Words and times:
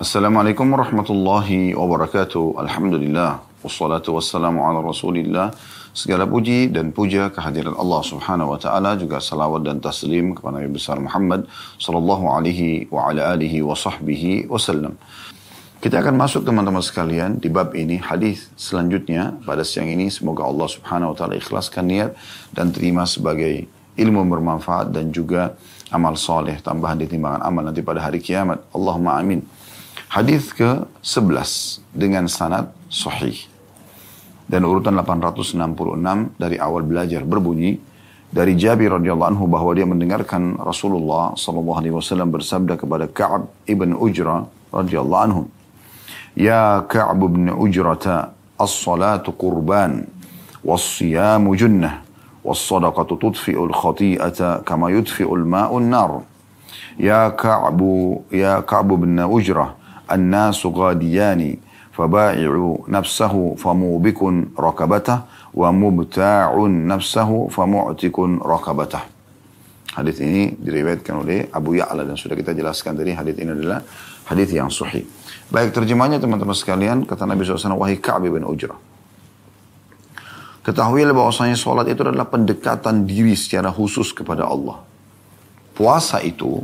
Assalamualaikum 0.00 0.64
warahmatullahi 0.64 1.76
wabarakatuh. 1.76 2.56
Alhamdulillah. 2.56 3.44
Wassalatu 3.60 4.16
wassalamu 4.16 4.64
ala 4.64 4.80
rasulillah. 4.80 5.52
Segala 5.92 6.24
puji 6.24 6.72
dan 6.72 6.88
puja 6.88 7.28
kehadiran 7.28 7.76
Allah 7.76 8.00
subhanahu 8.00 8.48
wa 8.48 8.56
ta'ala. 8.56 8.96
Juga 8.96 9.20
salawat 9.20 9.60
dan 9.60 9.76
taslim 9.76 10.32
kepada 10.32 10.56
Nabi 10.56 10.72
besar 10.72 10.96
Muhammad 10.96 11.44
sallallahu 11.76 12.32
alaihi 12.32 12.88
wa 12.88 13.12
ala 13.12 13.36
alihi 13.36 13.60
wa 13.60 13.76
sahbihi 13.76 14.48
wasallam. 14.48 14.96
Kita 15.84 16.00
akan 16.00 16.16
masuk 16.16 16.48
teman-teman 16.48 16.80
sekalian 16.80 17.36
di 17.36 17.52
bab 17.52 17.76
ini 17.76 18.00
hadis 18.00 18.48
selanjutnya 18.56 19.36
pada 19.44 19.68
siang 19.68 19.92
ini 19.92 20.08
semoga 20.08 20.48
Allah 20.48 20.64
Subhanahu 20.64 21.12
wa 21.12 21.16
taala 21.20 21.36
ikhlaskan 21.36 21.84
niat 21.92 22.16
dan 22.56 22.72
terima 22.72 23.04
sebagai 23.04 23.68
ilmu 24.00 24.24
bermanfaat 24.32 24.96
dan 24.96 25.12
juga 25.12 25.60
amal 25.92 26.16
soleh 26.16 26.56
tambahan 26.64 26.96
di 26.96 27.04
timbangan 27.04 27.44
amal 27.44 27.68
nanti 27.68 27.84
pada 27.84 28.00
hari 28.00 28.24
kiamat. 28.24 28.64
Allahumma 28.72 29.20
amin. 29.20 29.59
Hadis 30.10 30.50
ke-11 30.58 31.78
dengan 31.94 32.26
sanad 32.26 32.74
sahih. 32.90 33.46
Dan 34.50 34.66
urutan 34.66 34.98
866 34.98 36.34
dari 36.34 36.58
awal 36.58 36.82
belajar 36.82 37.22
berbunyi 37.22 37.78
dari 38.26 38.58
Jabir 38.58 38.90
radhiyallahu 38.90 39.38
anhu 39.38 39.46
bahwa 39.46 39.70
dia 39.70 39.86
mendengarkan 39.86 40.58
Rasulullah 40.58 41.38
sallallahu 41.38 41.78
alaihi 41.78 41.94
wasallam 41.94 42.34
bersabda 42.34 42.74
kepada 42.74 43.06
Ka'ab 43.06 43.54
ibn 43.70 43.94
Ujra 43.94 44.50
radhiyallahu 44.74 45.22
anhu. 45.30 45.42
Ya 46.34 46.82
Ka'ab 46.90 47.30
ibn 47.30 47.46
Ujrata 47.54 48.34
as-salatu 48.58 49.30
qurban 49.30 50.10
was-siyamu 50.66 51.54
junnah 51.54 52.02
was-sadaqatu 52.42 53.14
tudfi'ul 53.14 53.70
khati'ata 53.70 54.66
kama 54.66 54.90
yudfi'ul 54.90 55.46
ma'u 55.46 55.78
an-nar. 55.78 56.26
Ya 56.98 57.30
Ka'ab 57.30 57.78
ya 58.34 58.58
Ka'ab 58.66 58.98
ibn 58.98 59.14
Ujrah 59.22 59.78
الناس 60.11 60.65
غاديان 60.65 61.41
فبائع 61.97 62.51
نفسه 62.87 63.55
فموبك 63.57 64.19
ركبته 64.59 65.17
ومبتاع 65.53 66.49
نفسه 66.67 67.29
فمعتق 67.47 68.17
ركبته 68.45 69.01
Hadis 69.95 70.19
ini 70.19 70.51
diriwayatkan 70.59 71.23
oleh 71.23 71.47
Abu 71.55 71.79
Ya'la 71.79 72.03
dan 72.03 72.19
sudah 72.19 72.35
kita 72.35 72.51
jelaskan 72.51 72.99
tadi 72.99 73.15
hadis 73.15 73.39
ini 73.39 73.55
adalah 73.55 73.79
hadis 74.27 74.51
yang 74.51 74.67
sahih. 74.67 75.07
Baik 75.47 75.71
terjemahnya 75.71 76.19
teman-teman 76.19 76.51
sekalian 76.51 77.07
kata 77.07 77.23
Nabi 77.23 77.47
SAW 77.47 77.79
wahai 77.79 77.95
Ka'ab 77.95 78.27
bin 78.27 78.43
Ujrah. 78.43 78.75
Ketahuilah 80.67 81.15
bahwasanya 81.15 81.55
sholat 81.55 81.87
itu 81.87 82.03
adalah 82.03 82.27
pendekatan 82.27 83.07
diri 83.07 83.39
secara 83.39 83.71
khusus 83.71 84.11
kepada 84.11 84.43
Allah. 84.43 84.83
Puasa 85.71 86.19
itu 86.19 86.59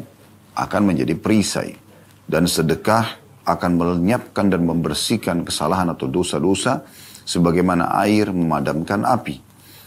akan 0.51 0.91
menjadi 0.91 1.15
perisai 1.15 1.79
dan 2.27 2.51
sedekah 2.51 3.15
akan 3.46 3.70
melenyapkan 3.78 4.50
dan 4.50 4.66
membersihkan 4.66 5.46
kesalahan 5.46 5.94
atau 5.94 6.10
dosa-dosa 6.10 6.82
sebagaimana 7.22 7.94
air 8.02 8.34
memadamkan 8.34 9.06
api. 9.06 9.38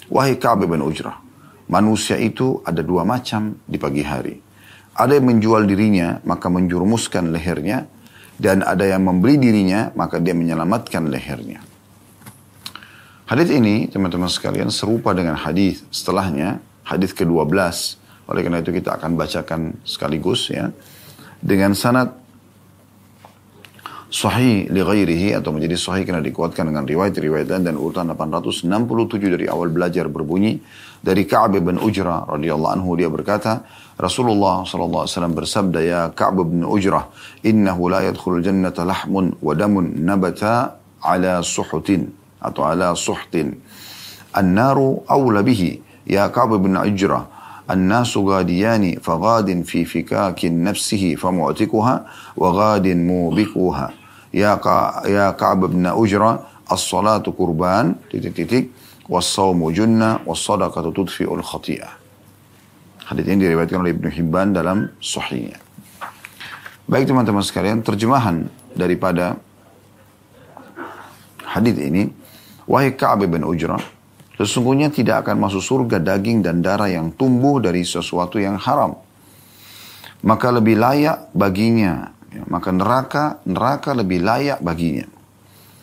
Wahai 0.10 0.40
Ka'ab 0.40 0.66
bin 0.66 0.80
Ujrah, 0.80 1.20
manusia 1.68 2.16
itu 2.16 2.64
ada 2.64 2.80
dua 2.80 3.04
macam 3.04 3.60
di 3.68 3.76
pagi 3.76 4.02
hari. 4.02 4.36
Ada 4.96 5.20
yang 5.20 5.36
menjual 5.36 5.64
dirinya 5.68 6.20
maka 6.24 6.48
menjurumuskan 6.48 7.32
lehernya 7.36 7.88
dan 8.40 8.64
ada 8.64 8.88
yang 8.88 9.04
membeli 9.04 9.40
dirinya 9.40 9.92
maka 9.96 10.20
dia 10.20 10.36
menyelamatkan 10.36 11.08
lehernya. 11.12 11.64
Hadis 13.30 13.54
ini 13.54 13.86
teman-teman 13.86 14.26
sekalian 14.26 14.74
serupa 14.74 15.14
dengan 15.14 15.38
hadis 15.38 15.86
setelahnya, 15.94 16.58
hadis 16.82 17.14
ke-12. 17.14 17.54
Oleh 18.26 18.42
karena 18.42 18.60
itu 18.66 18.74
kita 18.74 18.98
akan 18.98 19.14
bacakan 19.14 19.78
sekaligus 19.86 20.50
ya. 20.50 20.74
Dengan 21.38 21.78
sanad 21.78 22.19
sahih 24.14 24.70
li 24.70 24.78
ghairihi 24.78 25.34
atau 25.34 25.50
menjadi 25.50 25.75
sahih 25.75 26.06
karena 26.06 26.23
dikuatkan 26.23 26.70
dengan 26.70 26.87
riwayat-riwayat 26.87 27.50
dan 27.50 27.75
urutan 27.75 28.06
867 28.14 28.70
dari 29.19 29.50
awal 29.50 29.75
belajar 29.75 30.06
berbunyi 30.06 30.62
dari 31.03 31.27
Ka'ab 31.27 31.59
bin 31.59 31.82
Ujrah 31.82 32.31
radhiyallahu 32.31 32.72
anhu 32.78 32.94
dia 32.94 33.10
berkata 33.10 33.66
Rasulullah 33.99 34.62
sallallahu 34.62 35.03
alaihi 35.03 35.15
wasallam 35.19 35.34
bersabda 35.34 35.81
ya 35.82 36.00
Ka'ab 36.15 36.47
bin 36.47 36.62
Ujrah 36.62 37.10
innahu 37.43 37.91
la 37.91 38.06
yadkhulul 38.06 38.38
jannata 38.38 38.87
lahmun 38.87 39.34
wa 39.43 39.50
damun 39.59 39.99
nabata 39.99 40.78
ala 41.03 41.43
suhutin 41.43 42.06
atau 42.38 42.62
ala 42.71 42.94
suhtin 42.94 43.59
an-naru 44.31 45.03
awla 45.10 45.43
bihi 45.43 45.82
ya 46.06 46.31
Ka'ab 46.31 46.55
bin 46.62 46.78
Ujrah 46.78 47.34
الناس 47.65 48.16
غاديان 48.16 49.00
فغاد 49.00 49.62
في 49.65 49.88
فكاك 49.88 50.44
نفسه 50.44 51.15
فمعتقها 51.16 52.06
وغاد 52.37 52.87
موبكها 52.88 53.97
ya 54.34 54.57
ka 54.62 55.06
ya 55.09 55.34
Ka'ab 55.34 55.69
bin 55.73 55.85
Ujra 55.90 56.45
as-salatu 56.69 57.34
kurban 57.34 57.97
titik 58.09 58.34
titik 58.38 58.66
was-saumu 59.09 59.73
junna 59.73 60.22
was-sadaqatu 60.23 60.94
tudfi'ul 60.94 61.41
khathiyah. 61.41 61.97
Hadis 63.09 63.25
ini 63.25 63.50
diriwayatkan 63.50 63.81
oleh 63.81 63.97
Ibnu 63.97 64.09
Hibban 64.13 64.53
dalam 64.53 64.94
sahihnya. 65.01 65.57
Baik 66.85 67.09
teman-teman 67.09 67.41
sekalian, 67.41 67.81
terjemahan 67.81 68.50
daripada 68.78 69.38
hadis 71.41 71.73
ini, 71.81 72.13
wahai 72.69 72.94
Ka'ab 72.94 73.25
bin 73.25 73.41
Ujra, 73.41 73.81
sesungguhnya 74.38 74.94
tidak 74.94 75.25
akan 75.25 75.41
masuk 75.41 75.62
surga 75.62 75.97
daging 75.97 76.45
dan 76.45 76.62
darah 76.62 76.85
yang 76.85 77.09
tumbuh 77.13 77.57
dari 77.57 77.81
sesuatu 77.81 78.38
yang 78.38 78.62
haram. 78.62 78.94
Maka 80.22 80.53
lebih 80.53 80.78
layak 80.78 81.34
baginya 81.34 82.13
Ya, 82.29 82.44
maka 82.45 82.69
neraka, 82.69 83.41
neraka 83.45 83.97
lebih 83.97 84.22
layak 84.22 84.62
baginya. 84.62 85.09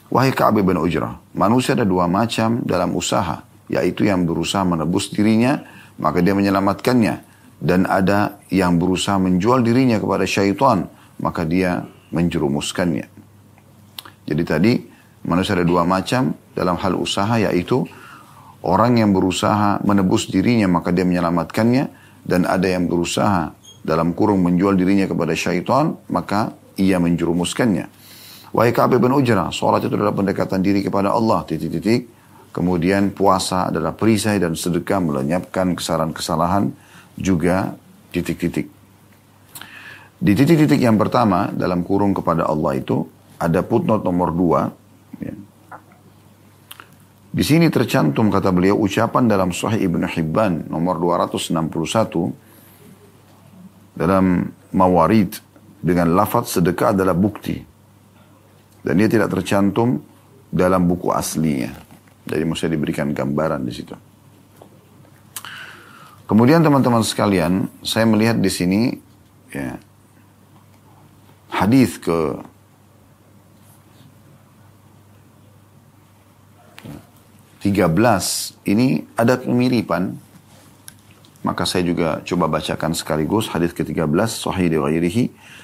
Wahai 0.07 0.31
Ka'ab 0.31 0.63
bin 0.63 0.79
Ujrah, 0.79 1.19
manusia 1.35 1.75
ada 1.75 1.83
dua 1.83 2.07
macam 2.07 2.63
dalam 2.63 2.95
usaha, 2.95 3.43
yaitu 3.67 4.07
yang 4.07 4.23
berusaha 4.23 4.63
menebus 4.63 5.11
dirinya, 5.11 5.67
maka 5.99 6.23
dia 6.23 6.35
menyelamatkannya. 6.39 7.27
Dan 7.57 7.89
ada 7.89 8.39
yang 8.53 8.77
berusaha 8.77 9.17
menjual 9.17 9.65
dirinya 9.65 9.97
kepada 9.99 10.29
syaitan, 10.29 10.87
maka 11.19 11.43
dia 11.43 11.83
menjerumuskannya. 12.15 13.09
Jadi 14.29 14.43
tadi 14.47 14.73
manusia 15.27 15.59
ada 15.59 15.67
dua 15.67 15.83
macam 15.83 16.37
dalam 16.55 16.77
hal 16.79 16.95
usaha, 16.95 17.41
yaitu 17.41 17.89
Orang 18.67 18.99
yang 18.99 19.15
berusaha 19.15 19.79
menebus 19.87 20.27
dirinya 20.27 20.67
maka 20.67 20.91
dia 20.91 21.07
menyelamatkannya 21.07 21.85
dan 22.27 22.51
ada 22.51 22.67
yang 22.67 22.91
berusaha 22.91 23.55
dalam 23.87 24.19
kurung 24.19 24.43
menjual 24.43 24.75
dirinya 24.75 25.07
kepada 25.07 25.39
syaitan 25.39 25.95
maka 26.11 26.51
ia 26.75 26.99
menjerumuskannya. 26.99 27.87
Wahai 28.51 28.75
Ka'ab 28.75 28.99
bin 28.99 29.15
Ujrah, 29.15 29.55
sholat 29.55 29.87
itu 29.87 29.95
adalah 29.95 30.17
pendekatan 30.17 30.65
diri 30.65 30.83
kepada 30.83 31.15
Allah, 31.15 31.47
titik-titik. 31.47 32.09
Kemudian 32.51 33.13
puasa 33.13 33.69
adalah 33.69 33.93
perisai 33.93 34.41
dan 34.41 34.57
sedekah 34.57 34.97
melenyapkan 34.97 35.77
kesalahan-kesalahan 35.77 36.73
juga 37.21 37.77
titik-titik. 38.11 38.73
Di 40.17 40.33
titik-titik 40.33 40.81
yang 40.81 40.97
pertama 40.97 41.53
dalam 41.53 41.85
kurung 41.85 42.17
kepada 42.17 42.49
Allah 42.49 42.81
itu 42.81 43.05
ada 43.37 43.61
footnote 43.61 44.01
nomor 44.09 44.33
dua. 44.33 44.73
Ya. 45.21 45.37
Di 47.29 47.45
sini 47.45 47.69
tercantum 47.69 48.33
kata 48.33 48.49
beliau 48.49 48.81
ucapan 48.81 49.29
dalam 49.29 49.53
Sahih 49.53 49.85
Ibn 49.85 50.09
Hibban 50.09 50.73
nomor 50.73 50.97
261 50.97 52.46
dalam 53.97 54.53
Mawarid 54.77 55.41
dengan 55.81 56.13
lafaz 56.13 56.61
sedekah 56.61 56.93
adalah 56.93 57.17
bukti. 57.17 57.57
Dan 58.85 59.01
dia 59.01 59.09
tidak 59.09 59.33
tercantum 59.33 59.99
dalam 60.53 60.85
buku 60.85 61.11
aslinya. 61.11 61.73
Jadi 62.29 62.43
mesti 62.45 62.69
diberikan 62.69 63.11
gambaran 63.11 63.65
di 63.65 63.73
situ. 63.73 63.97
Kemudian 66.27 66.61
teman-teman 66.61 67.07
sekalian, 67.07 67.71
saya 67.87 68.03
melihat 68.03 68.37
di 68.43 68.51
sini 68.51 68.91
ya, 69.55 69.79
hadis 71.55 71.97
ke 72.03 72.43
13 77.63 78.71
ini 78.71 79.03
ada 79.19 79.39
kemiripan 79.39 80.19
maka 81.46 81.66
saya 81.66 81.82
juga 81.82 82.22
coba 82.22 82.46
bacakan 82.46 82.94
sekaligus 82.94 83.50
hadis 83.50 83.74
ke-13 83.74 84.06
sahih 84.30 84.70
di 84.70 84.78
ghairihi 84.78 85.24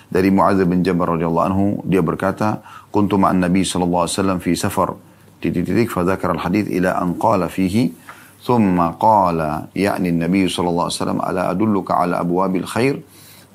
dari 0.10 0.34
Muadz 0.34 0.62
bin 0.66 0.82
Jabal 0.82 1.18
radhiyallahu 1.18 1.48
anhu 1.48 1.66
dia 1.86 2.02
berkata 2.02 2.66
kuntu 2.90 3.22
ma'an 3.22 3.38
nabi 3.38 3.62
sallallahu 3.62 4.10
alaihi 4.10 4.18
wasallam 4.18 4.40
fi 4.42 4.52
safar 4.58 4.98
titik-titik 5.38 5.94
fa 5.94 6.02
dzakara 6.02 6.34
al-hadits 6.42 6.74
ila 6.74 6.98
an 6.98 7.14
qala 7.22 7.46
fihi 7.46 7.94
thumma 8.42 8.98
qala 8.98 9.70
ya'ni 9.78 10.10
an-nabi 10.10 10.50
sallallahu 10.50 10.90
alaihi 10.90 10.98
wasallam 10.98 11.22
ala 11.22 11.42
adulluka 11.54 11.94
ala 11.94 12.22
abwabil 12.22 12.66
khair 12.66 12.98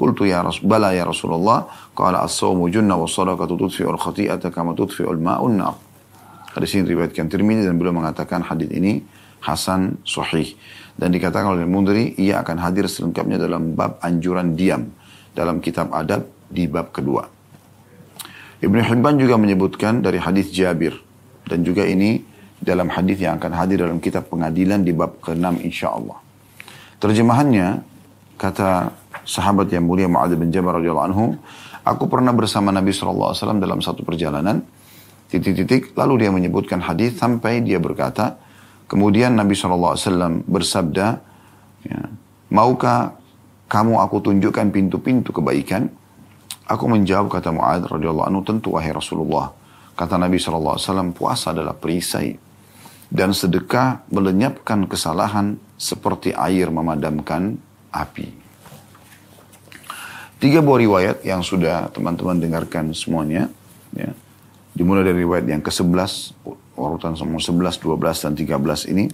قلت 0.02 0.26
يا 0.26 0.42
رسول 0.42 0.66
بلى 0.66 0.98
يا 0.98 1.04
رسول 1.06 1.30
الله 1.38 1.58
قال 1.94 2.14
الصوم 2.18 2.58
جنة 2.74 2.90
والصدقة 2.90 3.46
تطفئ 3.46 3.86
الخطيئة 3.86 4.42
كما 4.50 4.74
تطفئ 4.74 5.06
الماء 5.06 5.46
النار 5.46 5.74
Hadis 6.52 6.76
ini 6.76 6.84
riwayatkan 6.84 7.32
Tirmidzi 7.32 7.64
dan 7.64 7.80
beliau 7.80 7.96
mengatakan 7.96 8.44
hadis 8.44 8.68
ini 8.74 9.00
hasan 9.40 9.96
sahih 10.04 10.52
dan 10.97 11.13
dikatakan 11.13 11.53
oleh 11.53 11.65
Mundri 11.69 12.17
ia 12.17 12.41
akan 12.41 12.57
hadir 12.57 12.89
selengkapnya 12.89 13.37
dalam 13.37 13.77
bab 13.77 14.01
anjuran 14.01 14.57
diam 14.57 14.89
dalam 15.37 15.61
kitab 15.61 15.93
adab 15.93 16.25
di 16.49 16.65
bab 16.65 16.89
kedua. 16.89 17.29
Ibnu 18.57 18.81
Hibban 18.81 19.21
juga 19.21 19.37
menyebutkan 19.37 20.01
dari 20.01 20.17
hadis 20.17 20.49
Jabir 20.49 20.97
dan 21.45 21.61
juga 21.61 21.85
ini 21.85 22.25
dalam 22.57 22.89
hadis 22.89 23.21
yang 23.21 23.37
akan 23.37 23.53
hadir 23.53 23.85
dalam 23.85 24.01
kitab 24.01 24.25
pengadilan 24.33 24.81
di 24.81 24.89
bab 24.97 25.21
ke-6 25.21 25.61
insyaallah. 25.61 26.17
Terjemahannya 26.97 27.85
kata 28.41 28.89
sahabat 29.21 29.69
yang 29.69 29.85
mulia 29.85 30.09
Muadz 30.09 30.33
bin 30.33 30.49
Jabal 30.49 30.81
radhiyallahu 30.81 31.07
anhu, 31.13 31.37
aku 31.85 32.09
pernah 32.09 32.33
bersama 32.33 32.73
Nabi 32.73 32.89
SAW 32.89 33.37
dalam 33.61 33.85
satu 33.85 34.01
perjalanan 34.01 34.65
titik-titik 35.29 35.93
lalu 35.93 36.25
dia 36.25 36.31
menyebutkan 36.33 36.81
hadis 36.81 37.13
sampai 37.19 37.61
dia 37.61 37.77
berkata 37.77 38.39
kemudian 38.87 39.35
Nabi 39.35 39.53
SAW 39.53 40.43
bersabda 40.47 41.07
ya, 41.85 41.99
maukah 42.51 43.15
kamu 43.67 43.99
aku 43.99 44.31
tunjukkan 44.31 44.71
pintu-pintu 44.71 45.35
kebaikan? 45.35 45.91
Aku 46.67 46.87
menjawab 46.91 47.31
kata 47.31 47.55
Muad 47.55 47.87
radhiyallahu 47.87 48.43
tentu 48.43 48.75
wahai 48.75 48.91
Rasulullah. 48.91 49.55
Kata 49.95 50.19
Nabi 50.19 50.35
SAW 50.35 51.15
puasa 51.15 51.55
adalah 51.55 51.75
perisai 51.75 52.35
dan 53.07 53.31
sedekah 53.31 54.03
melenyapkan 54.11 54.83
kesalahan 54.83 55.55
seperti 55.79 56.35
air 56.35 56.67
memadamkan 56.67 57.55
api. 57.91 58.27
Tiga 60.37 60.61
buah 60.61 60.77
riwayat 60.77 61.17
yang 61.25 61.41
sudah 61.41 61.89
teman-teman 61.89 62.37
dengarkan 62.37 62.93
semuanya 62.93 63.49
ya. 63.95 64.13
Dimulai 64.77 65.01
dari 65.01 65.25
riwayat 65.25 65.49
yang 65.49 65.63
ke-11, 65.65 66.37
urutan 66.77 67.17
semua 67.17 67.41
11, 67.41 67.81
12, 67.81 68.23
dan 68.23 68.33
13 68.37 68.93
ini, 68.93 69.05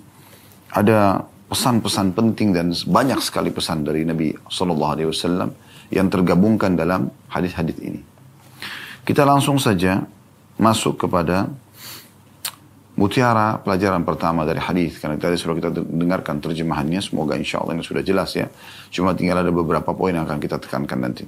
ada 0.75 1.23
pesan-pesan 1.47 2.11
penting 2.11 2.51
dan 2.51 2.75
banyak 2.75 3.19
sekali 3.23 3.49
pesan 3.53 3.87
dari 3.87 4.03
Nabi 4.03 4.35
Sallallahu 4.35 4.91
Alaihi 4.93 5.09
Wasallam 5.09 5.49
yang 5.93 6.09
tergabungkan 6.09 6.75
dalam 6.75 7.07
hadis-hadis 7.29 7.77
ini. 7.79 8.01
Kita 9.03 9.23
langsung 9.27 9.59
saja 9.59 10.01
masuk 10.57 11.05
kepada 11.05 11.51
mutiara 12.97 13.57
pelajaran 13.61 14.05
pertama 14.05 14.45
dari 14.45 14.61
hadis. 14.61 14.97
Karena 15.01 15.17
tadi 15.17 15.37
sudah 15.37 15.57
kita 15.57 15.69
dengarkan 15.83 16.39
terjemahannya 16.41 17.01
semoga 17.01 17.37
insya 17.37 17.61
Allah 17.61 17.77
ini 17.77 17.85
sudah 17.85 18.01
jelas 18.05 18.33
ya. 18.37 18.47
Cuma 18.93 19.13
tinggal 19.17 19.41
ada 19.41 19.51
beberapa 19.51 19.93
poin 19.93 20.13
yang 20.13 20.25
akan 20.25 20.39
kita 20.39 20.61
tekankan 20.61 20.99
nanti. 21.01 21.25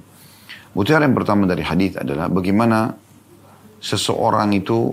Mutiara 0.74 1.08
yang 1.08 1.16
pertama 1.16 1.48
dari 1.48 1.64
hadis 1.64 1.96
adalah 1.96 2.28
bagaimana 2.28 2.92
seseorang 3.80 4.52
itu 4.56 4.92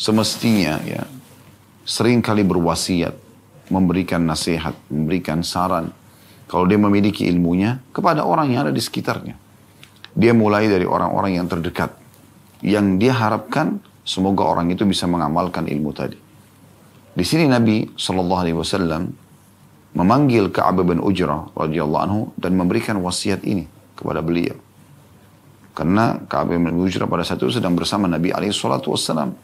semestinya 0.00 0.80
ya 0.80 1.04
sering 1.84 2.24
kali 2.24 2.40
berwasiat, 2.40 3.12
memberikan 3.68 4.24
nasihat, 4.24 4.72
memberikan 4.88 5.44
saran 5.44 5.92
kalau 6.48 6.64
dia 6.64 6.80
memiliki 6.80 7.28
ilmunya 7.28 7.84
kepada 7.92 8.24
orang 8.24 8.48
yang 8.48 8.64
ada 8.64 8.72
di 8.72 8.80
sekitarnya. 8.80 9.36
Dia 10.16 10.32
mulai 10.32 10.66
dari 10.66 10.88
orang-orang 10.88 11.36
yang 11.36 11.46
terdekat 11.46 11.94
yang 12.64 12.96
dia 12.96 13.12
harapkan 13.12 13.78
semoga 14.02 14.42
orang 14.48 14.72
itu 14.72 14.88
bisa 14.88 15.04
mengamalkan 15.04 15.68
ilmu 15.68 15.92
tadi. 15.92 16.16
Di 17.10 17.24
sini 17.26 17.46
Nabi 17.46 17.84
Shallallahu 17.94 18.40
Alaihi 18.40 18.56
Wasallam 18.56 19.12
memanggil 19.94 20.48
Ka'ab 20.54 20.82
bin 20.86 21.02
Ujrah 21.02 21.50
radhiyallahu 21.52 22.02
anhu 22.02 22.20
dan 22.38 22.54
memberikan 22.54 22.98
wasiat 23.02 23.42
ini 23.44 23.66
kepada 23.94 24.22
beliau. 24.24 24.56
Karena 25.74 26.18
Ka'ab 26.26 26.54
bin 26.54 26.74
Ujrah 26.80 27.06
pada 27.06 27.22
saat 27.22 27.42
itu 27.42 27.54
sedang 27.54 27.74
bersama 27.74 28.06
Nabi 28.10 28.34
alaihi 28.34 28.54
salatu 28.54 28.94
wassalam. 28.94 29.34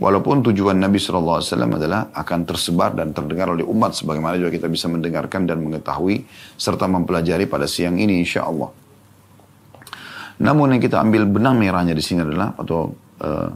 Walaupun 0.00 0.40
tujuan 0.40 0.80
Nabi 0.80 0.96
SAW 0.96 1.44
adalah 1.44 2.08
akan 2.16 2.48
tersebar 2.48 2.96
dan 2.96 3.12
terdengar 3.12 3.52
oleh 3.52 3.68
umat 3.68 3.92
sebagaimana 3.92 4.40
juga 4.40 4.56
kita 4.56 4.72
bisa 4.72 4.88
mendengarkan 4.88 5.44
dan 5.44 5.60
mengetahui 5.60 6.24
serta 6.56 6.88
mempelajari 6.88 7.44
pada 7.44 7.68
siang 7.68 8.00
ini 8.00 8.16
insya 8.24 8.48
Allah. 8.48 8.72
Namun 10.40 10.72
yang 10.72 10.80
kita 10.80 11.04
ambil 11.04 11.28
benang 11.28 11.60
merahnya 11.60 11.92
di 11.92 12.00
sini 12.00 12.24
adalah 12.24 12.56
atau 12.56 12.96
uh, 13.20 13.48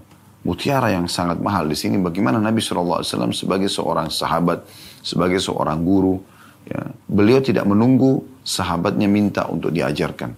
mutiara 0.44 0.92
yang 0.92 1.08
sangat 1.08 1.40
mahal 1.40 1.64
di 1.64 1.72
sini 1.72 1.96
bagaimana 1.96 2.36
Nabi 2.36 2.60
SAW 2.60 3.00
sebagai 3.32 3.72
seorang 3.72 4.12
sahabat, 4.12 4.68
sebagai 5.00 5.40
seorang 5.40 5.80
guru, 5.80 6.20
ya, 6.68 6.92
beliau 7.08 7.40
tidak 7.40 7.64
menunggu 7.64 8.20
sahabatnya 8.44 9.08
minta 9.08 9.48
untuk 9.48 9.72
diajarkan. 9.72 10.36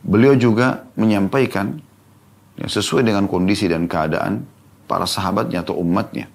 Beliau 0.00 0.32
juga 0.32 0.88
menyampaikan 0.96 1.76
ya, 2.56 2.72
sesuai 2.72 3.04
dengan 3.04 3.28
kondisi 3.28 3.68
dan 3.68 3.84
keadaan 3.84 4.51
para 4.92 5.08
sahabatnya 5.08 5.64
atau 5.64 5.80
umatnya. 5.80 6.28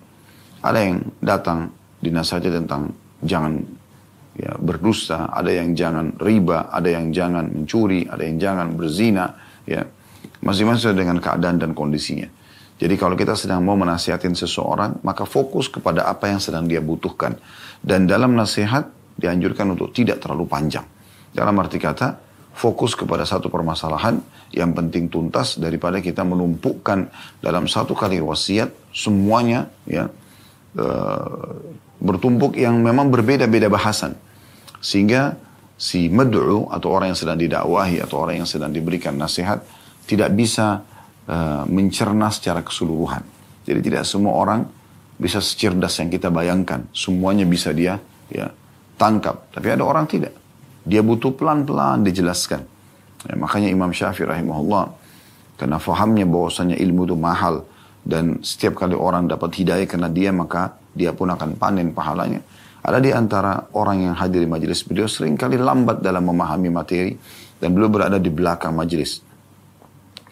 Ada 0.65 0.79
yang 0.81 0.97
datang 1.21 1.69
dinasihati 2.01 2.49
tentang 2.49 2.89
jangan 3.21 3.61
ya, 4.33 4.57
berdusta, 4.57 5.29
ada 5.29 5.53
yang 5.53 5.77
jangan 5.77 6.17
riba, 6.17 6.73
ada 6.73 6.89
yang 6.89 7.13
jangan 7.13 7.45
mencuri, 7.53 8.09
ada 8.09 8.25
yang 8.25 8.41
jangan 8.41 8.73
berzina, 8.73 9.37
ya 9.69 9.85
masing-masing 10.41 10.97
dengan 10.97 11.21
keadaan 11.21 11.61
dan 11.61 11.77
kondisinya. 11.77 12.25
Jadi 12.77 12.93
kalau 12.97 13.13
kita 13.13 13.37
sedang 13.37 13.61
mau 13.61 13.77
menasihatin 13.77 14.33
seseorang, 14.33 15.01
maka 15.05 15.25
fokus 15.25 15.69
kepada 15.69 16.09
apa 16.09 16.29
yang 16.29 16.41
sedang 16.41 16.65
dia 16.65 16.81
butuhkan. 16.81 17.37
Dan 17.77 18.09
dalam 18.09 18.33
nasihat 18.33 18.89
dianjurkan 19.17 19.77
untuk 19.77 19.93
tidak 19.93 20.21
terlalu 20.21 20.45
panjang. 20.49 20.85
Dalam 21.33 21.57
arti 21.57 21.77
kata, 21.81 22.26
fokus 22.57 22.97
kepada 22.97 23.21
satu 23.21 23.53
permasalahan 23.53 24.17
yang 24.49 24.73
penting 24.73 25.13
tuntas 25.13 25.61
daripada 25.61 26.01
kita 26.01 26.25
menumpukkan 26.25 27.05
dalam 27.37 27.69
satu 27.69 27.93
kali 27.93 28.17
wasiat 28.17 28.73
semuanya 28.89 29.69
ya 29.85 30.09
uh, 30.81 31.53
bertumpuk 32.01 32.57
yang 32.57 32.81
memang 32.81 33.13
berbeda-beda 33.13 33.69
bahasan. 33.69 34.17
Sehingga 34.81 35.37
si 35.77 36.09
med'u 36.09 36.65
atau 36.73 36.89
orang 36.89 37.13
yang 37.13 37.19
sedang 37.19 37.37
didakwahi 37.37 38.01
atau 38.01 38.25
orang 38.25 38.41
yang 38.41 38.49
sedang 38.49 38.73
diberikan 38.73 39.13
nasihat 39.13 39.61
tidak 40.09 40.33
bisa 40.33 40.81
uh, 41.29 41.61
mencerna 41.69 42.33
secara 42.33 42.65
keseluruhan. 42.65 43.21
Jadi 43.69 43.79
tidak 43.85 44.01
semua 44.09 44.33
orang 44.33 44.65
bisa 45.13 45.37
secerdas 45.45 45.93
yang 46.01 46.09
kita 46.09 46.33
bayangkan. 46.33 46.89
Semuanya 46.89 47.45
bisa 47.45 47.69
dia 47.69 48.01
ya 48.33 48.49
tangkap. 48.97 49.53
Tapi 49.53 49.67
ada 49.77 49.85
orang 49.85 50.09
tidak 50.09 50.46
dia 50.87 51.03
butuh 51.03 51.35
pelan-pelan 51.35 52.07
dijelaskan. 52.07 52.63
Ya, 53.27 53.35
makanya 53.35 53.67
Imam 53.67 53.91
Syafi'i 53.91 54.23
rahimahullah 54.23 54.95
karena 55.59 55.77
fahamnya 55.83 56.23
bahwasanya 56.23 56.79
ilmu 56.79 57.03
itu 57.03 57.15
mahal 57.19 57.67
dan 58.07 58.39
setiap 58.39 58.79
kali 58.79 58.95
orang 58.95 59.27
dapat 59.27 59.51
hidayah 59.51 59.83
karena 59.83 60.07
dia 60.07 60.31
maka 60.31 60.79
dia 60.95 61.11
pun 61.11 61.27
akan 61.27 61.59
panen 61.59 61.91
pahalanya. 61.91 62.39
Ada 62.87 63.03
di 63.03 63.11
antara 63.11 63.67
orang 63.75 64.07
yang 64.07 64.15
hadir 64.15 64.39
di 64.39 64.49
majelis 64.49 64.79
beliau 64.87 65.11
sering 65.11 65.35
kali 65.35 65.59
lambat 65.59 65.99
dalam 65.99 66.23
memahami 66.23 66.71
materi 66.71 67.11
dan 67.59 67.75
beliau 67.75 67.91
berada 67.91 68.15
di 68.15 68.31
belakang 68.31 68.71
majelis. 68.71 69.19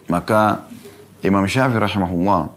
Maka 0.08 0.64
Imam 1.20 1.44
Syafi'i 1.44 1.76
rahimahullah 1.76 2.55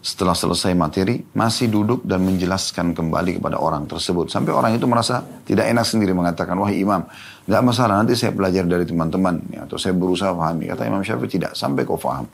setelah 0.00 0.32
selesai 0.32 0.72
materi, 0.72 1.20
masih 1.36 1.68
duduk 1.68 2.00
dan 2.08 2.24
menjelaskan 2.24 2.96
kembali 2.96 3.36
kepada 3.36 3.60
orang 3.60 3.84
tersebut. 3.84 4.32
Sampai 4.32 4.56
orang 4.56 4.72
itu 4.72 4.88
merasa 4.88 5.20
tidak 5.44 5.68
enak 5.68 5.84
sendiri 5.84 6.16
mengatakan, 6.16 6.56
wah 6.56 6.72
imam, 6.72 7.04
nggak 7.44 7.62
masalah, 7.62 8.00
nanti 8.00 8.16
saya 8.16 8.32
belajar 8.32 8.64
dari 8.64 8.88
teman-teman, 8.88 9.44
ya, 9.52 9.68
atau 9.68 9.76
saya 9.76 9.92
berusaha 9.92 10.32
pahami. 10.32 10.72
Kata 10.72 10.88
Imam 10.88 11.04
Syafi'i, 11.04 11.28
tidak, 11.28 11.52
sampai 11.52 11.84
kau 11.84 12.00
faham. 12.00 12.24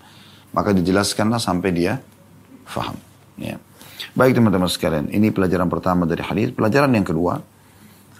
Maka 0.55 0.71
dijelaskanlah 0.71 1.43
sampai 1.43 1.71
dia 1.75 1.99
faham. 2.71 2.95
Ya. 3.35 3.59
Baik 4.15 4.39
teman-teman 4.39 4.71
sekalian, 4.71 5.11
ini 5.11 5.35
pelajaran 5.35 5.67
pertama 5.67 6.07
dari 6.07 6.23
hadis. 6.23 6.55
Pelajaran 6.55 6.95
yang 6.95 7.03
kedua 7.03 7.43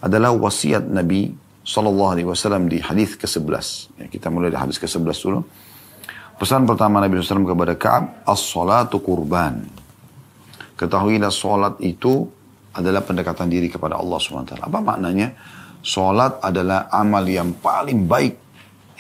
adalah 0.03 0.35
wasiat 0.35 0.91
Nabi 0.91 1.31
Sallallahu 1.63 2.11
Alaihi 2.19 2.27
Wasallam 2.27 2.67
di 2.67 2.83
hadis 2.83 3.15
ke-11. 3.15 3.95
Ya, 4.03 4.07
kita 4.11 4.27
mulai 4.27 4.51
dari 4.51 4.59
hadis 4.59 4.83
ke-11 4.83 5.19
dulu. 5.23 5.47
Pesan 6.37 6.69
pertama 6.69 7.01
Nabi 7.01 7.17
SAW 7.17 7.49
kepada 7.49 7.75
Ka'ab, 7.81 8.29
as-salatu 8.29 9.01
kurban. 9.01 9.65
Ketahuilah 10.77 11.33
solat 11.33 11.81
itu 11.81 12.29
adalah 12.77 13.01
pendekatan 13.01 13.49
diri 13.49 13.73
kepada 13.73 13.97
Allah 13.97 14.21
SWT. 14.21 14.61
Apa 14.61 14.85
maknanya? 14.85 15.33
Solat 15.81 16.45
adalah 16.45 16.93
amal 16.93 17.25
yang 17.25 17.57
paling 17.57 18.05
baik 18.05 18.37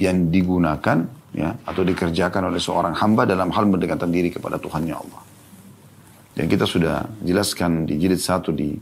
yang 0.00 0.32
digunakan 0.32 1.04
ya 1.36 1.52
atau 1.52 1.82
dikerjakan 1.84 2.48
oleh 2.48 2.56
seorang 2.56 2.96
hamba 2.96 3.28
dalam 3.28 3.52
hal 3.52 3.68
mendekatkan 3.68 4.08
diri 4.08 4.32
kepada 4.32 4.56
Tuhannya 4.56 4.96
Allah. 4.96 5.22
Dan 6.32 6.48
kita 6.48 6.64
sudah 6.64 7.04
jelaskan 7.20 7.84
di 7.84 8.00
jilid 8.00 8.20
satu 8.20 8.48
di 8.52 8.72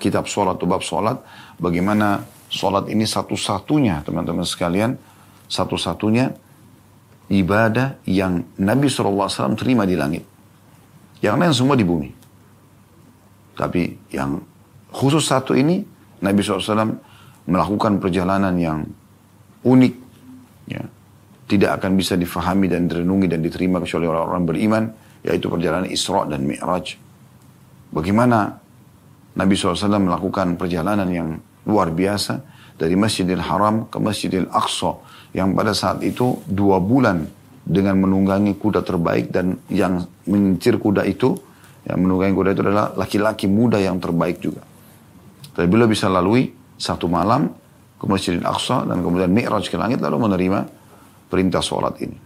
kitab 0.00 0.24
solat 0.32 0.56
atau 0.56 0.68
bab 0.68 0.80
solat, 0.80 1.20
bagaimana 1.60 2.24
solat 2.48 2.88
ini 2.88 3.04
satu-satunya 3.04 4.00
teman-teman 4.00 4.48
sekalian, 4.48 4.96
satu-satunya 5.48 6.32
ibadah 7.32 8.04
yang 8.04 8.44
Nabi 8.60 8.92
SAW 8.92 9.56
terima 9.56 9.88
di 9.88 9.96
langit. 9.96 10.24
Yang 11.24 11.36
lain 11.40 11.52
semua 11.56 11.76
di 11.80 11.86
bumi. 11.86 12.10
Tapi 13.56 14.12
yang 14.12 14.36
khusus 14.92 15.24
satu 15.24 15.56
ini, 15.56 15.80
Nabi 16.20 16.44
SAW 16.44 16.92
melakukan 17.48 17.96
perjalanan 17.96 18.52
yang 18.60 18.84
unik. 19.64 19.94
Ya. 20.68 20.84
Tidak 21.48 21.70
akan 21.80 21.96
bisa 21.96 22.16
difahami 22.16 22.68
dan 22.68 22.88
direnungi 22.88 23.28
dan 23.28 23.40
diterima 23.40 23.80
kecuali 23.80 24.06
orang-orang 24.08 24.44
beriman. 24.44 24.84
Yaitu 25.22 25.46
perjalanan 25.46 25.86
Isra 25.86 26.26
dan 26.26 26.42
Mi'raj. 26.42 26.98
Bagaimana 27.94 28.58
Nabi 29.38 29.54
SAW 29.54 30.02
melakukan 30.02 30.58
perjalanan 30.58 31.08
yang 31.08 31.28
luar 31.64 31.94
biasa 31.94 32.51
dari 32.76 32.94
Masjidil 32.96 33.42
Haram 33.42 33.88
ke 33.88 33.98
Masjidil 34.00 34.48
Aqsa 34.48 34.98
yang 35.32 35.56
pada 35.56 35.72
saat 35.72 36.04
itu 36.04 36.40
dua 36.44 36.80
bulan 36.80 37.24
dengan 37.62 37.94
menunggangi 38.02 38.58
kuda 38.58 38.82
terbaik 38.82 39.30
dan 39.30 39.62
yang 39.70 40.02
mengincir 40.26 40.76
kuda 40.82 41.06
itu, 41.06 41.38
yang 41.86 41.98
menunggangi 42.02 42.34
kuda 42.34 42.50
itu 42.52 42.62
adalah 42.66 42.86
laki-laki 42.98 43.46
muda 43.46 43.78
yang 43.78 44.02
terbaik 44.02 44.42
juga. 44.42 44.62
Tapi 45.52 45.66
beliau 45.68 45.86
bisa 45.86 46.10
lalui 46.10 46.50
satu 46.76 47.06
malam 47.06 47.52
ke 48.00 48.04
Masjidil 48.10 48.42
Aqsa 48.42 48.82
dan 48.82 48.98
kemudian 48.98 49.30
mi'raj 49.30 49.70
ke 49.70 49.78
langit 49.78 50.02
lalu 50.02 50.26
menerima 50.26 50.60
perintah 51.30 51.62
sholat 51.62 51.94
ini. 52.02 52.18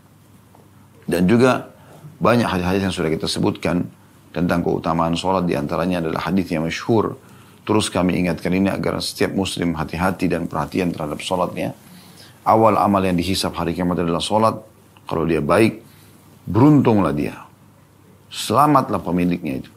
Dan 1.07 1.29
juga 1.29 1.69
banyak 2.17 2.49
hadis-hadis 2.49 2.83
yang 2.89 2.95
sudah 2.97 3.11
kita 3.13 3.29
sebutkan 3.29 3.85
tentang 4.33 4.65
keutamaan 4.65 5.15
sholat 5.15 5.45
di 5.45 5.53
antaranya 5.53 6.01
adalah 6.03 6.33
hadis 6.33 6.49
yang 6.49 6.65
masyhur. 6.65 7.15
Terus 7.67 7.91
kami 7.91 8.23
ingatkan 8.23 8.55
ini 8.55 8.71
agar 8.71 9.03
setiap 9.03 9.35
muslim 9.35 9.75
hati-hati 9.75 10.31
dan 10.31 10.47
perhatian 10.47 10.95
terhadap 10.95 11.19
sholatnya. 11.19 11.75
Awal 12.47 12.79
amal 12.79 13.03
yang 13.03 13.19
dihisap 13.19 13.59
hari 13.59 13.75
kiamat 13.75 14.07
adalah 14.07 14.23
sholat. 14.23 14.55
Kalau 15.03 15.27
dia 15.27 15.43
baik, 15.43 15.83
beruntunglah 16.47 17.11
dia. 17.11 17.35
Selamatlah 18.31 19.03
pemiliknya 19.03 19.67
itu. 19.67 19.71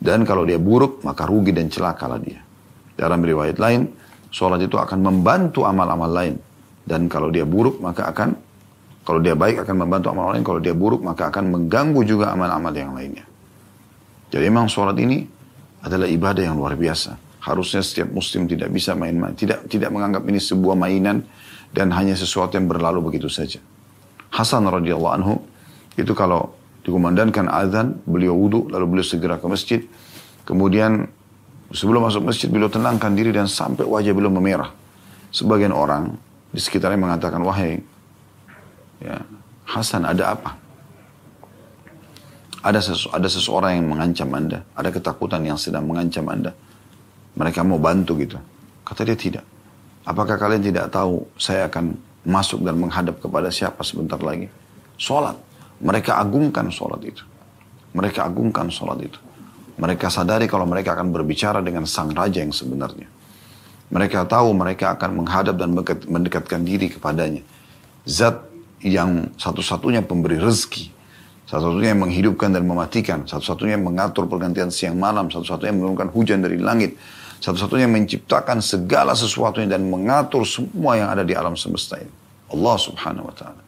Dan 0.00 0.24
kalau 0.24 0.48
dia 0.48 0.56
buruk, 0.56 1.04
maka 1.04 1.28
rugi 1.28 1.52
dan 1.52 1.68
celakalah 1.68 2.16
dia. 2.16 2.40
Dalam 2.96 3.20
riwayat 3.20 3.60
lain, 3.60 3.92
sholat 4.32 4.64
itu 4.64 4.80
akan 4.80 4.98
membantu 5.04 5.68
amal-amal 5.68 6.08
lain. 6.08 6.40
Dan 6.88 7.04
kalau 7.12 7.28
dia 7.28 7.44
buruk, 7.44 7.84
maka 7.84 8.08
akan, 8.08 8.32
kalau 9.04 9.20
dia 9.20 9.36
baik 9.36 9.60
akan 9.60 9.76
membantu 9.76 10.08
amal 10.08 10.32
lain. 10.32 10.40
Kalau 10.40 10.58
dia 10.58 10.72
buruk, 10.72 11.04
maka 11.04 11.28
akan 11.28 11.52
mengganggu 11.52 12.00
juga 12.08 12.32
amal-amal 12.32 12.72
yang 12.72 12.96
lainnya. 12.96 13.28
Jadi 14.32 14.48
memang 14.48 14.72
sholat 14.72 14.96
ini 14.96 15.41
adalah 15.82 16.06
ibadah 16.06 16.42
yang 16.46 16.56
luar 16.56 16.78
biasa. 16.78 17.18
Harusnya 17.42 17.82
setiap 17.82 18.14
muslim 18.14 18.46
tidak 18.46 18.70
bisa 18.70 18.94
main-main, 18.94 19.34
tidak 19.34 19.66
tidak 19.66 19.90
menganggap 19.90 20.22
ini 20.30 20.38
sebuah 20.38 20.78
mainan 20.78 21.26
dan 21.74 21.90
hanya 21.90 22.14
sesuatu 22.14 22.54
yang 22.54 22.70
berlalu 22.70 23.02
begitu 23.02 23.26
saja. 23.26 23.58
Hasan 24.30 24.62
radhiyallahu 24.64 25.14
anhu 25.18 25.34
itu 25.98 26.14
kalau 26.14 26.54
dikumandangkan 26.86 27.50
azan, 27.50 27.98
beliau 28.06 28.38
wudhu, 28.38 28.70
lalu 28.70 28.96
beliau 28.96 29.06
segera 29.06 29.42
ke 29.42 29.46
masjid. 29.50 29.80
Kemudian 30.46 31.10
sebelum 31.74 32.06
masuk 32.06 32.30
masjid 32.30 32.46
beliau 32.46 32.70
tenangkan 32.70 33.10
diri 33.12 33.34
dan 33.34 33.50
sampai 33.50 33.82
wajah 33.82 34.14
beliau 34.14 34.30
memerah. 34.30 34.70
Sebagian 35.34 35.74
orang 35.74 36.14
di 36.54 36.60
sekitarnya 36.62 37.00
mengatakan, 37.00 37.42
wahai 37.42 37.82
ya, 39.02 39.18
Hasan 39.66 40.06
ada 40.06 40.36
apa? 40.36 40.61
Ada, 42.62 42.78
sesu, 42.78 43.10
ada 43.10 43.26
seseorang 43.26 43.74
yang 43.74 43.86
mengancam 43.90 44.30
anda, 44.38 44.62
ada 44.78 44.94
ketakutan 44.94 45.42
yang 45.42 45.58
sedang 45.58 45.82
mengancam 45.82 46.22
anda. 46.30 46.54
Mereka 47.34 47.66
mau 47.66 47.82
bantu 47.82 48.14
gitu. 48.22 48.38
Kata 48.86 49.02
dia 49.02 49.18
tidak. 49.18 49.42
Apakah 50.06 50.38
kalian 50.38 50.62
tidak 50.62 50.90
tahu 50.94 51.26
saya 51.34 51.66
akan 51.66 51.98
masuk 52.22 52.62
dan 52.62 52.78
menghadap 52.78 53.18
kepada 53.18 53.50
siapa 53.50 53.82
sebentar 53.82 54.18
lagi? 54.22 54.46
Sholat. 54.94 55.34
Mereka 55.82 56.14
agungkan 56.14 56.70
sholat 56.70 57.02
itu. 57.02 57.26
Mereka 57.98 58.22
agungkan 58.22 58.70
sholat 58.70 59.02
itu. 59.02 59.18
Mereka 59.82 60.06
sadari 60.06 60.46
kalau 60.46 60.62
mereka 60.62 60.94
akan 60.94 61.10
berbicara 61.10 61.58
dengan 61.58 61.82
sang 61.90 62.14
raja 62.14 62.38
yang 62.38 62.54
sebenarnya. 62.54 63.10
Mereka 63.90 64.24
tahu 64.30 64.54
mereka 64.54 64.94
akan 64.94 65.10
menghadap 65.18 65.58
dan 65.58 65.74
mendekatkan 66.06 66.62
diri 66.62 66.88
kepadanya. 66.94 67.42
Zat 68.06 68.46
yang 68.82 69.34
satu-satunya 69.34 70.06
pemberi 70.06 70.38
rezeki. 70.38 71.01
Satu-satunya 71.52 71.92
yang 71.92 72.08
menghidupkan 72.08 72.48
dan 72.48 72.64
mematikan. 72.64 73.28
Satu-satunya 73.28 73.76
yang 73.76 73.84
mengatur 73.84 74.24
pergantian 74.24 74.72
siang 74.72 74.96
malam. 74.96 75.28
Satu-satunya 75.28 75.76
yang 75.76 75.84
menurunkan 75.84 76.08
hujan 76.08 76.40
dari 76.40 76.56
langit. 76.56 76.96
Satu-satunya 77.44 77.84
yang 77.84 77.92
menciptakan 77.92 78.64
segala 78.64 79.12
sesuatunya 79.12 79.76
dan 79.76 79.84
mengatur 79.84 80.48
semua 80.48 80.96
yang 80.96 81.12
ada 81.12 81.20
di 81.20 81.36
alam 81.36 81.52
semesta 81.52 82.00
ini. 82.00 82.08
Allah 82.56 82.76
subhanahu 82.80 83.28
wa 83.28 83.34
ta'ala. 83.36 83.62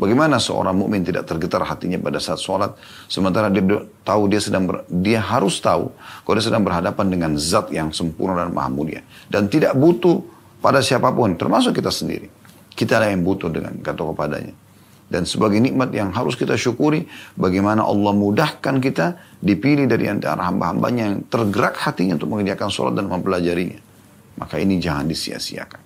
Bagaimana 0.00 0.40
seorang 0.40 0.74
mukmin 0.74 1.04
tidak 1.04 1.28
tergetar 1.28 1.60
hatinya 1.62 2.00
pada 2.00 2.18
saat 2.18 2.40
sholat, 2.40 2.74
sementara 3.06 3.52
dia 3.52 3.62
tahu 4.02 4.26
dia 4.26 4.42
sedang 4.42 4.66
ber, 4.66 4.82
dia 4.90 5.22
harus 5.22 5.62
tahu 5.62 5.94
kalau 6.26 6.34
dia 6.34 6.46
sedang 6.50 6.66
berhadapan 6.66 7.06
dengan 7.14 7.30
zat 7.38 7.70
yang 7.70 7.94
sempurna 7.94 8.42
dan 8.42 8.50
maha 8.50 8.74
mulia 8.74 9.06
dan 9.30 9.46
tidak 9.46 9.70
butuh 9.78 10.18
pada 10.58 10.82
siapa 10.82 11.14
pun, 11.14 11.38
termasuk 11.38 11.78
kita 11.78 11.94
sendiri. 11.94 12.26
Kita 12.74 12.98
lah 12.98 13.14
yang 13.14 13.22
butuh 13.22 13.46
dengan 13.54 13.78
kata 13.78 14.02
kepadanya. 14.02 14.63
Dan 15.04 15.28
sebagai 15.28 15.60
nikmat 15.60 15.92
yang 15.92 16.10
harus 16.16 16.34
kita 16.34 16.56
syukuri, 16.56 17.04
bagaimana 17.36 17.84
Allah 17.84 18.12
mudahkan 18.16 18.80
kita 18.80 19.20
dipilih 19.38 19.84
dari 19.84 20.08
antara 20.08 20.48
hamba-hambanya 20.48 21.02
yang 21.12 21.16
tergerak 21.28 21.76
hatinya 21.76 22.16
untuk 22.16 22.32
mengerjakan 22.32 22.68
sholat 22.72 22.96
dan 22.96 23.06
mempelajarinya. 23.12 23.78
Maka 24.40 24.58
ini 24.58 24.80
jangan 24.80 25.04
disia-siakan. 25.06 25.82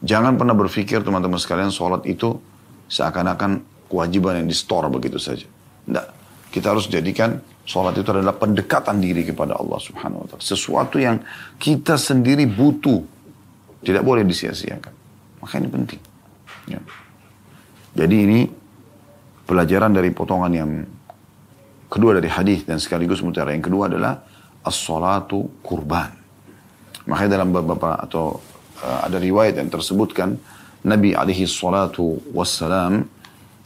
Jangan 0.00 0.38
pernah 0.38 0.54
berpikir 0.54 1.02
teman-teman 1.02 1.36
sekalian 1.36 1.74
sholat 1.74 2.06
itu 2.06 2.38
seakan-akan 2.86 3.60
kewajiban 3.90 4.40
yang 4.40 4.48
di 4.48 4.54
store 4.54 4.86
begitu 4.88 5.18
saja. 5.18 5.44
Tidak. 5.44 6.06
Kita 6.48 6.72
harus 6.72 6.86
jadikan 6.88 7.36
sholat 7.66 7.98
itu 8.00 8.08
adalah 8.08 8.32
pendekatan 8.38 9.02
diri 9.02 9.26
kepada 9.26 9.58
Allah 9.58 9.76
subhanahu 9.76 10.24
wa 10.24 10.26
ta'ala. 10.30 10.40
Sesuatu 10.40 10.96
yang 10.96 11.20
kita 11.60 11.98
sendiri 11.98 12.46
butuh. 12.46 13.02
Tidak 13.82 14.02
boleh 14.06 14.22
disia-siakan. 14.24 14.94
Maka 15.42 15.54
ini 15.60 15.68
penting. 15.68 16.00
Ya. 16.70 16.80
Jadi 17.98 18.16
ini 18.22 18.40
pelajaran 19.42 19.90
dari 19.90 20.14
potongan 20.14 20.52
yang 20.54 20.70
kedua 21.90 22.22
dari 22.22 22.30
hadis 22.30 22.62
dan 22.62 22.78
sekaligus 22.78 23.18
mutiara 23.26 23.50
yang 23.50 23.64
kedua 23.66 23.90
adalah 23.90 24.22
as-salatu 24.62 25.58
kurban. 25.66 26.14
Makanya 27.10 27.42
dalam 27.42 27.50
beberapa 27.50 27.98
atau 27.98 28.38
uh, 28.86 29.00
ada 29.02 29.18
riwayat 29.18 29.58
yang 29.58 29.66
tersebutkan 29.66 30.38
Nabi 30.86 31.10
alaihi 31.10 31.48
salatu 31.50 32.22
wassalam 32.30 33.02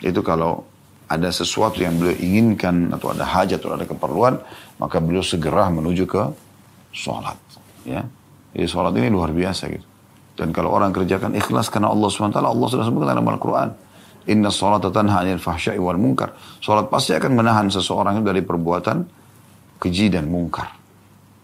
itu 0.01 0.21
kalau 0.25 0.65
ada 1.13 1.29
sesuatu 1.29 1.85
yang 1.85 2.01
beliau 2.01 2.17
inginkan 2.17 2.89
atau 2.89 3.13
ada 3.13 3.29
hajat 3.29 3.61
atau 3.61 3.77
ada 3.77 3.85
keperluan, 3.85 4.41
maka 4.81 4.97
beliau 4.97 5.21
segera 5.21 5.69
menuju 5.69 6.09
ke 6.09 6.23
sholat. 6.89 7.37
Ya. 7.85 8.09
Jadi 8.57 8.65
sholat 8.65 8.97
ini 8.97 9.13
luar 9.13 9.29
biasa 9.29 9.69
gitu. 9.69 9.85
Dan 10.41 10.57
kalau 10.57 10.73
orang 10.73 10.89
kerjakan 10.97 11.37
ikhlas 11.37 11.69
karena 11.69 11.93
Allah 11.93 12.09
SWT, 12.09 12.41
Allah 12.41 12.69
sudah 12.73 12.89
sebutkan 12.89 13.13
dalam 13.13 13.29
Al-Quran. 13.29 13.92
Inna 14.31 14.51
sholat 14.53 14.85
tanha 14.87 15.23
anil 15.23 15.43
fahsyai 15.43 15.79
wal 15.81 15.99
munkar. 15.99 16.35
Sholat 16.63 16.87
pasti 16.87 17.17
akan 17.17 17.33
menahan 17.35 17.67
seseorang 17.73 18.23
dari 18.23 18.43
perbuatan 18.45 18.99
keji 19.83 20.15
dan 20.15 20.31
mungkar. 20.31 20.71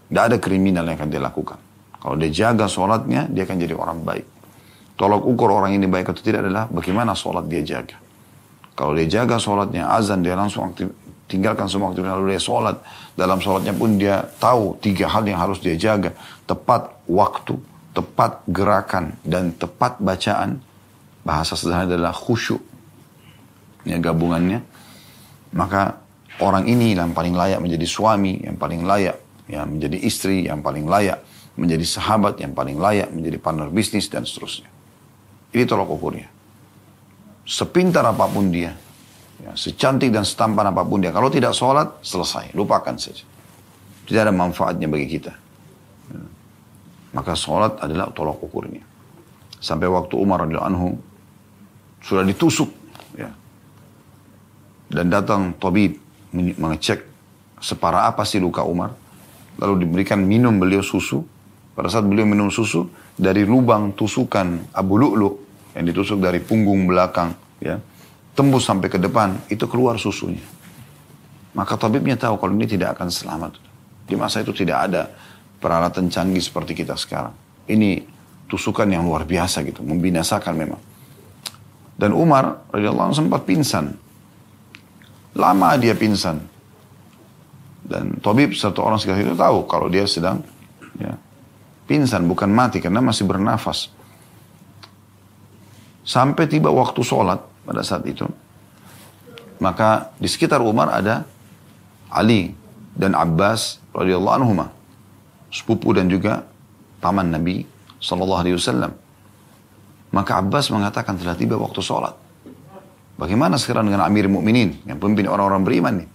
Tidak 0.09 0.23
ada 0.23 0.37
kriminal 0.39 0.87
yang 0.87 0.97
akan 0.97 1.11
dia 1.11 1.23
lakukan. 1.23 1.59
Kalau 1.99 2.15
dia 2.15 2.31
jaga 2.31 2.71
sholatnya, 2.71 3.27
dia 3.27 3.43
akan 3.43 3.57
jadi 3.59 3.75
orang 3.75 4.01
baik. 4.07 4.27
Tolak 4.95 5.23
ukur 5.27 5.51
orang 5.51 5.75
ini 5.75 5.91
baik 5.91 6.15
atau 6.15 6.23
tidak 6.23 6.47
adalah 6.47 6.71
bagaimana 6.71 7.15
sholat 7.15 7.47
dia 7.51 7.63
jaga. 7.67 7.99
Kalau 8.79 8.95
dia 8.95 9.11
jaga 9.11 9.43
sholatnya 9.43 9.91
azan 9.91 10.23
dia 10.23 10.39
langsung 10.39 10.71
aktif, 10.71 10.95
tinggalkan 11.27 11.67
semua 11.67 11.91
aktivitas 11.91 12.15
lalu 12.15 12.39
dia 12.39 12.43
sholat. 12.43 12.77
Dalam 13.19 13.43
sholatnya 13.43 13.75
pun 13.75 13.99
dia 13.99 14.23
tahu 14.39 14.79
tiga 14.79 15.11
hal 15.11 15.27
yang 15.27 15.39
harus 15.39 15.59
dia 15.59 15.75
jaga. 15.75 16.15
Tepat 16.47 17.03
waktu, 17.11 17.59
tepat 17.91 18.47
gerakan, 18.47 19.19
dan 19.27 19.51
tepat 19.59 19.99
bacaan. 19.99 20.63
Bahasa 21.27 21.59
sederhana 21.59 21.91
adalah 21.91 22.15
khusyuk. 22.15 22.63
Ya, 23.89 23.97
gabungannya. 23.97 24.61
Maka 25.57 25.97
orang 26.45 26.69
ini 26.69 26.93
yang 26.93 27.17
paling 27.17 27.33
layak 27.33 27.65
menjadi 27.65 27.89
suami, 27.89 28.45
yang 28.45 28.61
paling 28.61 28.85
layak 28.85 29.17
ya, 29.49 29.65
menjadi 29.65 29.97
istri, 30.05 30.45
yang 30.45 30.61
paling 30.61 30.85
layak 30.85 31.25
menjadi 31.59 31.83
sahabat, 31.83 32.39
yang 32.39 32.55
paling 32.55 32.79
layak 32.79 33.11
menjadi 33.11 33.41
partner 33.43 33.67
bisnis, 33.73 34.07
dan 34.07 34.23
seterusnya. 34.23 34.71
Ini 35.51 35.67
tolok 35.67 35.99
ukurnya. 35.99 36.31
Sepintar 37.49 38.07
apa 38.07 38.31
pun 38.31 38.53
dia, 38.53 38.77
ya, 39.43 39.51
secantik 39.59 40.15
dan 40.15 40.23
setampan 40.23 40.71
apa 40.71 40.87
pun 40.87 41.03
dia, 41.03 41.11
kalau 41.11 41.33
tidak 41.33 41.57
sholat, 41.57 41.99
selesai, 42.05 42.55
lupakan 42.55 42.95
saja. 42.95 43.27
Tidak 44.07 44.21
ada 44.23 44.31
manfaatnya 44.31 44.87
bagi 44.87 45.09
kita. 45.19 45.33
Ya. 46.13 46.21
Maka 47.17 47.35
sholat 47.35 47.81
adalah 47.83 48.13
tolok 48.15 48.45
ukurnya. 48.47 48.85
Sampai 49.59 49.91
waktu 49.91 50.15
Umar 50.15 50.47
radhiyallahu 50.47 50.71
anhu 50.71 50.89
sudah 52.05 52.23
ditusuk. 52.23 52.71
Dan 54.89 55.13
datang 55.13 55.55
tabib 55.57 56.01
mengecek 56.33 57.05
separah 57.61 58.13
apa 58.13 58.25
sih 58.25 58.41
luka 58.41 58.65
Umar. 58.65 58.93
Lalu 59.59 59.85
diberikan 59.87 60.23
minum 60.23 60.57
beliau 60.57 60.81
susu. 60.81 61.25
Pada 61.77 61.87
saat 61.87 62.07
beliau 62.07 62.27
minum 62.27 62.51
susu, 62.51 62.91
dari 63.15 63.47
lubang 63.47 63.95
tusukan 63.95 64.75
Abu 64.75 64.99
Lu'lu 64.99 65.31
yang 65.79 65.87
ditusuk 65.87 66.19
dari 66.19 66.43
punggung 66.43 66.91
belakang 66.91 67.35
ya 67.63 67.79
tembus 68.35 68.67
sampai 68.67 68.87
ke 68.87 68.99
depan 68.99 69.35
itu 69.51 69.67
keluar 69.67 69.99
susunya. 69.99 70.43
Maka 71.55 71.75
tabibnya 71.75 72.15
tahu 72.15 72.39
kalau 72.39 72.55
ini 72.55 72.71
tidak 72.71 72.95
akan 72.95 73.11
selamat. 73.11 73.59
Di 74.07 74.15
masa 74.15 74.47
itu 74.47 74.55
tidak 74.55 74.79
ada 74.91 75.11
peralatan 75.59 76.07
canggih 76.07 76.39
seperti 76.39 76.75
kita 76.79 76.95
sekarang. 76.95 77.35
Ini 77.67 77.99
tusukan 78.47 78.87
yang 78.87 79.03
luar 79.03 79.27
biasa 79.27 79.67
gitu 79.67 79.83
membinasakan 79.83 80.55
memang. 80.55 80.81
Dan 81.99 82.15
Umar 82.15 82.71
radhiyallahu 82.71 83.11
sempat 83.11 83.43
pingsan 83.43 84.08
lama 85.39 85.79
dia 85.79 85.95
pingsan 85.95 86.43
dan 87.87 88.19
tabib 88.19 88.53
satu 88.53 88.83
orang 88.83 88.99
sekitar 88.99 89.23
itu 89.23 89.39
tahu 89.39 89.65
kalau 89.71 89.87
dia 89.87 90.05
sedang 90.05 90.43
ya, 90.99 91.15
Pingsan 91.89 92.29
bukan 92.29 92.53
mati 92.53 92.85
karena 92.85 93.01
masih 93.01 93.25
bernafas. 93.25 93.89
Sampai 96.05 96.45
tiba 96.45 96.69
waktu 96.69 97.01
sholat, 97.01 97.41
pada 97.65 97.81
saat 97.81 98.05
itu. 98.05 98.29
Maka 99.57 100.13
di 100.21 100.29
sekitar 100.29 100.61
Umar 100.61 100.93
ada 100.93 101.25
Ali 102.13 102.53
dan 102.93 103.17
Abbas 103.17 103.81
radhiyallahu 103.97 104.37
anhuma, 104.37 104.69
sepupu 105.49 105.97
dan 105.97 106.13
juga 106.13 106.45
paman 107.01 107.33
Nabi 107.33 107.65
sallallahu 108.05 108.41
alaihi 108.45 108.57
wasallam. 108.61 108.93
Maka 110.13 110.45
Abbas 110.45 110.69
mengatakan 110.69 111.17
telah 111.17 111.41
tiba 111.41 111.57
waktu 111.57 111.81
sholat. 111.81 112.13
Bagaimana 113.19 113.59
sekarang 113.59 113.91
dengan 113.91 114.07
Amir 114.07 114.31
Mukminin 114.31 114.87
yang 114.87 115.03
pemimpin 115.03 115.27
orang-orang 115.27 115.67
beriman 115.67 115.95
nih? 115.99 116.09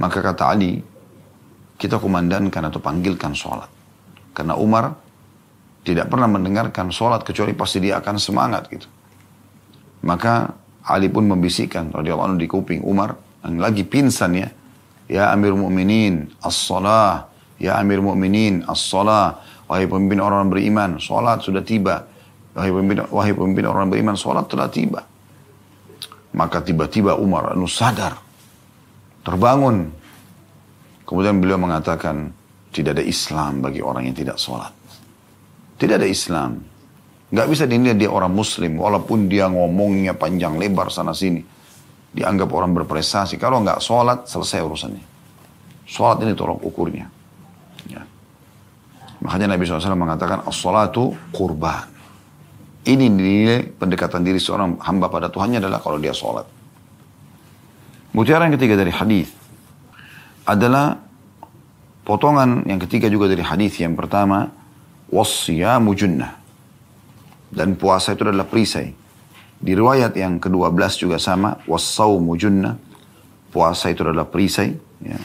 Maka 0.00 0.24
kata 0.24 0.48
Ali, 0.48 0.80
kita 1.76 2.00
kumandankan 2.00 2.72
atau 2.72 2.80
panggilkan 2.80 3.36
sholat. 3.36 3.68
Karena 4.32 4.56
Umar 4.56 4.96
tidak 5.84 6.08
pernah 6.08 6.24
mendengarkan 6.24 6.88
sholat 6.88 7.20
kecuali 7.20 7.52
pasti 7.52 7.84
dia 7.84 8.00
akan 8.00 8.16
semangat 8.16 8.72
gitu. 8.72 8.88
Maka 10.08 10.56
Ali 10.88 11.12
pun 11.12 11.28
membisikkan 11.28 11.92
radhiyallahu 11.92 12.32
anhu 12.32 12.38
di 12.40 12.48
kuping 12.48 12.80
Umar 12.80 13.20
yang 13.44 13.60
lagi 13.60 13.84
pingsan 13.84 14.32
ya. 14.40 14.48
Ya 15.04 15.28
Amir 15.36 15.52
Mukminin, 15.52 16.32
as-salah. 16.40 17.28
Ya 17.60 17.76
Amir 17.76 18.00
Mukminin, 18.00 18.64
as-salah. 18.64 19.44
Wahai 19.68 19.84
pemimpin 19.84 20.22
orang 20.24 20.48
beriman, 20.48 20.96
sholat 20.96 21.44
sudah 21.44 21.60
tiba. 21.60 22.08
Wahai 22.56 22.72
pemimpin, 22.72 23.04
wahai 23.12 23.32
pemimpin 23.36 23.64
orang 23.68 23.92
beriman, 23.92 24.16
sholat 24.16 24.48
telah 24.48 24.72
tiba. 24.72 25.09
Maka 26.30 26.62
tiba-tiba 26.62 27.18
Umar 27.18 27.54
anu 27.54 27.66
sadar. 27.66 28.14
Terbangun. 29.26 29.90
Kemudian 31.02 31.42
beliau 31.42 31.58
mengatakan, 31.58 32.30
tidak 32.70 32.98
ada 32.98 33.04
Islam 33.04 33.58
bagi 33.58 33.82
orang 33.82 34.06
yang 34.06 34.14
tidak 34.14 34.38
sholat. 34.38 34.70
Tidak 35.74 35.98
ada 35.98 36.06
Islam. 36.06 36.62
Nggak 37.30 37.46
bisa 37.50 37.64
dinilai 37.66 37.98
dia 37.98 38.10
orang 38.10 38.30
muslim. 38.30 38.78
Walaupun 38.78 39.26
dia 39.26 39.50
ngomongnya 39.50 40.14
panjang 40.14 40.54
lebar 40.54 40.90
sana 40.94 41.10
sini. 41.10 41.42
Dianggap 42.10 42.50
orang 42.50 42.74
berprestasi. 42.74 43.38
Kalau 43.38 43.62
nggak 43.62 43.82
sholat, 43.82 44.26
selesai 44.30 44.62
urusannya. 44.62 45.06
Sholat 45.86 46.22
ini 46.22 46.34
tolong 46.38 46.62
ukurnya. 46.62 47.06
Ya. 47.90 48.02
Makanya 49.22 49.54
Nabi 49.54 49.66
SAW 49.66 49.98
mengatakan, 49.98 50.46
As-salatu 50.46 51.14
kurban. 51.34 51.99
Ini 52.80 53.12
dinilai 53.12 53.76
pendekatan 53.76 54.24
diri 54.24 54.40
seorang 54.40 54.80
hamba 54.80 55.12
pada 55.12 55.28
Tuhannya 55.28 55.60
adalah 55.60 55.84
kalau 55.84 56.00
dia 56.00 56.16
sholat. 56.16 56.48
Mutiara 58.16 58.48
yang 58.48 58.56
ketiga 58.56 58.80
dari 58.80 58.88
hadis 58.88 59.28
adalah 60.48 60.96
potongan 62.08 62.64
yang 62.64 62.80
ketiga 62.80 63.12
juga 63.12 63.28
dari 63.28 63.44
hadis 63.44 63.76
yang 63.78 63.92
pertama 63.92 64.48
wasyamu 65.12 65.92
junnah 65.92 66.40
dan 67.52 67.76
puasa 67.76 68.16
itu 68.16 68.24
adalah 68.24 68.48
perisai. 68.48 68.96
Di 69.60 69.76
riwayat 69.76 70.16
yang 70.16 70.40
ke-12 70.40 71.04
juga 71.04 71.20
sama 71.20 71.60
wasaumu 71.68 72.32
junnah 72.40 72.80
puasa 73.52 73.92
itu 73.92 74.00
adalah 74.00 74.24
perisai 74.24 74.72
ya. 75.04 75.20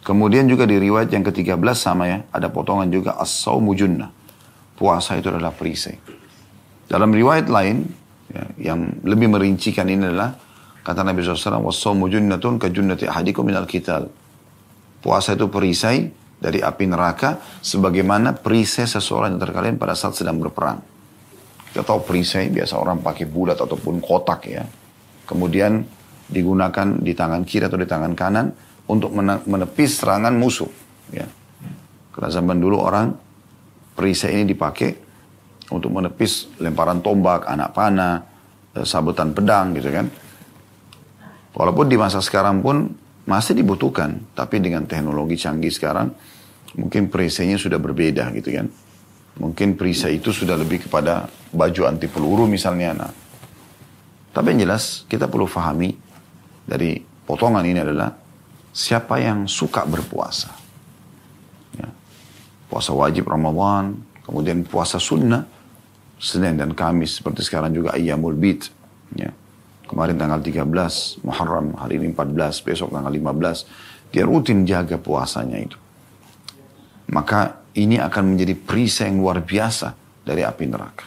Kemudian 0.00 0.48
juga 0.48 0.64
di 0.64 0.80
riwayat 0.80 1.12
yang 1.12 1.20
ke-13 1.28 1.60
sama 1.76 2.08
ya, 2.08 2.18
ada 2.32 2.48
potongan 2.48 2.88
juga 2.88 3.20
as-saumu 3.20 3.76
junnah 3.76 4.15
puasa 4.76 5.16
itu 5.16 5.32
adalah 5.32 5.50
perisai. 5.56 5.96
Dalam 6.86 7.10
riwayat 7.10 7.50
lain 7.50 7.82
ya, 8.30 8.70
yang 8.72 9.02
lebih 9.02 9.32
merincikan 9.32 9.88
ini 9.90 10.06
adalah 10.06 10.36
kata 10.86 11.02
Nabi 11.02 11.24
SAW, 11.24 11.66
kital." 13.66 14.02
Puasa 15.02 15.34
itu 15.34 15.46
perisai 15.50 16.10
dari 16.36 16.60
api 16.60 16.84
neraka 16.84 17.40
sebagaimana 17.64 18.36
perisai 18.36 18.84
seseorang 18.84 19.34
yang 19.34 19.42
terkalian 19.42 19.76
pada 19.80 19.96
saat 19.96 20.14
sedang 20.18 20.36
berperang. 20.36 20.78
Kita 21.72 21.82
tahu 21.84 22.08
perisai 22.08 22.48
biasa 22.52 22.80
orang 22.80 23.04
pakai 23.04 23.28
bulat 23.28 23.60
ataupun 23.60 24.00
kotak 24.00 24.40
ya. 24.48 24.64
Kemudian 25.26 25.84
digunakan 26.26 26.96
di 26.98 27.12
tangan 27.14 27.42
kiri 27.46 27.68
atau 27.68 27.78
di 27.78 27.86
tangan 27.86 28.12
kanan 28.16 28.50
untuk 28.86 29.14
menepis 29.46 30.00
serangan 30.00 30.34
musuh. 30.34 30.70
Ya. 31.12 31.26
Karena 32.14 32.28
zaman 32.32 32.56
dulu 32.58 32.80
orang 32.80 33.25
perisai 33.96 34.36
ini 34.36 34.44
dipakai 34.52 34.92
untuk 35.72 35.90
menepis 35.90 36.60
lemparan 36.60 37.00
tombak, 37.00 37.48
anak 37.48 37.72
panah, 37.72 38.22
eh, 38.76 38.84
sabetan 38.86 39.32
pedang 39.32 39.72
gitu 39.74 39.88
kan. 39.90 40.06
Walaupun 41.56 41.88
di 41.88 41.96
masa 41.96 42.20
sekarang 42.20 42.60
pun 42.60 42.92
masih 43.24 43.56
dibutuhkan, 43.56 44.20
tapi 44.36 44.60
dengan 44.60 44.84
teknologi 44.84 45.40
canggih 45.40 45.72
sekarang 45.72 46.12
mungkin 46.76 47.08
perisainya 47.08 47.56
sudah 47.56 47.80
berbeda 47.80 48.30
gitu 48.36 48.52
kan. 48.52 48.68
Mungkin 49.40 49.76
perisai 49.76 50.20
itu 50.20 50.32
sudah 50.32 50.56
lebih 50.56 50.88
kepada 50.88 51.28
baju 51.52 51.82
anti 51.88 52.08
peluru 52.08 52.44
misalnya. 52.44 52.92
Nah. 52.92 53.12
Tapi 54.32 54.52
yang 54.52 54.68
jelas 54.68 55.08
kita 55.08 55.28
perlu 55.28 55.48
fahami 55.48 55.96
dari 56.68 57.00
potongan 57.00 57.64
ini 57.64 57.80
adalah 57.80 58.12
siapa 58.76 59.16
yang 59.16 59.48
suka 59.48 59.88
berpuasa 59.88 60.65
puasa 62.66 62.90
wajib 62.92 63.30
Ramadan, 63.30 63.98
kemudian 64.26 64.66
puasa 64.66 64.98
sunnah, 64.98 65.46
Senin 66.16 66.56
dan 66.56 66.72
Kamis, 66.72 67.20
seperti 67.20 67.44
sekarang 67.44 67.76
juga 67.76 67.92
Ayyamul 67.94 68.34
Bid. 68.34 68.66
Ya. 69.14 69.30
Kemarin 69.86 70.18
tanggal 70.18 70.42
13 70.42 71.22
Muharram, 71.22 71.78
hari 71.78 72.02
ini 72.02 72.10
14, 72.10 72.64
besok 72.66 72.90
tanggal 72.90 73.12
15. 73.12 74.10
Dia 74.10 74.24
rutin 74.26 74.66
jaga 74.66 74.98
puasanya 74.98 75.58
itu. 75.62 75.78
Maka 77.12 77.62
ini 77.78 78.02
akan 78.02 78.34
menjadi 78.34 78.58
perisai 78.58 79.12
yang 79.12 79.22
luar 79.22 79.44
biasa 79.46 79.94
dari 80.26 80.42
api 80.42 80.64
neraka. 80.66 81.06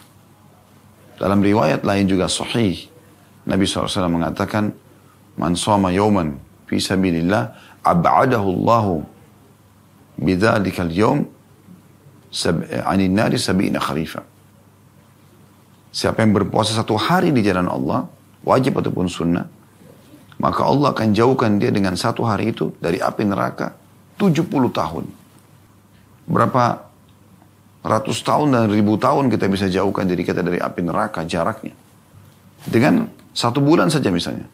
Dalam 1.20 1.44
riwayat 1.44 1.84
lain 1.84 2.08
juga 2.08 2.32
sahih, 2.32 2.88
Nabi 3.44 3.68
SAW 3.68 4.08
mengatakan, 4.08 4.72
Man 5.36 5.60
soma 5.60 5.92
yawman 5.92 6.40
fi 6.70 6.80
sabilillah, 6.80 7.52
ab'adahu 7.84 8.48
Allahu 8.48 8.96
bidhalikal 10.20 10.92
yawm 10.92 11.28
anin 12.86 13.14
nari 13.14 13.38
sabi'ina 13.38 13.82
khalifa. 13.82 14.22
Siapa 15.90 16.22
yang 16.22 16.38
berpuasa 16.38 16.78
satu 16.78 16.94
hari 16.96 17.34
di 17.34 17.42
jalan 17.42 17.66
Allah, 17.66 18.06
wajib 18.46 18.78
ataupun 18.78 19.10
sunnah, 19.10 19.46
maka 20.38 20.62
Allah 20.64 20.94
akan 20.94 21.12
jauhkan 21.12 21.58
dia 21.58 21.74
dengan 21.74 21.98
satu 21.98 22.24
hari 22.24 22.54
itu 22.54 22.72
dari 22.78 23.02
api 23.02 23.24
neraka 23.26 23.74
70 24.22 24.46
tahun. 24.70 25.06
Berapa 26.30 26.64
ratus 27.82 28.22
tahun 28.22 28.54
dan 28.54 28.70
ribu 28.70 29.00
tahun 29.02 29.34
kita 29.34 29.50
bisa 29.50 29.66
jauhkan 29.72 30.06
diri 30.06 30.22
kita 30.22 30.46
dari 30.46 30.62
api 30.62 30.82
neraka 30.86 31.26
jaraknya. 31.26 31.74
Dengan 32.70 33.10
satu 33.34 33.64
bulan 33.64 33.88
saja 33.88 34.12
misalnya. 34.12 34.46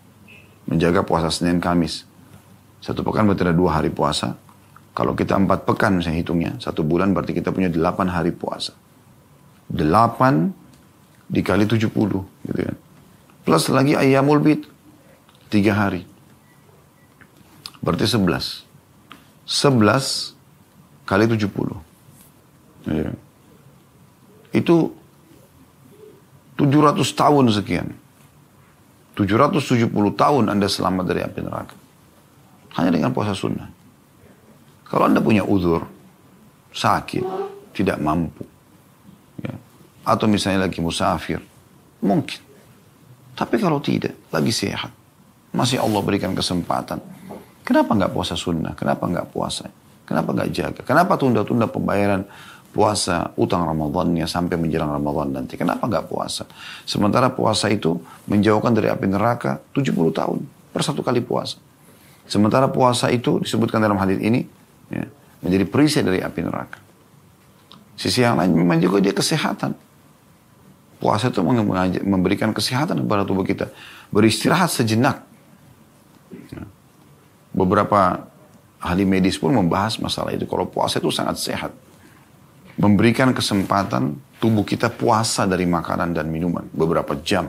Menjaga 0.66 1.06
puasa 1.06 1.30
Senin 1.30 1.62
Kamis. 1.62 2.06
Satu 2.82 3.06
pekan 3.06 3.26
berarti 3.30 3.46
ada 3.46 3.54
dua 3.54 3.78
hari 3.82 3.94
puasa. 3.94 4.34
Kalau 4.96 5.12
kita 5.12 5.36
empat 5.36 5.68
pekan 5.68 6.00
saya 6.00 6.16
hitungnya, 6.16 6.56
satu 6.64 6.80
bulan 6.80 7.12
berarti 7.12 7.36
kita 7.36 7.52
punya 7.52 7.68
delapan 7.68 8.08
hari 8.08 8.32
puasa. 8.32 8.72
Delapan 9.68 10.56
dikali 11.28 11.68
tujuh 11.68 11.92
puluh, 11.92 12.24
gitu 12.48 12.64
kan. 12.64 12.78
Plus 13.44 13.68
lagi 13.68 13.94
ayamul 13.94 14.40
bid, 14.40 14.64
tiga 15.52 15.76
hari. 15.76 16.08
Berarti 17.84 18.08
sebelas. 18.08 18.64
Sebelas 19.44 20.32
kali 21.04 21.28
tujuh 21.28 21.52
puluh. 21.52 21.78
Ya. 22.88 23.12
Itu 24.56 24.96
tujuh 26.56 26.82
ratus 26.82 27.12
tahun 27.14 27.52
sekian. 27.52 27.92
Tujuh 29.20 29.36
ratus 29.36 29.68
tujuh 29.68 29.92
puluh 29.92 30.16
tahun 30.16 30.50
Anda 30.50 30.72
selamat 30.72 31.04
dari 31.04 31.22
api 31.22 31.40
neraka. 31.44 31.76
Hanya 32.80 32.96
dengan 32.96 33.12
puasa 33.12 33.36
sunnah. 33.36 33.70
Kalau 34.86 35.10
Anda 35.10 35.20
punya 35.20 35.42
uzur, 35.42 35.86
sakit, 36.70 37.26
tidak 37.74 37.98
mampu, 37.98 38.46
ya, 39.42 39.54
atau 40.06 40.30
misalnya 40.30 40.70
lagi 40.70 40.80
musafir, 40.80 41.42
mungkin. 42.06 42.42
Tapi 43.36 43.60
kalau 43.60 43.84
tidak, 43.84 44.16
lagi 44.32 44.54
sehat, 44.54 44.94
masih 45.52 45.82
Allah 45.82 46.00
berikan 46.06 46.32
kesempatan. 46.32 47.02
Kenapa 47.66 47.98
nggak 47.98 48.14
puasa 48.14 48.38
sunnah? 48.38 48.78
Kenapa 48.78 49.10
nggak 49.10 49.28
puasa? 49.34 49.68
Kenapa 50.06 50.38
nggak 50.38 50.50
jaga? 50.54 50.82
Kenapa 50.86 51.18
tunda-tunda 51.18 51.66
pembayaran 51.66 52.24
puasa 52.70 53.34
utang 53.40 53.66
Ramadannya 53.66 54.30
sampai 54.30 54.60
menjelang 54.60 54.94
Ramadan 54.94 55.34
nanti? 55.34 55.58
Kenapa 55.58 55.90
nggak 55.90 56.06
puasa? 56.06 56.46
Sementara 56.86 57.34
puasa 57.34 57.72
itu 57.74 57.98
menjauhkan 58.30 58.70
dari 58.76 58.94
api 58.94 59.10
neraka 59.10 59.64
70 59.74 59.96
tahun 60.14 60.38
per 60.76 60.82
satu 60.86 61.02
kali 61.02 61.26
puasa. 61.26 61.58
Sementara 62.30 62.70
puasa 62.70 63.10
itu 63.10 63.42
disebutkan 63.42 63.82
dalam 63.82 63.98
hadis 63.98 64.22
ini 64.22 64.46
ya, 64.92 65.06
menjadi 65.42 65.66
perisai 65.70 66.04
dari 66.06 66.20
api 66.22 66.40
neraka. 66.42 66.80
Sisi 67.96 68.22
yang 68.22 68.36
lain 68.36 68.52
memang 68.52 68.82
juga 68.84 69.00
dia 69.00 69.16
kesehatan. 69.16 69.72
Puasa 71.00 71.32
itu 71.32 71.40
memberikan 72.04 72.52
kesehatan 72.52 73.04
kepada 73.04 73.24
tubuh 73.24 73.44
kita. 73.44 73.72
Beristirahat 74.12 74.72
sejenak. 74.72 75.24
Ya. 76.52 76.64
Beberapa 77.56 78.28
ahli 78.84 79.08
medis 79.08 79.40
pun 79.40 79.56
membahas 79.56 79.96
masalah 80.00 80.36
itu. 80.36 80.44
Kalau 80.44 80.68
puasa 80.68 81.00
itu 81.00 81.12
sangat 81.12 81.40
sehat. 81.40 81.72
memberikan 82.76 83.32
kesempatan 83.32 84.20
tubuh 84.40 84.68
kita 84.68 84.92
puasa 84.92 85.48
dari 85.48 85.64
makanan 85.64 86.12
dan 86.12 86.28
minuman 86.28 86.68
beberapa 86.76 87.16
jam. 87.24 87.48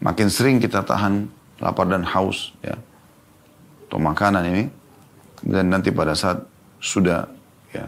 Makin 0.00 0.28
sering 0.32 0.56
kita 0.56 0.80
tahan 0.80 1.28
lapar 1.60 1.84
dan 1.92 2.08
haus 2.08 2.56
ya. 2.64 2.80
Atau 3.88 4.00
makanan 4.00 4.44
ini 4.48 4.62
dan 5.44 5.70
nanti 5.70 5.94
pada 5.94 6.14
saat 6.18 6.42
sudah 6.78 7.26
ya 7.74 7.86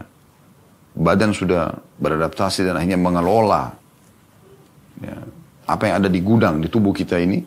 badan 0.95 1.31
sudah 1.31 1.71
beradaptasi 1.99 2.67
dan 2.67 2.75
akhirnya 2.75 2.99
mengelola 2.99 3.71
ya, 4.99 5.17
apa 5.67 5.83
yang 5.87 5.95
ada 6.03 6.09
di 6.11 6.19
gudang 6.19 6.59
di 6.59 6.67
tubuh 6.67 6.91
kita 6.91 7.15
ini 7.19 7.39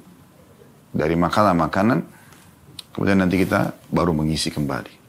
dari 0.95 1.15
makanan-makanan 1.19 1.99
kemudian 2.95 3.19
nanti 3.19 3.43
kita 3.43 3.75
baru 3.91 4.15
mengisi 4.15 4.55
kembali. 4.55 5.03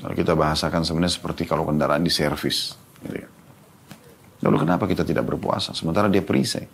Kalau 0.00 0.14
kita 0.16 0.32
bahasakan 0.32 0.80
sebenarnya 0.86 1.12
seperti 1.12 1.44
kalau 1.44 1.68
kendaraan 1.68 2.00
di 2.00 2.08
servis. 2.08 2.72
Gitu 3.04 3.20
ya. 3.20 3.28
Lalu 4.40 4.56
kenapa 4.64 4.88
kita 4.88 5.04
tidak 5.04 5.28
berpuasa? 5.28 5.76
Sementara 5.76 6.08
dia 6.08 6.24
perisai. 6.24 6.64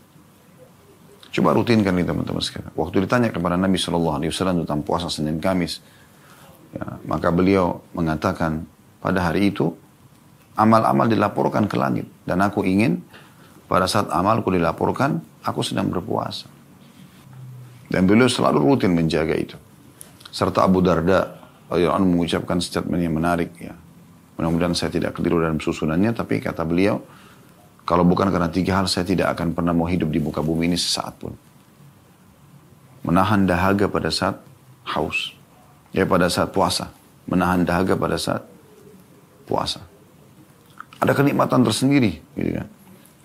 Coba 1.35 1.52
rutinkan 1.59 1.90
nih 1.90 2.06
teman-teman 2.06 2.38
sekalian. 2.38 2.70
Waktu 2.78 3.02
ditanya 3.02 3.28
kepada 3.35 3.59
Nabi 3.59 3.76
Shallallahu 3.76 4.16
Alaihi 4.22 4.30
Wasallam 4.30 4.62
tentang 4.62 4.87
puasa 4.87 5.11
Senin 5.11 5.42
Kamis, 5.42 5.82
ya, 6.77 7.01
maka 7.09 7.33
beliau 7.33 7.81
mengatakan 7.97 8.69
pada 9.01 9.33
hari 9.33 9.49
itu 9.49 9.73
amal-amal 10.57 11.09
dilaporkan 11.09 11.65
ke 11.65 11.77
langit 11.81 12.07
dan 12.29 12.45
aku 12.45 12.65
ingin 12.69 13.01
pada 13.67 13.89
saat 13.89 14.12
amalku 14.12 14.53
dilaporkan 14.53 15.19
aku 15.43 15.65
sedang 15.65 15.89
berpuasa. 15.89 16.47
Dan 17.87 18.05
beliau 18.05 18.27
selalu 18.27 18.59
rutin 18.61 18.93
menjaga 18.93 19.35
itu. 19.35 19.57
Serta 20.31 20.67
Abu 20.67 20.83
Darda 20.83 21.39
Radhiyallahu 21.67 22.07
mengucapkan 22.07 22.59
statement 22.62 23.03
yang 23.03 23.15
menarik 23.15 23.51
ya. 23.59 23.75
Mudah-mudahan 24.37 24.77
saya 24.77 24.93
tidak 24.93 25.17
keliru 25.17 25.41
dalam 25.41 25.57
susunannya, 25.57 26.12
tapi 26.12 26.45
kata 26.45 26.62
beliau, 26.62 27.01
kalau 27.89 28.05
bukan 28.05 28.29
karena 28.29 28.51
tiga 28.53 28.83
hal, 28.83 28.87
saya 28.91 29.07
tidak 29.07 29.33
akan 29.33 29.57
pernah 29.57 29.73
mau 29.73 29.89
hidup 29.89 30.12
di 30.12 30.21
muka 30.21 30.45
bumi 30.45 30.69
ini 30.75 30.79
sesaat 30.79 31.15
pun. 31.17 31.33
Menahan 33.07 33.49
dahaga 33.49 33.89
pada 33.89 34.11
saat 34.12 34.37
haus. 34.93 35.33
Ya 35.94 36.09
pada 36.09 36.27
saat 36.31 36.51
puasa. 36.55 36.90
Menahan 37.27 37.66
dahaga 37.66 37.99
pada 37.99 38.16
saat 38.16 38.42
puasa. 39.46 39.83
Ada 41.03 41.12
kenikmatan 41.12 41.62
tersendiri. 41.66 42.22
Gitu 42.35 42.51
kan. 42.57 42.68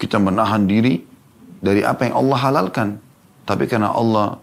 Kita 0.02 0.18
menahan 0.18 0.66
diri 0.66 1.02
dari 1.62 1.86
apa 1.86 2.10
yang 2.10 2.26
Allah 2.26 2.38
halalkan. 2.42 2.90
Tapi 3.46 3.70
karena 3.70 3.94
Allah 3.94 4.42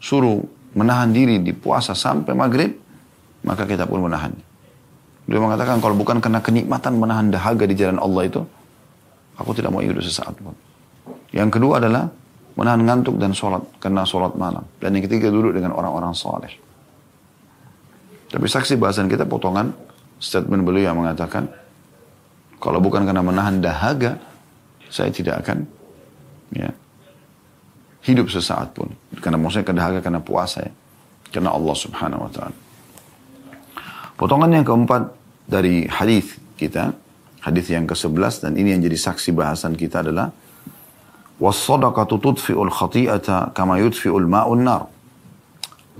suruh 0.00 0.40
menahan 0.72 1.12
diri 1.12 1.42
di 1.42 1.52
puasa 1.52 1.92
sampai 1.92 2.32
maghrib, 2.32 2.72
maka 3.44 3.68
kita 3.68 3.84
pun 3.84 4.04
menahan. 4.06 4.32
Beliau 5.28 5.46
mengatakan 5.46 5.78
kalau 5.78 5.94
bukan 5.94 6.18
karena 6.18 6.40
kenikmatan 6.42 6.96
menahan 6.98 7.30
dahaga 7.30 7.68
di 7.68 7.76
jalan 7.76 8.00
Allah 8.00 8.22
itu, 8.26 8.40
aku 9.36 9.50
tidak 9.54 9.70
mau 9.70 9.84
hidup 9.84 10.02
sesaat 10.02 10.34
pun. 10.40 10.56
Yang 11.30 11.60
kedua 11.60 11.78
adalah 11.78 12.10
menahan 12.58 12.82
ngantuk 12.82 13.16
dan 13.20 13.30
sholat 13.36 13.62
karena 13.78 14.02
sholat 14.02 14.34
malam. 14.34 14.66
Dan 14.82 14.96
yang 14.98 15.04
ketiga 15.06 15.30
duduk 15.30 15.54
dengan 15.54 15.76
orang-orang 15.76 16.12
soleh. 16.16 16.50
Tapi 18.30 18.46
saksi 18.46 18.78
bahasan 18.78 19.10
kita 19.10 19.26
potongan 19.26 19.74
statement 20.22 20.62
beliau 20.62 20.94
yang 20.94 20.98
mengatakan, 20.98 21.50
kalau 22.62 22.78
bukan 22.78 23.02
karena 23.02 23.24
menahan 23.24 23.58
dahaga, 23.58 24.20
saya 24.86 25.10
tidak 25.10 25.42
akan 25.42 25.66
ya, 26.54 26.70
hidup 28.06 28.30
sesaat 28.30 28.70
pun. 28.70 28.92
Karena 29.18 29.40
maksudnya 29.40 29.66
kedahaga 29.66 29.98
karena 29.98 30.22
puasa 30.22 30.62
ya. 30.62 30.72
Karena 31.30 31.54
Allah 31.54 31.76
subhanahu 31.78 32.26
wa 32.26 32.30
ta'ala. 32.30 32.56
Potongan 34.18 34.50
yang 34.52 34.66
keempat 34.66 35.02
dari 35.48 35.88
hadis 35.88 36.36
kita, 36.60 36.92
hadis 37.40 37.66
yang 37.72 37.88
ke-11 37.88 38.44
dan 38.44 38.52
ini 38.54 38.76
yang 38.76 38.82
jadi 38.84 38.98
saksi 38.98 39.32
bahasan 39.32 39.72
kita 39.74 40.04
adalah 40.04 40.28
was-sadaqatu 41.40 42.20
tudfi'ul 42.20 42.68
khati'ata 42.68 43.56
kama 43.56 43.80
yudfi'ul 43.80 44.28
ma'un 44.28 44.60
nar. 44.60 44.92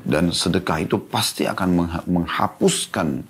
Dan 0.01 0.33
sedekah 0.33 0.81
itu 0.81 0.97
pasti 0.97 1.45
akan 1.45 1.69
menghapuskan 2.09 3.23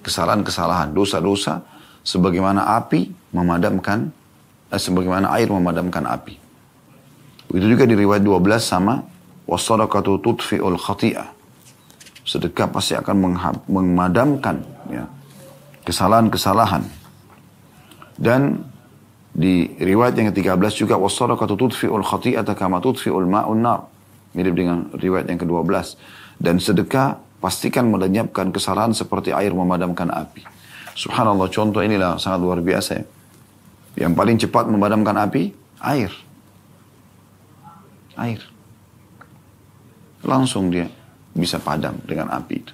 kesalahan-kesalahan, 0.00 0.96
dosa-dosa 0.96 1.60
sebagaimana 2.06 2.76
api 2.78 3.10
memadamkan 3.34 4.10
eh, 4.72 4.80
sebagaimana 4.80 5.34
air 5.36 5.50
memadamkan 5.50 6.06
api. 6.06 6.38
Begitu 7.50 7.66
juga 7.78 7.84
di 7.86 7.94
riwayat 7.94 8.22
12 8.22 8.58
sama 8.58 9.02
was-sadaqatu 9.46 10.18
tudfi'ul 10.22 10.78
khati'ah 10.78 11.36
sedekah 12.26 12.66
pasti 12.74 12.98
akan 12.98 13.38
memadamkan 13.70 14.66
ya, 14.90 15.06
kesalahan-kesalahan. 15.86 16.82
Dan 18.18 18.66
di 19.30 19.70
riwayat 19.78 20.18
yang 20.18 20.34
ke-13 20.34 20.72
juga 20.74 20.98
wasadaqatu 20.98 21.54
tudfi'ul 21.54 22.02
khati'ata 22.02 22.58
kama 22.58 22.82
tudfi'ul 22.82 23.30
ma'un 23.30 23.62
nar. 23.62 23.86
Mirip 24.36 24.52
dengan 24.52 24.92
riwayat 24.92 25.32
yang 25.32 25.40
ke-12. 25.40 25.96
Dan 26.36 26.60
sedekah 26.60 27.16
pastikan 27.40 27.88
melenyapkan 27.88 28.52
kesalahan 28.52 28.92
seperti 28.92 29.32
air 29.32 29.56
memadamkan 29.56 30.12
api. 30.12 30.44
Subhanallah 30.96 31.48
contoh 31.48 31.80
inilah 31.80 32.20
sangat 32.20 32.40
luar 32.40 32.60
biasa 32.60 32.90
ya. 33.00 33.04
Yang 33.96 34.12
paling 34.12 34.36
cepat 34.36 34.64
memadamkan 34.68 35.16
api, 35.16 35.52
air. 35.80 36.12
Air. 38.16 38.40
Langsung 40.20 40.68
dia 40.68 40.88
bisa 41.32 41.60
padam 41.60 41.96
dengan 42.04 42.32
api 42.32 42.54
itu. 42.60 42.72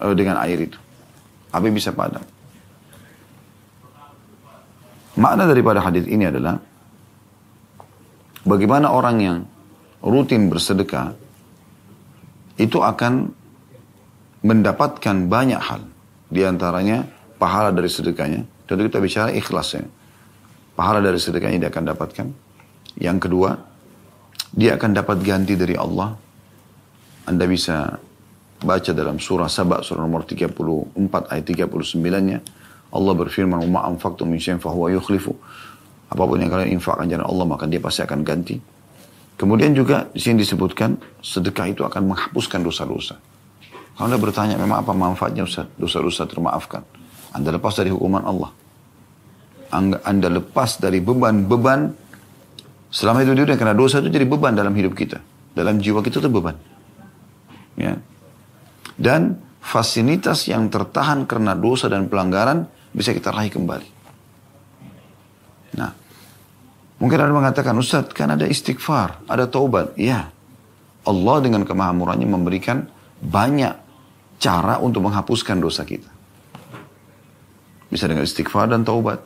Eh, 0.00 0.14
dengan 0.16 0.40
air 0.44 0.60
itu. 0.60 0.76
Api 1.52 1.68
bisa 1.72 1.92
padam. 1.92 2.24
Makna 5.18 5.50
daripada 5.50 5.82
hadis 5.82 6.06
ini 6.06 6.30
adalah 6.30 6.62
bagaimana 8.46 8.92
orang 8.92 9.16
yang 9.18 9.36
rutin 10.02 10.50
bersedekah 10.50 11.14
itu 12.58 12.78
akan 12.82 13.30
mendapatkan 14.42 15.16
banyak 15.26 15.60
hal. 15.62 15.82
Di 16.28 16.44
antaranya 16.44 17.06
pahala 17.40 17.72
dari 17.72 17.88
sedekahnya. 17.88 18.44
Tentu 18.68 18.84
kita 18.86 19.00
bicara 19.00 19.30
ikhlasnya. 19.32 19.86
Pahala 20.76 21.02
dari 21.02 21.18
sedekahnya 21.18 21.66
dia 21.66 21.70
akan 21.72 21.84
dapatkan. 21.94 22.26
Yang 22.98 23.18
kedua, 23.26 23.50
dia 24.54 24.76
akan 24.76 24.90
dapat 24.94 25.22
ganti 25.22 25.54
dari 25.54 25.74
Allah 25.74 26.28
anda 27.28 27.44
bisa 27.44 28.00
baca 28.64 28.90
dalam 28.96 29.20
surah 29.20 29.52
Sabah 29.52 29.84
surah 29.84 30.00
nomor 30.00 30.24
34 30.24 31.28
ayat 31.28 31.44
39-nya. 31.44 32.38
Allah 32.88 33.12
berfirman, 33.12 33.60
"Ma 33.68 33.84
anfaqtum 33.84 34.32
min 34.32 34.40
syai'in 34.40 34.56
fahuwa 34.56 34.88
yukhlifu." 34.96 35.36
Apa 36.08 36.24
pun 36.24 36.40
yang 36.40 36.48
kalian 36.48 36.80
infakkan 36.80 37.04
jalan 37.04 37.28
Allah, 37.28 37.44
maka 37.44 37.68
dia 37.68 37.84
pasti 37.84 38.00
akan 38.00 38.24
ganti. 38.24 38.56
Kemudian 39.38 39.70
juga 39.70 40.10
di 40.10 40.18
sini 40.18 40.42
disebutkan 40.42 40.98
sedekah 41.22 41.70
itu 41.70 41.86
akan 41.86 42.10
menghapuskan 42.10 42.58
dosa-dosa. 42.58 43.22
Kalau 43.94 44.10
Anda 44.10 44.18
bertanya, 44.18 44.58
memang 44.58 44.82
apa 44.82 44.90
manfaatnya 44.90 45.46
dosa-dosa 45.78 46.26
termaafkan? 46.26 46.82
Anda 47.30 47.54
lepas 47.54 47.78
dari 47.78 47.94
hukuman 47.94 48.26
Allah. 48.26 48.50
Anda 49.78 50.28
lepas 50.42 50.82
dari 50.82 50.98
beban-beban 50.98 51.94
selama 52.90 53.22
itu 53.22 53.36
dia 53.38 53.54
karena 53.54 53.78
dosa 53.78 54.02
itu 54.02 54.10
jadi 54.10 54.26
beban 54.26 54.58
dalam 54.58 54.74
hidup 54.74 54.98
kita. 54.98 55.22
Dalam 55.54 55.78
jiwa 55.78 56.02
kita 56.02 56.18
itu 56.18 56.30
beban. 56.30 56.58
Ya. 57.78 57.94
Dan 58.98 59.38
fasilitas 59.62 60.50
yang 60.50 60.66
tertahan 60.66 61.30
karena 61.30 61.54
dosa 61.54 61.86
dan 61.86 62.10
pelanggaran 62.10 62.66
bisa 62.90 63.14
kita 63.14 63.30
raih 63.30 63.54
kembali. 63.54 63.88
Nah, 65.78 65.94
mungkin 66.98 67.18
ada 67.18 67.32
mengatakan, 67.32 67.74
Ustaz, 67.78 68.10
kan 68.14 68.34
ada 68.34 68.46
istighfar, 68.46 69.24
ada 69.26 69.46
taubat. 69.50 69.96
Ya, 69.98 70.30
Allah 71.06 71.36
dengan 71.40 71.64
kemahamurannya 71.64 72.28
memberikan 72.28 72.86
banyak 73.18 73.74
cara 74.38 74.78
untuk 74.78 75.08
menghapuskan 75.08 75.58
dosa 75.58 75.82
kita. 75.82 76.10
Bisa 77.88 78.04
dengan 78.04 78.22
istighfar 78.28 78.68
dan 78.68 78.84
taubat. 78.84 79.24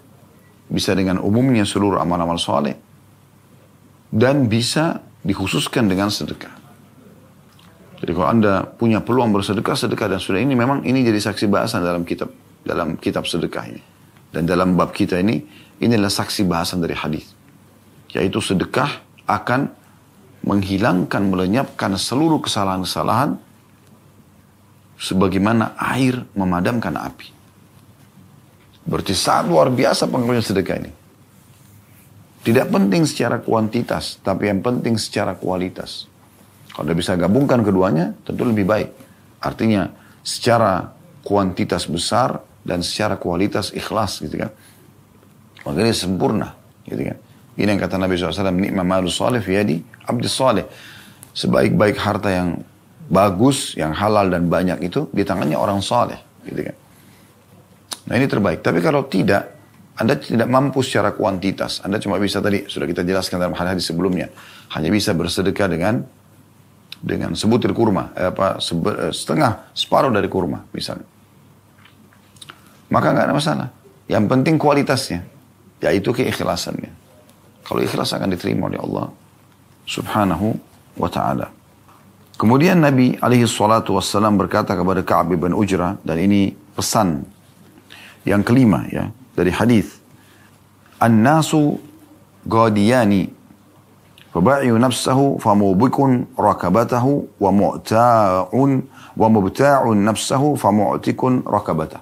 Bisa 0.73 0.97
dengan 0.97 1.21
umumnya 1.21 1.67
seluruh 1.67 1.99
amal-amal 2.01 2.39
soleh. 2.39 2.79
Dan 4.09 4.47
bisa 4.47 5.03
dikhususkan 5.27 5.91
dengan 5.91 6.09
sedekah. 6.09 6.63
Jadi 8.03 8.11
kalau 8.19 8.29
Anda 8.29 8.67
punya 8.67 8.99
peluang 8.99 9.31
bersedekah, 9.31 9.79
sedekah 9.79 10.11
dan 10.11 10.19
sudah 10.19 10.43
ini 10.43 10.59
memang 10.59 10.83
ini 10.83 11.07
jadi 11.07 11.23
saksi 11.23 11.47
bahasan 11.47 11.87
dalam 11.87 12.03
kitab 12.03 12.35
dalam 12.67 12.99
kitab 12.99 13.31
sedekah 13.31 13.65
ini. 13.71 13.83
Dan 14.33 14.43
dalam 14.49 14.75
bab 14.75 14.91
kita 14.91 15.23
ini 15.23 15.39
inilah 15.79 16.11
saksi 16.11 16.43
bahasan 16.49 16.83
dari 16.83 16.99
hadis. 16.99 17.32
Yaitu 18.12 18.44
sedekah 18.44 19.01
akan 19.25 19.72
menghilangkan, 20.44 21.22
melenyapkan 21.33 21.96
seluruh 21.96 22.42
kesalahan-kesalahan 22.42 23.38
sebagaimana 24.98 25.75
air 25.79 26.22
memadamkan 26.37 26.94
api. 26.98 27.31
Berarti 28.83 29.14
sangat 29.14 29.46
luar 29.51 29.70
biasa 29.70 30.11
pengaruhnya 30.11 30.42
sedekah 30.42 30.77
ini. 30.83 30.92
Tidak 32.42 32.66
penting 32.75 33.07
secara 33.07 33.38
kuantitas, 33.38 34.18
tapi 34.18 34.51
yang 34.51 34.59
penting 34.59 34.98
secara 34.98 35.38
kualitas. 35.38 36.11
Kalau 36.75 36.90
bisa 36.90 37.14
gabungkan 37.14 37.62
keduanya, 37.62 38.18
tentu 38.27 38.42
lebih 38.42 38.66
baik. 38.66 38.90
Artinya, 39.38 39.87
secara 40.27 40.90
kuantitas 41.22 41.87
besar 41.87 42.42
dan 42.66 42.83
secara 42.83 43.14
kualitas 43.14 43.70
ikhlas 43.70 44.18
gitu 44.18 44.42
kan. 44.42 44.51
Maka 45.62 45.79
dia 45.87 45.94
sempurna. 45.94 46.59
Gitu 46.83 47.14
kan. 47.14 47.18
Ini 47.53 47.69
yang 47.69 47.81
kata 47.81 48.01
Nabi 48.01 48.17
SAW, 48.17 48.49
nikmah 48.49 48.87
malu 48.87 49.12
salih 49.12 49.45
fiyadi 49.45 49.81
abdi 50.09 50.29
salih. 50.29 50.65
Sebaik-baik 51.33 51.97
harta 52.01 52.29
yang 52.33 52.49
bagus, 53.09 53.77
yang 53.77 53.93
halal 53.93 54.33
dan 54.33 54.49
banyak 54.49 54.81
itu 54.85 55.09
di 55.12 55.25
tangannya 55.25 55.57
orang 55.57 55.85
saleh. 55.85 56.17
Gitu 56.45 56.65
kan. 56.65 56.77
Nah 58.09 58.15
ini 58.17 58.27
terbaik. 58.29 58.65
Tapi 58.65 58.81
kalau 58.81 59.05
tidak, 59.05 59.53
anda 60.01 60.17
tidak 60.17 60.49
mampu 60.49 60.81
secara 60.81 61.12
kuantitas. 61.12 61.85
Anda 61.85 62.01
cuma 62.01 62.17
bisa 62.17 62.41
tadi, 62.41 62.65
sudah 62.65 62.88
kita 62.88 63.05
jelaskan 63.05 63.37
dalam 63.37 63.57
hadis 63.57 63.85
sebelumnya. 63.85 64.33
Hanya 64.73 64.88
bisa 64.88 65.12
bersedekah 65.12 65.69
dengan 65.69 66.01
dengan 67.03 67.35
sebutir 67.35 67.75
kurma, 67.75 68.15
eh, 68.15 68.31
apa 68.31 68.62
sebe, 68.62 69.11
eh, 69.11 69.12
setengah, 69.12 69.75
separuh 69.75 70.15
dari 70.15 70.31
kurma 70.31 70.62
misalnya. 70.71 71.05
Maka 72.88 73.07
nggak 73.11 73.27
ada 73.27 73.35
masalah. 73.35 73.69
Yang 74.07 74.25
penting 74.31 74.55
kualitasnya, 74.57 75.21
yaitu 75.83 76.15
keikhlasannya. 76.15 77.02
Kalau 77.68 77.82
ikhlas 77.84 78.16
akan 78.16 78.32
diterima 78.32 78.72
oleh 78.72 78.80
Allah 78.80 79.12
subhanahu 79.84 80.56
wa 80.96 81.10
ta'ala. 81.12 81.48
Kemudian 82.38 82.80
Nabi 82.80 83.18
alaihi 83.18 83.50
salatu 83.50 83.98
wassalam 83.98 84.38
berkata 84.38 84.78
kepada 84.78 85.02
Ka'ab 85.02 85.34
bin 85.34 85.52
Ujrah, 85.58 85.98
dan 86.06 86.18
ini 86.22 86.54
pesan 86.78 87.26
yang 88.24 88.46
kelima 88.46 88.86
ya, 88.94 89.10
dari 89.34 89.50
hadis. 89.50 89.98
An-nasu 91.02 91.78
gadiyani 92.46 93.38
فباعي 94.38 94.70
نفسه 94.70 95.38
فموبك 95.42 95.98
ركبته 96.40 97.06
ومؤتاع 97.42 98.50
ومبتاع 99.18 99.82
نفسه 99.94 100.44
فمعتك 100.56 101.22
ركبته 101.48 102.00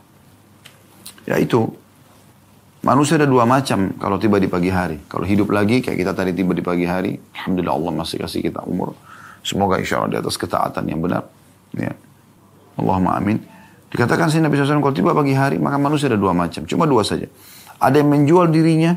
yaitu 1.25 1.71
manusia 2.80 3.20
ada 3.20 3.28
dua 3.28 3.44
macam 3.44 3.92
kalau 4.00 4.16
tiba 4.16 4.40
di 4.40 4.48
pagi 4.48 4.72
hari. 4.72 5.00
Kalau 5.08 5.24
hidup 5.24 5.52
lagi 5.52 5.84
kayak 5.84 5.98
kita 6.00 6.12
tadi 6.16 6.32
tiba 6.32 6.56
di 6.56 6.64
pagi 6.64 6.86
hari 6.88 7.16
Alhamdulillah 7.16 7.74
Allah 7.76 7.92
masih 8.04 8.16
kasih 8.20 8.40
kita 8.40 8.64
umur. 8.64 8.96
Semoga 9.40 9.80
insya 9.80 10.00
Allah 10.00 10.16
di 10.16 10.18
atas 10.20 10.36
ketaatan 10.36 10.84
yang 10.88 11.00
benar. 11.00 11.24
Ya. 11.76 11.92
Allahumma 12.76 13.16
amin. 13.16 13.40
Dikatakan 13.90 14.30
sih 14.30 14.38
Nabi 14.38 14.60
SAW 14.60 14.80
kalau 14.80 14.96
tiba 14.96 15.10
pagi 15.12 15.34
hari 15.34 15.56
maka 15.58 15.76
manusia 15.76 16.08
ada 16.08 16.20
dua 16.20 16.32
macam. 16.32 16.64
Cuma 16.64 16.84
dua 16.88 17.04
saja. 17.04 17.28
Ada 17.80 18.04
yang 18.04 18.12
menjual 18.12 18.52
dirinya 18.52 18.96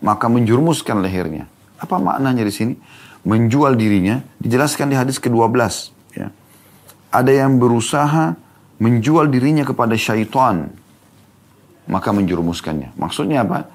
maka 0.00 0.26
menjurumuskan 0.30 1.00
lehernya. 1.02 1.48
Apa 1.80 2.00
maknanya 2.00 2.44
di 2.44 2.52
sini? 2.52 2.74
Menjual 3.26 3.74
dirinya, 3.74 4.22
dijelaskan 4.38 4.86
di 4.92 4.96
hadis 4.96 5.18
ke-12. 5.18 5.58
Ya. 6.14 6.30
Ada 7.10 7.32
yang 7.44 7.58
berusaha 7.58 8.38
menjual 8.78 9.32
dirinya 9.32 9.66
kepada 9.66 9.96
syaitan, 9.98 10.70
maka 11.86 12.10
menjurumuskannya. 12.10 12.94
Maksudnya 12.98 13.46
apa? 13.46 13.66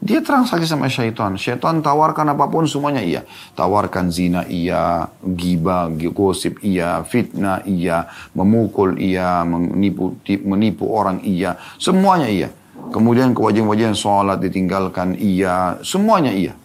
Dia 0.00 0.24
transaksi 0.24 0.64
sama 0.64 0.88
syaitan. 0.88 1.36
Syaitan 1.36 1.84
tawarkan 1.84 2.32
apa 2.32 2.48
pun 2.48 2.64
semuanya 2.64 3.04
iya. 3.04 3.20
Tawarkan 3.52 4.08
zina 4.08 4.48
iya, 4.48 5.12
giba, 5.20 5.92
gosip 5.92 6.56
iya, 6.64 7.04
fitnah 7.04 7.60
iya, 7.68 8.08
memukul 8.32 8.96
iya, 8.96 9.44
menipu, 9.44 10.16
menipu 10.24 10.88
orang 10.88 11.20
iya. 11.20 11.60
Semuanya 11.76 12.32
iya. 12.32 12.48
Kemudian 12.80 13.36
kewajiban-kewajiban 13.36 13.92
sholat 13.92 14.40
ditinggalkan 14.40 15.20
iya. 15.20 15.76
Semuanya 15.84 16.32
iya. 16.32 16.56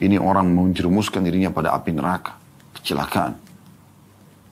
Ini 0.00 0.16
orang 0.16 0.48
menjerumuskan 0.56 1.20
dirinya 1.20 1.52
pada 1.52 1.76
api 1.76 1.92
neraka. 1.92 2.32
Kecelakaan. 2.80 3.36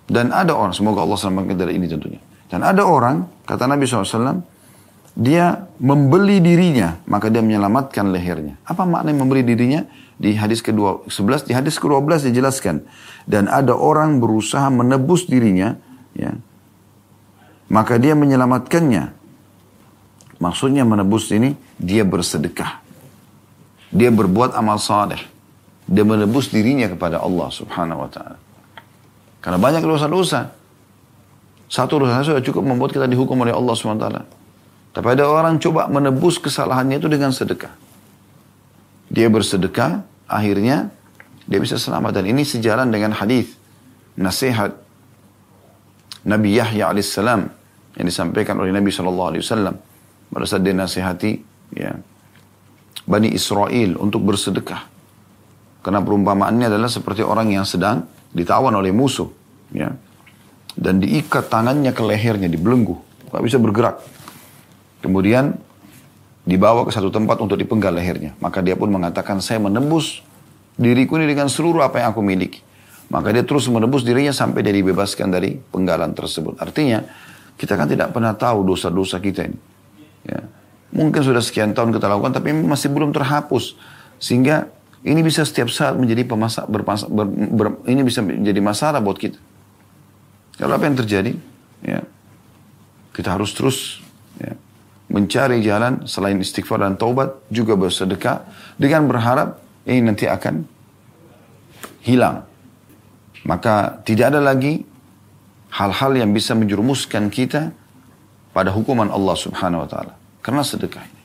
Dan 0.05 0.37
ada 0.37 0.53
orang, 0.53 0.77
semoga 0.77 1.01
Allah 1.01 1.17
selamatkan 1.17 1.57
dari 1.57 1.81
ini 1.81 1.89
tentunya. 1.89 2.21
Dan 2.53 2.61
ada 2.61 2.85
orang, 2.85 3.25
kata 3.49 3.65
Nabi 3.65 3.89
SAW, 3.89 4.45
dia 5.15 5.71
membeli 5.79 6.43
dirinya, 6.43 6.99
maka 7.07 7.31
dia 7.31 7.39
menyelamatkan 7.39 8.11
lehernya. 8.11 8.59
Apa 8.67 8.83
makna 8.83 9.15
membeli 9.15 9.47
dirinya? 9.47 9.87
Di 10.19 10.35
hadis 10.35 10.59
kedua 10.59 11.07
11, 11.07 11.47
di 11.47 11.55
hadis 11.55 11.79
ke-12 11.79 12.31
dijelaskan. 12.35 12.83
Dan 13.23 13.47
ada 13.47 13.79
orang 13.79 14.19
berusaha 14.19 14.67
menebus 14.75 15.31
dirinya, 15.31 15.79
ya, 16.19 16.35
maka 17.71 17.95
dia 17.99 18.19
menyelamatkannya. 18.19 19.15
Maksudnya 20.43 20.83
menebus 20.83 21.31
ini, 21.31 21.55
dia 21.79 22.03
bersedekah. 22.03 22.83
Dia 23.95 24.11
berbuat 24.11 24.59
amal 24.59 24.83
saleh. 24.83 25.23
Dia 25.87 26.03
menebus 26.03 26.51
dirinya 26.51 26.91
kepada 26.91 27.23
Allah 27.23 27.55
subhanahu 27.55 28.03
wa 28.03 28.11
ta'ala. 28.11 28.39
Karena 29.39 29.59
banyak 29.63 29.83
dosa-dosa. 29.87 30.51
Satu 31.71 32.03
dosa 32.03 32.27
sudah 32.27 32.43
cukup 32.43 32.67
membuat 32.67 32.91
kita 32.91 33.07
dihukum 33.07 33.47
oleh 33.47 33.55
Allah 33.55 33.75
subhanahu 33.79 34.03
wa 34.03 34.05
ta'ala. 34.11 34.23
Tapi 34.95 35.07
ada 35.11 35.27
orang 35.27 35.59
coba 35.59 35.91
menebus 35.91 36.39
kesalahannya 36.39 37.03
itu 37.03 37.11
dengan 37.11 37.35
sedekah. 37.35 37.75
Dia 39.11 39.27
bersedekah, 39.27 40.07
akhirnya 40.31 40.95
dia 41.51 41.59
bisa 41.59 41.75
selamat. 41.75 42.23
Dan 42.23 42.31
ini 42.31 42.47
sejalan 42.47 42.95
dengan 42.95 43.11
hadis 43.11 43.59
nasihat 44.15 44.71
Nabi 46.25 46.55
Yahya 46.57 46.95
alaihissalam 46.95 47.43
yang 47.99 48.07
disampaikan 48.07 48.55
oleh 48.63 48.71
Nabi 48.71 48.95
Shallallahu 48.95 49.29
alaihi 49.35 49.43
wasallam 49.43 49.75
pada 50.31 50.45
saat 50.47 50.63
dia 50.63 50.75
nasihati 50.75 51.33
ya 51.75 51.95
Bani 53.05 53.29
Israel 53.35 54.01
untuk 54.01 54.25
bersedekah. 54.25 54.89
Karena 55.85 56.01
perumpamaannya 56.01 56.73
adalah 56.73 56.89
seperti 56.89 57.21
orang 57.21 57.53
yang 57.53 57.69
sedang 57.69 58.09
ditawan 58.33 58.73
oleh 58.73 58.89
musuh. 58.89 59.29
Ya. 59.77 59.93
Dan 60.73 61.05
diikat 61.05 61.53
tangannya 61.53 61.93
ke 61.93 62.01
lehernya, 62.01 62.49
dibelenggu. 62.49 62.97
Gak 63.29 63.45
bisa 63.45 63.61
bergerak. 63.61 64.01
Kemudian 65.05 65.53
dibawa 66.49 66.89
ke 66.89 66.93
satu 66.97 67.13
tempat 67.13 67.37
untuk 67.45 67.61
dipenggal 67.61 67.93
lehernya. 67.93 68.33
Maka 68.41 68.65
dia 68.65 68.73
pun 68.73 68.89
mengatakan, 68.89 69.45
saya 69.45 69.61
menembus 69.61 70.25
diriku 70.81 71.21
ini 71.21 71.29
dengan 71.29 71.53
seluruh 71.53 71.85
apa 71.85 72.01
yang 72.01 72.17
aku 72.17 72.25
miliki. 72.25 72.65
Maka 73.13 73.37
dia 73.37 73.45
terus 73.45 73.69
menembus 73.69 74.01
dirinya 74.01 74.33
sampai 74.33 74.65
dia 74.65 74.73
dibebaskan 74.73 75.29
dari 75.29 75.61
penggalan 75.61 76.17
tersebut. 76.17 76.57
Artinya, 76.57 77.05
kita 77.61 77.77
kan 77.77 77.85
tidak 77.85 78.17
pernah 78.17 78.33
tahu 78.33 78.65
dosa-dosa 78.65 79.21
kita 79.21 79.45
ini. 79.45 79.59
Ya. 80.25 80.41
Mungkin 80.95 81.21
sudah 81.21 81.45
sekian 81.45 81.77
tahun 81.77 81.93
kita 81.93 82.09
lakukan, 82.09 82.41
tapi 82.41 82.57
masih 82.57 82.89
belum 82.89 83.13
terhapus. 83.13 83.77
Sehingga 84.17 84.73
ini 85.05 85.21
bisa 85.21 85.45
setiap 85.45 85.69
saat 85.69 86.01
menjadi 86.01 86.25
pemasak, 86.25 86.65
berpasa, 86.65 87.13
ber, 87.13 87.29
ber, 87.29 87.67
ini 87.85 88.01
bisa 88.09 88.25
menjadi 88.25 88.61
masalah 88.65 89.05
buat 89.05 89.21
kita. 89.21 89.37
Kalau 90.57 90.73
apa 90.81 90.87
yang 90.89 90.97
terjadi, 90.97 91.37
ya, 91.85 92.01
kita 93.13 93.37
harus 93.37 93.53
terus 93.53 94.04
mencari 95.09 95.61
jalan 95.61 96.09
selain 96.09 96.41
istighfar 96.41 96.81
dan 96.81 96.97
taubat, 96.97 97.37
juga 97.53 97.77
bersedekah 97.77 98.45
dengan 98.81 99.07
berharap 99.07 99.61
ini 99.85 100.01
nanti 100.01 100.25
akan 100.25 100.65
hilang. 102.05 102.45
Maka 103.45 104.01
tidak 104.05 104.33
ada 104.33 104.41
lagi 104.41 104.81
hal-hal 105.77 106.13
yang 106.17 106.33
bisa 106.33 106.57
menjerumuskan 106.57 107.29
kita 107.29 107.77
pada 108.57 108.73
hukuman 108.73 109.13
Allah 109.13 109.37
subhanahu 109.37 109.85
wa 109.85 109.89
ta'ala. 109.89 110.15
Karena 110.41 110.65
sedekah 110.65 111.05
ini. 111.05 111.23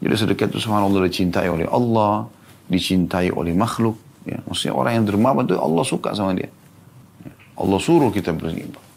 Jadi 0.00 0.14
sedekah 0.16 0.46
itu 0.48 0.58
subhanallah 0.60 1.06
dicintai 1.08 1.48
oleh 1.48 1.68
Allah, 1.68 2.28
dicintai 2.68 3.32
oleh 3.32 3.56
makhluk. 3.56 3.96
Ya. 4.28 4.40
Maksudnya 4.44 4.76
orang 4.76 4.92
yang 5.00 5.04
dermawan 5.08 5.48
itu 5.48 5.56
Allah 5.56 5.84
suka 5.84 6.12
sama 6.12 6.36
dia. 6.36 6.52
Allah 7.56 7.78
suruh 7.80 8.12
kita 8.12 8.32
berinfak. 8.32 8.89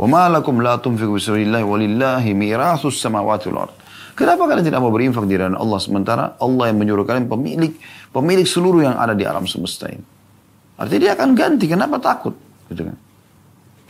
Wa 0.00 0.08
ma 0.08 0.32
lakum 0.32 0.64
la 0.64 0.80
tunfiqu 0.80 1.12
bisabilillah 1.12 1.60
walillahi 1.60 2.32
mirathus 2.32 3.04
samawati 3.04 3.52
wal 3.52 3.68
ard. 3.68 3.76
Kenapa 4.16 4.48
kalian 4.48 4.64
tidak 4.64 4.80
mau 4.80 4.88
berinfak 4.88 5.28
di 5.28 5.36
jalan 5.36 5.60
Allah 5.60 5.76
sementara 5.76 6.24
Allah 6.40 6.72
yang 6.72 6.80
menyuruh 6.80 7.04
kalian 7.04 7.28
pemilik 7.28 7.76
pemilik 8.08 8.48
seluruh 8.48 8.80
yang 8.80 8.96
ada 8.96 9.12
di 9.12 9.28
alam 9.28 9.44
semesta 9.44 9.92
ini. 9.92 10.00
Artinya 10.80 11.00
dia 11.04 11.12
akan 11.12 11.36
ganti. 11.36 11.68
Kenapa 11.68 12.00
takut? 12.00 12.32
Gitu 12.72 12.88
kan. 12.88 12.96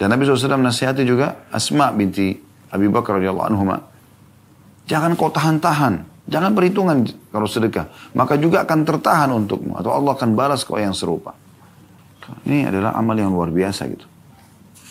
Dan 0.02 0.10
Nabi 0.10 0.26
SAW 0.26 0.58
nasihati 0.58 1.06
juga 1.06 1.46
Asma 1.54 1.94
binti 1.94 2.34
Abi 2.74 2.90
Bakar 2.90 3.22
radhiyallahu 3.22 3.46
anhu. 3.46 3.62
Jangan 4.90 5.14
kau 5.14 5.30
tahan-tahan. 5.30 6.26
Jangan 6.26 6.50
perhitungan 6.58 7.06
kalau 7.30 7.46
sedekah. 7.46 7.86
Maka 8.18 8.34
juga 8.34 8.66
akan 8.66 8.82
tertahan 8.82 9.30
untukmu. 9.30 9.78
Atau 9.78 9.94
Allah 9.94 10.18
akan 10.18 10.34
balas 10.34 10.66
kau 10.66 10.74
yang 10.74 10.94
serupa. 10.94 11.38
Ini 12.46 12.70
adalah 12.70 12.98
amal 12.98 13.14
yang 13.14 13.30
luar 13.30 13.54
biasa 13.54 13.86
gitu. 13.86 14.06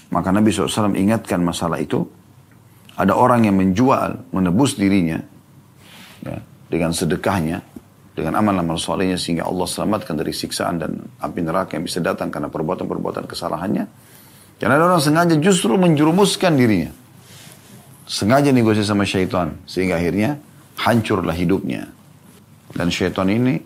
Maka 0.10 0.34
Nabi 0.34 0.50
SAW 0.50 0.98
ingatkan 0.98 1.42
masalah 1.46 1.78
itu. 1.78 2.02
Ada 3.00 3.16
orang 3.16 3.48
yang 3.48 3.56
menjual, 3.56 4.34
menebus 4.36 4.76
dirinya. 4.76 5.22
Ya, 6.26 6.42
dengan 6.68 6.92
sedekahnya. 6.92 7.62
Dengan 8.18 8.42
amal-amal 8.42 8.82
solehnya. 8.82 9.16
Sehingga 9.16 9.46
Allah 9.46 9.70
selamatkan 9.70 10.18
dari 10.18 10.34
siksaan 10.34 10.82
dan 10.82 10.92
api 11.22 11.40
neraka 11.46 11.78
yang 11.78 11.86
bisa 11.86 12.02
datang 12.02 12.34
karena 12.34 12.50
perbuatan-perbuatan 12.50 13.30
kesalahannya. 13.30 13.86
Karena 14.60 14.76
ada 14.76 14.86
orang 14.92 15.00
sengaja 15.00 15.38
justru 15.40 15.78
menjerumuskan 15.80 16.58
dirinya. 16.58 16.92
Sengaja 18.10 18.50
negosiasi 18.52 18.90
sama 18.90 19.06
syaitan. 19.06 19.56
Sehingga 19.70 19.96
akhirnya 20.02 20.42
hancurlah 20.82 21.38
hidupnya. 21.38 21.88
Dan 22.74 22.90
syaitan 22.90 23.30
ini, 23.30 23.62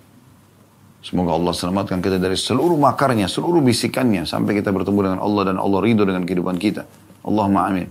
semoga 1.04 1.36
Allah 1.36 1.54
selamatkan 1.54 2.00
kita 2.00 2.18
dari 2.18 2.40
seluruh 2.40 2.80
makarnya, 2.80 3.28
seluruh 3.30 3.60
bisikannya, 3.60 4.24
sampai 4.26 4.58
kita 4.58 4.72
bertemu 4.72 5.00
dengan 5.12 5.20
Allah 5.22 5.54
dan 5.54 5.58
Allah 5.60 5.80
ridho 5.84 6.08
dengan 6.08 6.24
kehidupan 6.24 6.58
kita. 6.58 6.88
Allahumma 7.28 7.68
amin. 7.68 7.88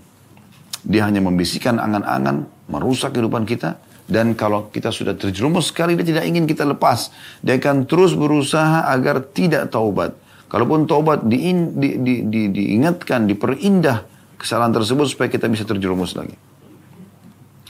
Dia 0.82 1.06
hanya 1.06 1.22
membisikkan 1.22 1.78
angan-angan, 1.78 2.48
merusak 2.66 3.14
kehidupan 3.14 3.46
kita, 3.46 3.78
Dan 4.12 4.34
kalau 4.34 4.68
kita 4.68 4.90
sudah 4.90 5.14
terjerumus 5.14 5.70
sekali, 5.70 5.94
dia 5.94 6.04
tidak 6.04 6.24
ingin 6.26 6.44
kita 6.44 6.66
lepas. 6.66 7.14
Dia 7.40 7.56
akan 7.56 7.86
terus 7.86 8.12
berusaha 8.18 8.84
agar 8.90 9.22
tidak 9.30 9.70
taubat. 9.70 10.18
Kalaupun 10.52 10.84
taubat 10.84 11.24
di, 11.24 11.54
di, 11.54 11.96
di, 11.96 12.14
di, 12.28 12.40
diingatkan, 12.52 13.24
diperindah 13.24 14.04
kesalahan 14.36 14.74
tersebut 14.74 15.08
supaya 15.08 15.32
kita 15.32 15.48
bisa 15.48 15.64
terjerumus 15.64 16.12
lagi. 16.12 16.36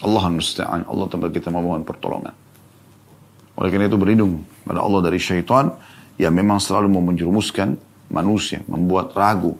Allah 0.02 0.24
musta'an. 0.34 0.82
Allah 0.88 1.06
tempat 1.06 1.30
kita 1.30 1.52
memohon 1.52 1.86
pertolongan. 1.86 2.34
Oleh 3.62 3.70
karena 3.70 3.86
itu 3.86 3.94
berlindung 3.94 4.42
pada 4.66 4.82
Allah 4.82 5.06
dari 5.06 5.22
syaitan 5.22 5.70
yang 6.18 6.34
memang 6.34 6.58
selalu 6.58 6.90
mau 6.90 7.02
menjerumuskan 7.06 7.78
manusia, 8.10 8.66
membuat 8.66 9.14
ragu. 9.14 9.54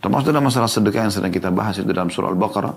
Termasuk 0.00 0.32
dalam 0.32 0.48
masalah 0.48 0.72
sedekah 0.72 1.04
yang 1.04 1.12
sedang 1.12 1.28
kita 1.28 1.52
bahas 1.52 1.76
itu 1.76 1.92
dalam 1.92 2.08
surah 2.08 2.32
Al-Baqarah. 2.32 2.74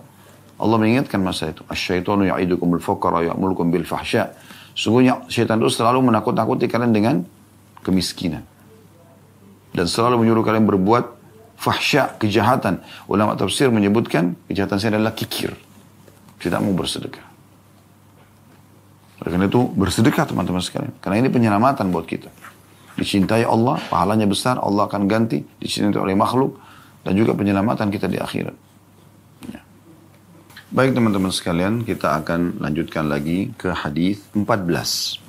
Allah 0.59 0.77
mengingatkan 0.77 1.23
masa 1.23 1.55
itu. 1.55 1.63
Asyaitonu 1.71 2.27
ya'idukum 2.27 2.75
bil-faqara 2.75 3.31
ya'mulukum 3.31 3.71
bil-fahsya. 3.71 4.35
Sungguhnya 4.75 5.23
syaitan 5.31 5.63
itu 5.63 5.71
selalu 5.71 6.11
menakut-nakuti 6.11 6.67
kalian 6.67 6.91
dengan 6.91 7.15
kemiskinan 7.79 8.43
dan 9.73 9.89
selalu 9.89 10.21
menyuruh 10.21 10.45
kalian 10.45 10.69
berbuat 10.69 11.05
fahsya, 11.57 12.15
kejahatan. 12.21 12.79
Ulama 13.09 13.33
tafsir 13.33 13.73
menyebutkan 13.73 14.37
kejahatan 14.45 14.77
saya 14.77 14.99
adalah 15.01 15.17
kikir. 15.17 15.55
Tidak 16.37 16.59
mau 16.61 16.75
bersedekah. 16.77 17.32
Oleh 19.23 19.31
karena 19.31 19.47
itu 19.47 19.71
bersedekah 19.71 20.27
teman-teman 20.27 20.59
sekalian. 20.59 20.91
Karena 20.99 21.23
ini 21.23 21.31
penyelamatan 21.31 21.95
buat 21.95 22.03
kita. 22.03 22.27
Dicintai 22.99 23.47
Allah, 23.47 23.79
pahalanya 23.87 24.27
besar, 24.27 24.59
Allah 24.59 24.83
akan 24.91 25.07
ganti. 25.07 25.39
Dicintai 25.63 25.95
oleh 25.95 26.11
makhluk. 26.11 26.59
Dan 27.07 27.15
juga 27.15 27.31
penyelamatan 27.31 27.87
kita 27.87 28.11
di 28.11 28.19
akhirat. 28.19 28.55
Ya. 29.47 29.63
Baik 30.75 30.91
teman-teman 30.91 31.31
sekalian, 31.31 31.87
kita 31.87 32.19
akan 32.19 32.59
lanjutkan 32.59 33.07
lagi 33.07 33.55
ke 33.55 33.71
hadis 33.71 34.19
14. 34.35 35.23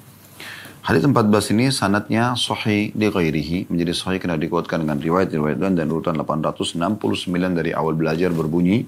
Hadis 0.84 1.02
14 1.06 1.54
ini 1.54 1.70
sanatnya 1.70 2.34
sahih 2.34 2.90
di 2.92 3.08
ghairihi, 3.08 3.72
menjadi 3.72 3.94
sahih 3.94 4.18
karena 4.18 4.36
dikuatkan 4.36 4.82
dengan 4.82 4.98
riwayat-riwayat 5.00 5.56
dan 5.56 5.86
urutan 5.88 6.18
869 6.18 7.30
dari 7.56 7.70
awal 7.72 7.96
belajar 7.96 8.34
berbunyi 8.34 8.84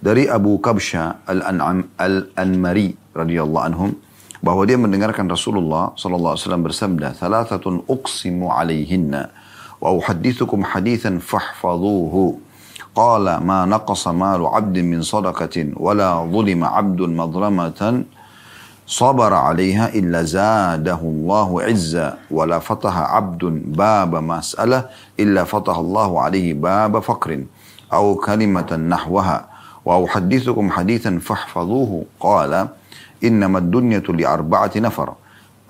dari 0.00 0.28
Abu 0.28 0.60
Kabsha 0.60 1.24
Al-An'am 1.24 1.96
Al-Anmari 1.96 2.92
radhiyallahu 3.16 3.64
anhum 3.64 3.90
bahwa 4.40 4.64
dia 4.64 4.80
mendengarkan 4.80 5.28
Rasulullah 5.28 5.92
sallallahu 5.96 6.32
alaihi 6.34 6.44
wasallam 6.44 6.64
bersabda, 6.64 7.08
"Thalathatun 7.16 7.84
uqsimu 7.84 8.48
alaihinna 8.48 9.28
wa 9.80 9.92
uhaddithukum 9.92 10.64
hadithan 10.64 11.20
fahfadhuhu." 11.20 12.40
Qala 12.90 13.38
ma 13.38 13.68
naqasa 13.68 14.10
malu 14.10 14.50
'abdin 14.50 14.82
min 14.82 15.00
sadaqatin 15.04 15.78
wala 15.78 16.24
dhulima 16.26 16.74
'abdun 16.74 17.14
madramatan 17.14 18.08
sabara 18.82 19.46
'alaiha 19.46 19.94
illa 19.94 20.26
zadahu 20.26 21.06
Allahu 21.06 21.62
'izza 21.62 22.18
wala 22.26 22.58
fataha 22.58 23.14
'abdun 23.14 23.70
baba 23.70 24.18
mas'alah 24.18 24.90
illa 25.14 25.46
fataha 25.46 25.78
Allahu 25.78 26.18
'alaihi 26.18 26.58
baba 26.58 26.98
faqrin 26.98 27.46
aw 27.86 28.18
kalimatan 28.18 28.90
nahwaha 28.90 29.46
wa 29.86 30.02
uhaddithukum 30.02 30.74
hadithan 30.74 31.22
fahfadhuhu 31.22 32.10
qala 32.18 32.74
إنما 33.24 33.58
الدنيا 33.58 33.98
لأربعة 33.98 34.70
نفر. 34.76 35.12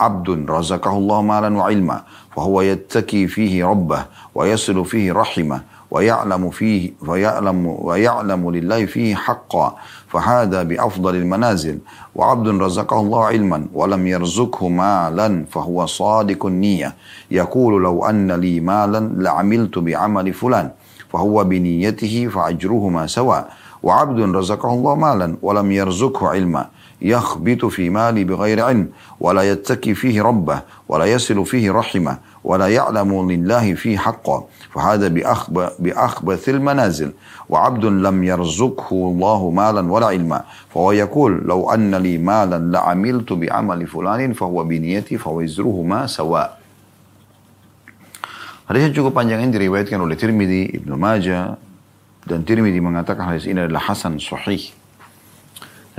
عبد 0.01 0.51
رزقه 0.51 0.97
الله 0.97 1.23
مالا 1.23 1.57
وعلما 1.57 2.03
فهو 2.37 2.61
يتكي 2.61 3.27
فيه 3.27 3.65
ربه 3.65 4.05
ويصل 4.35 4.85
فيه 4.85 5.13
رحمه 5.13 5.61
ويعلم 5.91 6.51
فيه 6.51 6.93
ويعلم 7.07 7.67
ويعلم 7.67 8.51
لله 8.51 8.87
فيه 8.87 9.15
حقا. 9.15 9.77
فهذا 10.09 10.63
بأفضل 10.63 11.17
المنازل. 11.17 11.79
وعبد 12.15 12.49
رزقه 12.63 13.01
الله 13.01 13.25
علما 13.25 13.67
ولم 13.75 14.07
يرزقه 14.07 14.69
مالا 14.69 15.45
فهو 15.51 15.87
صادق 15.87 16.47
النية. 16.47 16.95
يقول 17.31 17.83
لو 17.83 18.05
أن 18.05 18.33
لي 18.33 18.61
مالا 18.61 19.13
لعملت 19.17 19.79
بعمل 19.79 20.33
فلان 20.33 20.71
فهو 21.13 21.45
بنيته 21.45 22.29
فأجرهما 22.29 23.07
سواء. 23.07 23.51
وعبد 23.83 24.37
رزقه 24.37 24.75
الله 24.75 24.95
مالا 24.95 25.37
ولم 25.43 25.73
يرزقه 25.73 26.29
علما 26.29 26.67
يخبط 27.02 27.66
في 27.66 27.90
مالي 27.90 28.24
بغير 28.24 28.62
علم 28.62 28.90
ولا 29.20 29.42
يتكي 29.42 29.94
فيه 29.94 30.22
ربه 30.22 30.62
ولا 30.90 31.06
يصل 31.06 31.46
فيه 31.46 31.72
رحمه 31.72 32.18
ولا 32.44 32.68
يعلم 32.68 33.32
لله 33.32 33.74
فيه 33.74 33.98
حقا 33.98 34.44
فهذا 34.74 35.08
بأخبث 35.80 36.50
المنازل 36.50 37.12
وعبد 37.50 37.86
لم 37.86 38.24
يرزقه 38.24 38.90
الله 38.92 39.50
مالا 39.50 39.92
ولا 39.92 40.06
علما 40.06 40.44
فهو 40.70 40.92
يقول 40.92 41.42
لو 41.46 41.70
أن 41.70 41.96
لي 41.96 42.18
مالا 42.18 42.58
لعملت 42.58 43.34
بعمل 43.34 43.88
فلان 43.88 44.34
فهو 44.34 44.64
بنيتي 44.64 45.18
فوزرهما 45.18 46.08
سواء 46.08 46.66
Hadis 48.66 48.90
yang 48.90 48.98
cukup 48.98 49.14
panjang 49.22 49.46
ini 49.46 49.54
diriwayatkan 49.54 50.02
oleh 50.02 50.18
Tirmidzi, 50.18 50.82
Ibnu 50.82 50.98
Majah, 50.98 51.54
dan 52.26 52.42
Tirmidzi 52.42 52.82
mengatakan 52.82 53.30
hadis 53.30 53.46
ini 53.46 53.62
adalah 53.62 53.94
hasan 53.94 54.18
sahih. 54.18 54.74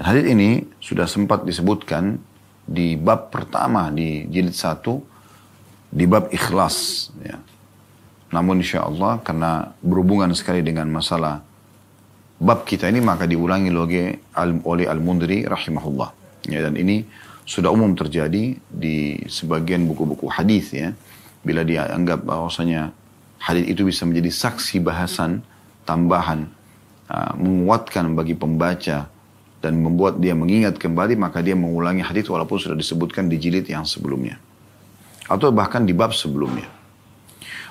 Dan 0.02 0.18
hadis 0.18 0.34
ini 0.34 0.66
sudah 0.82 1.06
sempat 1.06 1.46
disebutkan 1.46 2.18
di 2.66 2.98
bab 2.98 3.30
pertama 3.30 3.94
di 3.94 4.26
jilid 4.34 4.58
satu 4.58 4.98
di 5.94 6.10
bab 6.10 6.34
ikhlas. 6.34 7.14
Ya. 7.22 7.38
Namun 8.34 8.66
insya 8.66 8.82
Allah 8.82 9.22
karena 9.22 9.70
berhubungan 9.78 10.34
sekali 10.34 10.66
dengan 10.66 10.90
masalah 10.90 11.46
bab 12.42 12.66
kita 12.66 12.90
ini 12.90 12.98
maka 12.98 13.30
diulangi 13.30 13.70
oleh 14.66 14.90
Al-Mundri 14.90 15.46
rahimahullah. 15.46 16.10
Ya, 16.50 16.66
dan 16.66 16.82
ini 16.82 17.06
sudah 17.46 17.70
umum 17.70 17.94
terjadi 17.94 18.58
di 18.58 19.22
sebagian 19.30 19.86
buku-buku 19.86 20.26
hadis 20.34 20.74
ya. 20.74 20.98
Bila 21.46 21.62
dia 21.62 21.86
anggap 21.94 22.26
bahwasanya 22.26 22.90
hadis 23.38 23.70
itu 23.70 23.86
bisa 23.86 24.10
menjadi 24.10 24.34
saksi 24.34 24.82
bahasan 24.82 25.46
tambahan 25.86 26.50
uh, 27.06 27.38
menguatkan 27.38 28.18
bagi 28.18 28.34
pembaca 28.34 29.21
dan 29.62 29.78
membuat 29.78 30.18
dia 30.18 30.34
mengingat 30.34 30.82
kembali 30.82 31.16
maka 31.16 31.40
dia 31.46 31.54
mengulangi 31.54 32.02
hadis 32.02 32.26
walaupun 32.28 32.58
sudah 32.58 32.76
disebutkan 32.76 33.30
di 33.30 33.38
jilid 33.38 33.70
yang 33.70 33.86
sebelumnya 33.86 34.42
atau 35.32 35.48
bahkan 35.56 35.88
di 35.88 35.96
bab 35.96 36.12
sebelumnya. 36.12 36.68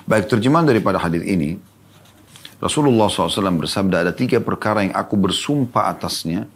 Baik 0.09 0.33
terjemahan 0.33 0.65
daripada 0.65 0.97
hadis 0.97 1.21
ini, 1.21 1.61
Rasulullah 2.57 3.05
SAW 3.05 3.61
bersabda 3.61 4.09
ada 4.09 4.13
tiga 4.17 4.41
perkara 4.41 4.81
yang 4.81 4.97
aku 4.97 5.13
bersumpah 5.13 5.93
atasnya 5.93 6.49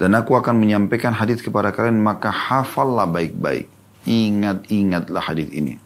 dan 0.00 0.16
aku 0.16 0.32
akan 0.32 0.56
menyampaikan 0.56 1.12
hadis 1.12 1.44
kepada 1.44 1.68
kalian 1.68 2.00
maka 2.00 2.32
hafallah 2.32 3.04
baik-baik. 3.04 3.68
Ingat-ingatlah 4.02 5.22
hadis 5.22 5.46
ini. 5.52 5.78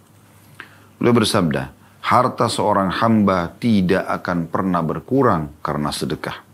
Beliau 0.97 1.21
bersabda, 1.21 1.69
harta 2.01 2.49
seorang 2.49 2.89
hamba 3.03 3.53
tidak 3.61 4.09
akan 4.23 4.49
pernah 4.49 4.81
berkurang 4.81 5.53
karena 5.61 5.93
sedekah. 5.93 6.46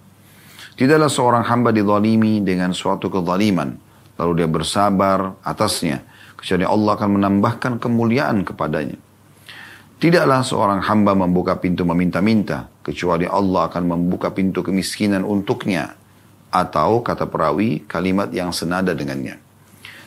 Tidaklah 0.72 1.10
seorang 1.12 1.44
hamba 1.44 1.68
dizalimi 1.68 2.40
dengan 2.40 2.72
suatu 2.72 3.12
kezaliman, 3.12 3.76
lalu 4.16 4.32
dia 4.40 4.48
bersabar 4.48 5.36
atasnya, 5.44 6.00
kecuali 6.40 6.64
Allah 6.64 6.92
akan 6.96 7.10
menambahkan 7.20 7.72
kemuliaan 7.76 8.40
kepadanya. 8.42 8.96
Tidaklah 10.02 10.42
seorang 10.42 10.80
hamba 10.82 11.14
membuka 11.14 11.54
pintu 11.60 11.86
meminta-minta, 11.86 12.66
kecuali 12.82 13.28
Allah 13.28 13.70
akan 13.70 13.84
membuka 13.86 14.34
pintu 14.34 14.64
kemiskinan 14.66 15.22
untuknya. 15.22 15.94
Atau 16.52 17.06
kata 17.06 17.30
perawi, 17.30 17.86
kalimat 17.86 18.28
yang 18.34 18.50
senada 18.50 18.92
dengannya. 18.92 19.38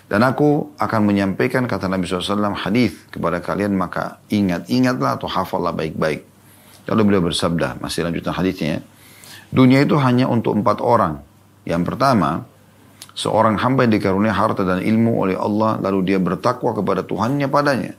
Dan 0.05 0.21
aku 0.21 0.77
akan 0.77 1.01
menyampaikan 1.01 1.65
kata 1.65 1.89
Nabi 1.89 2.05
SAW 2.05 2.53
hadis 2.53 2.93
kepada 3.09 3.41
kalian 3.41 3.73
maka 3.73 4.21
ingat-ingatlah 4.29 5.17
atau 5.17 5.25
hafallah 5.25 5.73
baik-baik. 5.73 6.21
Lalu 6.85 7.01
beliau 7.01 7.23
bersabda, 7.25 7.81
masih 7.81 8.05
lanjutan 8.05 8.35
hadisnya. 8.37 8.85
Dunia 9.53 9.83
itu 9.83 9.97
hanya 10.01 10.29
untuk 10.29 10.57
empat 10.57 10.81
orang. 10.81 11.21
Yang 11.65 11.93
pertama, 11.93 12.45
seorang 13.17 13.57
hamba 13.59 13.85
yang 13.85 13.93
dikaruniai 13.97 14.33
harta 14.33 14.61
dan 14.65 14.81
ilmu 14.81 15.21
oleh 15.25 15.35
Allah 15.37 15.81
lalu 15.81 16.13
dia 16.13 16.19
bertakwa 16.21 16.73
kepada 16.73 17.01
Tuhannya 17.01 17.47
padanya 17.49 17.93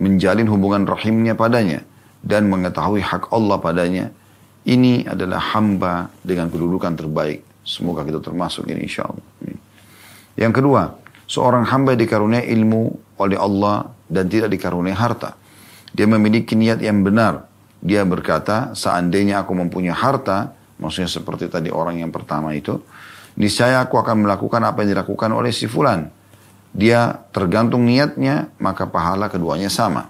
menjalin 0.00 0.48
hubungan 0.48 0.88
rahimnya 0.88 1.36
padanya 1.36 1.84
dan 2.24 2.48
mengetahui 2.48 3.04
hak 3.04 3.32
Allah 3.32 3.56
padanya, 3.60 4.12
ini 4.68 5.04
adalah 5.08 5.40
hamba 5.56 6.08
dengan 6.24 6.52
kedudukan 6.52 6.96
terbaik. 6.96 7.44
Semoga 7.64 8.04
kita 8.04 8.20
termasuk 8.24 8.68
ini 8.68 8.88
insya 8.88 9.08
Allah. 9.08 9.24
Yang 10.36 10.52
kedua, 10.60 10.96
seorang 11.28 11.68
hamba 11.68 11.96
dikaruniai 11.96 12.48
ilmu 12.56 13.16
oleh 13.20 13.36
Allah 13.36 13.92
dan 14.08 14.28
tidak 14.28 14.52
dikaruniai 14.52 14.96
harta. 14.96 15.36
Dia 15.92 16.08
memiliki 16.08 16.56
niat 16.56 16.80
yang 16.80 17.04
benar. 17.04 17.48
Dia 17.80 18.04
berkata, 18.04 18.76
seandainya 18.76 19.40
aku 19.44 19.56
mempunyai 19.56 19.96
harta, 19.96 20.52
maksudnya 20.80 21.12
seperti 21.12 21.52
tadi 21.52 21.68
orang 21.68 22.00
yang 22.00 22.08
pertama 22.08 22.56
itu, 22.56 22.80
niscaya 23.36 23.84
aku 23.84 24.00
akan 24.00 24.24
melakukan 24.24 24.64
apa 24.64 24.82
yang 24.82 24.96
dilakukan 24.96 25.30
oleh 25.36 25.52
si 25.52 25.68
fulan 25.68 26.08
dia 26.70 27.26
tergantung 27.34 27.82
niatnya, 27.82 28.54
maka 28.62 28.86
pahala 28.86 29.26
keduanya 29.26 29.66
sama. 29.66 30.06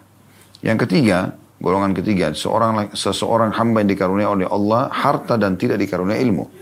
Yang 0.61 0.85
ketiga, 0.87 1.33
golongan 1.57 1.97
ketiga, 1.97 2.37
seorang 2.37 2.93
seseorang 2.93 3.57
hamba 3.57 3.81
yang 3.81 3.91
dikaruniai 3.97 4.29
oleh 4.29 4.47
Allah 4.49 4.93
harta 4.93 5.41
dan 5.41 5.57
tidak 5.57 5.81
dikaruniai 5.81 6.21
ilmu. 6.21 6.53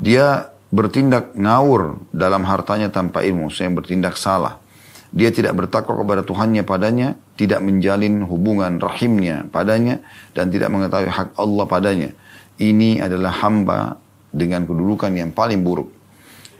Dia 0.00 0.48
bertindak 0.72 1.36
ngawur 1.36 2.00
dalam 2.16 2.48
hartanya 2.48 2.88
tanpa 2.88 3.20
ilmu, 3.20 3.52
saya 3.52 3.68
bertindak 3.68 4.16
salah. 4.16 4.56
Dia 5.10 5.28
tidak 5.34 5.58
bertakwa 5.58 6.00
kepada 6.00 6.22
Tuhannya 6.24 6.62
padanya, 6.64 7.18
tidak 7.34 7.60
menjalin 7.60 8.24
hubungan 8.24 8.80
rahimnya 8.80 9.44
padanya, 9.52 10.00
dan 10.32 10.48
tidak 10.48 10.72
mengetahui 10.72 11.10
hak 11.12 11.28
Allah 11.36 11.64
padanya. 11.68 12.10
Ini 12.60 13.00
adalah 13.00 13.32
hamba 13.40 13.96
dengan 14.28 14.68
kedudukan 14.68 15.10
yang 15.16 15.32
paling 15.32 15.64
buruk. 15.64 15.88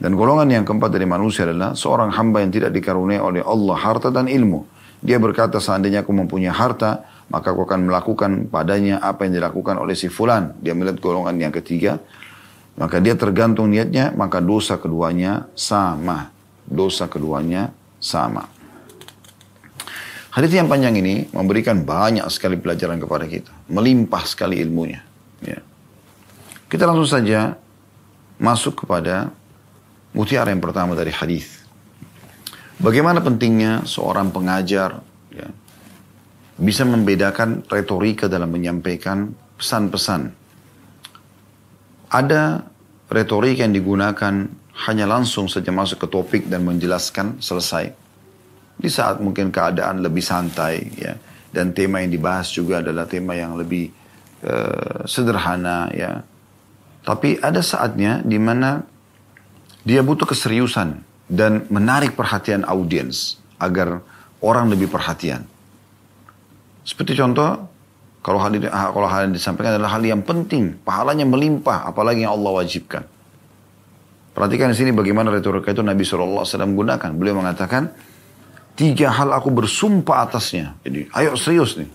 Dan 0.01 0.17
golongan 0.17 0.49
yang 0.49 0.65
keempat 0.65 0.89
dari 0.89 1.05
manusia 1.05 1.45
adalah 1.45 1.77
seorang 1.77 2.09
hamba 2.17 2.41
yang 2.41 2.49
tidak 2.49 2.73
dikaruniai 2.73 3.21
oleh 3.21 3.45
Allah 3.45 3.77
harta 3.77 4.09
dan 4.09 4.25
ilmu. 4.25 4.65
Dia 4.97 5.21
berkata 5.21 5.61
seandainya 5.61 6.01
aku 6.01 6.09
mempunyai 6.09 6.49
harta, 6.49 7.05
maka 7.29 7.53
aku 7.53 7.69
akan 7.69 7.85
melakukan 7.85 8.31
padanya 8.49 8.97
apa 8.97 9.29
yang 9.29 9.37
dilakukan 9.37 9.77
oleh 9.77 9.93
si 9.93 10.09
fulan. 10.09 10.57
Dia 10.57 10.73
melihat 10.73 10.97
golongan 10.97 11.37
yang 11.37 11.53
ketiga, 11.53 12.01
maka 12.81 12.97
dia 12.97 13.13
tergantung 13.13 13.69
niatnya, 13.69 14.09
maka 14.17 14.41
dosa 14.41 14.81
keduanya 14.81 15.45
sama. 15.53 16.33
Dosa 16.65 17.05
keduanya 17.05 17.69
sama. 18.01 18.49
Hadis 20.33 20.49
yang 20.55 20.65
panjang 20.65 20.97
ini 20.97 21.29
memberikan 21.29 21.85
banyak 21.85 22.25
sekali 22.33 22.57
pelajaran 22.57 22.97
kepada 22.97 23.29
kita. 23.29 23.53
Melimpah 23.69 24.23
sekali 24.25 24.57
ilmunya. 24.63 25.03
Ya. 25.45 25.61
Kita 26.71 26.87
langsung 26.87 27.19
saja 27.19 27.51
masuk 28.39 28.87
kepada 28.87 29.27
mutiara 30.15 30.55
yang 30.55 30.63
pertama 30.63 30.95
dari 30.95 31.11
hadis. 31.11 31.67
Bagaimana 32.79 33.19
pentingnya 33.19 33.83
seorang 33.83 34.31
pengajar 34.31 35.03
ya, 35.35 35.51
bisa 36.55 36.87
membedakan 36.87 37.67
retorika 37.67 38.31
dalam 38.31 38.47
menyampaikan 38.47 39.35
pesan-pesan. 39.59 40.31
Ada 42.07 42.63
retorika 43.11 43.67
yang 43.67 43.75
digunakan 43.75 44.47
hanya 44.87 45.05
langsung 45.05 45.51
saja 45.51 45.75
masuk 45.75 46.01
ke 46.01 46.07
topik 46.07 46.43
dan 46.47 46.63
menjelaskan 46.63 47.43
selesai. 47.43 47.91
Di 48.79 48.87
saat 48.87 49.19
mungkin 49.19 49.51
keadaan 49.51 49.99
lebih 49.99 50.23
santai 50.23 50.87
ya 50.95 51.19
dan 51.51 51.75
tema 51.75 51.99
yang 51.99 52.15
dibahas 52.15 52.47
juga 52.49 52.79
adalah 52.79 53.05
tema 53.05 53.35
yang 53.35 53.59
lebih 53.59 53.91
uh, 54.47 55.03
sederhana 55.03 55.91
ya. 55.91 56.30
Tapi 57.01 57.41
ada 57.41 57.65
saatnya 57.65 58.21
di 58.21 58.37
mana 58.37 58.85
dia 59.81 60.05
butuh 60.05 60.29
keseriusan 60.29 61.01
dan 61.25 61.65
menarik 61.73 62.13
perhatian 62.13 62.61
audiens 62.67 63.41
agar 63.57 64.05
orang 64.41 64.69
lebih 64.69 64.89
perhatian. 64.89 65.45
Seperti 66.81 67.17
contoh, 67.17 67.71
kalau 68.21 68.37
hal, 68.37 68.53
ini, 68.53 68.69
kalau 68.69 69.07
hal 69.09 69.29
yang 69.29 69.33
disampaikan 69.33 69.77
adalah 69.77 69.97
hal 69.97 70.03
yang 70.05 70.21
penting, 70.21 70.77
pahalanya 70.81 71.25
melimpah, 71.25 71.89
apalagi 71.89 72.25
yang 72.25 72.37
Allah 72.37 72.61
wajibkan. 72.61 73.03
Perhatikan 74.31 74.73
di 74.73 74.77
sini 74.77 74.91
bagaimana 74.93 75.33
retorika 75.33 75.73
itu 75.73 75.81
Nabi 75.81 76.05
SAW 76.05 76.45
gunakan. 76.73 77.09
Beliau 77.17 77.37
mengatakan, 77.37 77.89
tiga 78.77 79.09
hal 79.13 79.33
aku 79.33 79.49
bersumpah 79.49 80.29
atasnya. 80.29 80.77
Jadi, 80.85 81.09
ayo 81.17 81.33
serius 81.33 81.77
nih. 81.77 81.89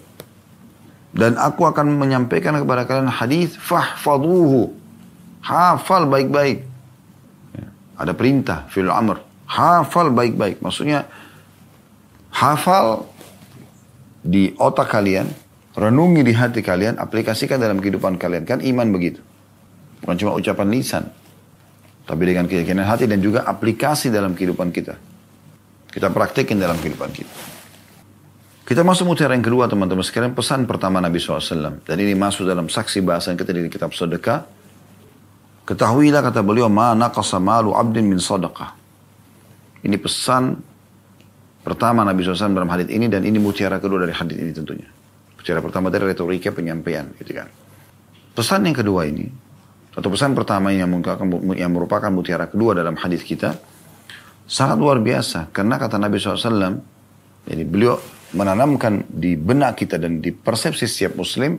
Dan 1.17 1.41
aku 1.41 1.65
akan 1.65 1.97
menyampaikan 1.97 2.53
kepada 2.61 2.85
kalian 2.85 3.09
hadis 3.09 3.57
fahfaduhu. 3.57 4.86
Hafal 5.47 6.11
baik-baik. 6.11 6.59
Ada 7.97 8.13
perintah, 8.19 8.67
fil 8.67 8.91
amr. 8.91 9.23
Hafal 9.47 10.11
baik-baik. 10.11 10.59
Maksudnya, 10.59 11.07
hafal 12.35 13.07
di 14.27 14.51
otak 14.59 14.91
kalian, 14.91 15.31
renungi 15.79 16.27
di 16.27 16.35
hati 16.35 16.61
kalian, 16.67 16.99
aplikasikan 16.99 17.63
dalam 17.63 17.79
kehidupan 17.79 18.19
kalian. 18.19 18.43
Kan 18.43 18.59
iman 18.59 18.91
begitu. 18.91 19.23
Bukan 20.03 20.19
cuma 20.19 20.35
ucapan 20.35 20.67
lisan. 20.67 21.05
Tapi 22.07 22.23
dengan 22.27 22.51
keyakinan 22.51 22.87
hati 22.87 23.07
dan 23.07 23.23
juga 23.23 23.47
aplikasi 23.47 24.11
dalam 24.11 24.35
kehidupan 24.35 24.75
kita. 24.75 24.99
Kita 25.95 26.11
praktekin 26.11 26.59
dalam 26.59 26.77
kehidupan 26.83 27.11
kita. 27.15 27.35
Kita 28.67 28.83
masuk 28.83 29.15
mutiara 29.15 29.39
yang 29.39 29.47
kedua 29.47 29.71
teman-teman 29.71 30.03
sekalian 30.03 30.35
pesan 30.35 30.67
pertama 30.67 30.99
Nabi 30.99 31.23
SAW. 31.23 31.87
Dan 31.87 31.97
ini 32.03 32.19
masuk 32.19 32.43
dalam 32.51 32.67
saksi 32.67 32.99
bahasan 33.07 33.39
kita 33.39 33.55
di 33.55 33.71
kitab 33.71 33.95
sedekah 33.95 34.56
Ketahuilah 35.67 36.23
kata 36.23 36.47
beliau, 36.47 36.71
ma 36.71 36.95
naqasa 36.95 37.43
malu 37.43 37.75
abdin 37.75 38.07
min 38.07 38.23
sadaqah. 38.23 38.79
Ini 39.83 39.99
pesan 39.99 40.55
pertama 41.67 42.07
Nabi 42.07 42.23
SAW 42.23 42.55
dalam 42.55 42.71
hadis 42.71 42.87
ini 42.95 43.11
dan 43.11 43.27
ini 43.27 43.43
mutiara 43.43 43.83
kedua 43.83 44.07
dari 44.07 44.15
hadis 44.15 44.39
ini 44.39 44.55
tentunya. 44.55 44.87
Mutiara 45.35 45.59
pertama 45.59 45.91
dari 45.91 46.07
retorika 46.07 46.55
penyampaian 46.55 47.11
gitu 47.19 47.35
kan. 47.35 47.51
Pesan 48.39 48.63
yang 48.63 48.79
kedua 48.79 49.11
ini 49.11 49.27
atau 49.97 50.07
pesan 50.13 50.37
pertama 50.37 50.71
yang 50.71 50.93
merupakan, 50.93 51.27
yang 51.59 51.73
merupakan 51.75 52.11
mutiara 52.15 52.47
kedua 52.47 52.77
dalam 52.77 52.95
hadis 53.01 53.27
kita 53.27 53.59
sangat 54.47 54.79
luar 54.79 55.03
biasa 55.03 55.51
karena 55.51 55.81
kata 55.81 55.99
Nabi 55.99 56.21
SAW 56.23 56.79
jadi 57.47 57.65
beliau 57.67 57.99
menanamkan 58.37 59.07
di 59.09 59.35
benak 59.35 59.81
kita 59.81 59.99
dan 59.99 60.21
di 60.23 60.31
persepsi 60.31 60.87
setiap 60.87 61.19
muslim 61.19 61.59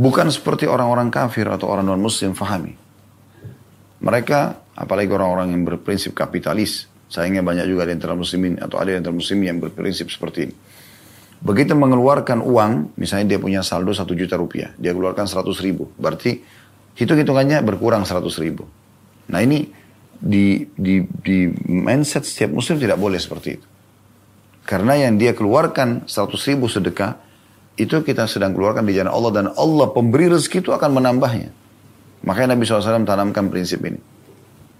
Bukan 0.00 0.32
seperti 0.32 0.64
orang-orang 0.64 1.12
kafir 1.12 1.44
atau 1.44 1.68
orang 1.68 1.84
non-muslim 1.84 2.32
fahami. 2.32 2.72
Mereka, 4.00 4.72
apalagi 4.72 5.12
orang-orang 5.12 5.52
yang 5.52 5.68
berprinsip 5.68 6.16
kapitalis, 6.16 6.88
sayangnya 7.12 7.44
banyak 7.44 7.68
juga 7.68 7.84
di 7.84 8.00
antara 8.00 8.16
muslimin 8.16 8.56
atau 8.56 8.80
ada 8.80 8.96
di 8.96 8.98
antara 9.04 9.12
muslimin 9.12 9.52
yang 9.52 9.60
berprinsip 9.60 10.08
seperti 10.08 10.48
ini. 10.48 10.56
Begitu 11.44 11.76
mengeluarkan 11.76 12.40
uang, 12.40 12.96
misalnya 12.96 13.36
dia 13.36 13.40
punya 13.40 13.60
saldo 13.60 13.92
satu 13.92 14.16
juta 14.16 14.40
rupiah, 14.40 14.72
dia 14.80 14.96
keluarkan 14.96 15.28
seratus 15.28 15.60
ribu. 15.60 15.92
Berarti 16.00 16.40
hitung-hitungannya 16.96 17.60
berkurang 17.60 18.08
seratus 18.08 18.40
ribu. 18.40 18.64
Nah 19.28 19.44
ini 19.44 19.68
di, 20.16 20.64
di, 20.76 21.04
di 21.04 21.48
mindset 21.68 22.24
setiap 22.24 22.56
muslim 22.56 22.80
tidak 22.80 22.96
boleh 22.96 23.20
seperti 23.20 23.48
itu. 23.56 23.66
Karena 24.64 24.96
yang 24.96 25.20
dia 25.20 25.36
keluarkan 25.36 26.08
seratus 26.08 26.44
ribu 26.48 26.68
sedekah, 26.68 27.16
itu 27.78 28.02
kita 28.02 28.26
sedang 28.26 28.56
keluarkan 28.56 28.86
di 28.88 28.96
jalan 28.96 29.12
Allah 29.12 29.32
dan 29.34 29.46
Allah 29.54 29.86
pemberi 29.94 30.26
rezeki 30.32 30.66
itu 30.66 30.70
akan 30.74 30.90
menambahnya. 31.00 31.50
Makanya 32.20 32.56
Nabi 32.56 32.68
SAW 32.68 33.08
tanamkan 33.08 33.48
prinsip 33.48 33.80
ini. 33.86 34.00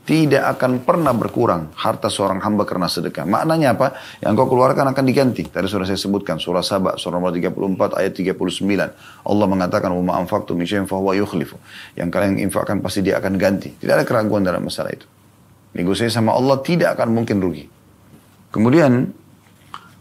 Tidak 0.01 0.43
akan 0.43 0.83
pernah 0.83 1.15
berkurang 1.15 1.71
harta 1.77 2.11
seorang 2.11 2.43
hamba 2.43 2.67
karena 2.67 2.91
sedekah. 2.91 3.23
Maknanya 3.29 3.79
apa? 3.79 3.95
Yang 4.19 4.43
kau 4.43 4.57
keluarkan 4.57 4.91
akan 4.91 5.05
diganti. 5.07 5.47
Tadi 5.47 5.71
sudah 5.71 5.87
saya 5.87 6.01
sebutkan 6.01 6.41
surah 6.41 6.67
Sabah 6.67 6.99
surah 6.99 7.21
nomor 7.21 7.31
34 7.31 8.01
ayat 8.01 8.13
39. 8.19 8.35
Allah 9.23 9.47
mengatakan 9.47 9.95
wa 9.95 10.19
anfaqtum 10.19 10.59
min 10.59 10.67
syai'in 10.67 10.91
fahuwa 10.91 11.15
yukhlifu. 11.15 11.61
Yang 11.95 12.09
kalian 12.11 12.43
infakkan 12.43 12.83
pasti 12.83 13.07
dia 13.07 13.23
akan 13.23 13.39
ganti. 13.39 13.71
Tidak 13.77 13.93
ada 13.93 14.03
keraguan 14.03 14.43
dalam 14.43 14.67
masalah 14.67 14.91
itu. 14.91 15.07
Negosiasi 15.79 16.11
sama 16.11 16.35
Allah 16.35 16.59
tidak 16.59 16.99
akan 16.99 17.15
mungkin 17.15 17.39
rugi. 17.39 17.71
Kemudian 18.51 19.07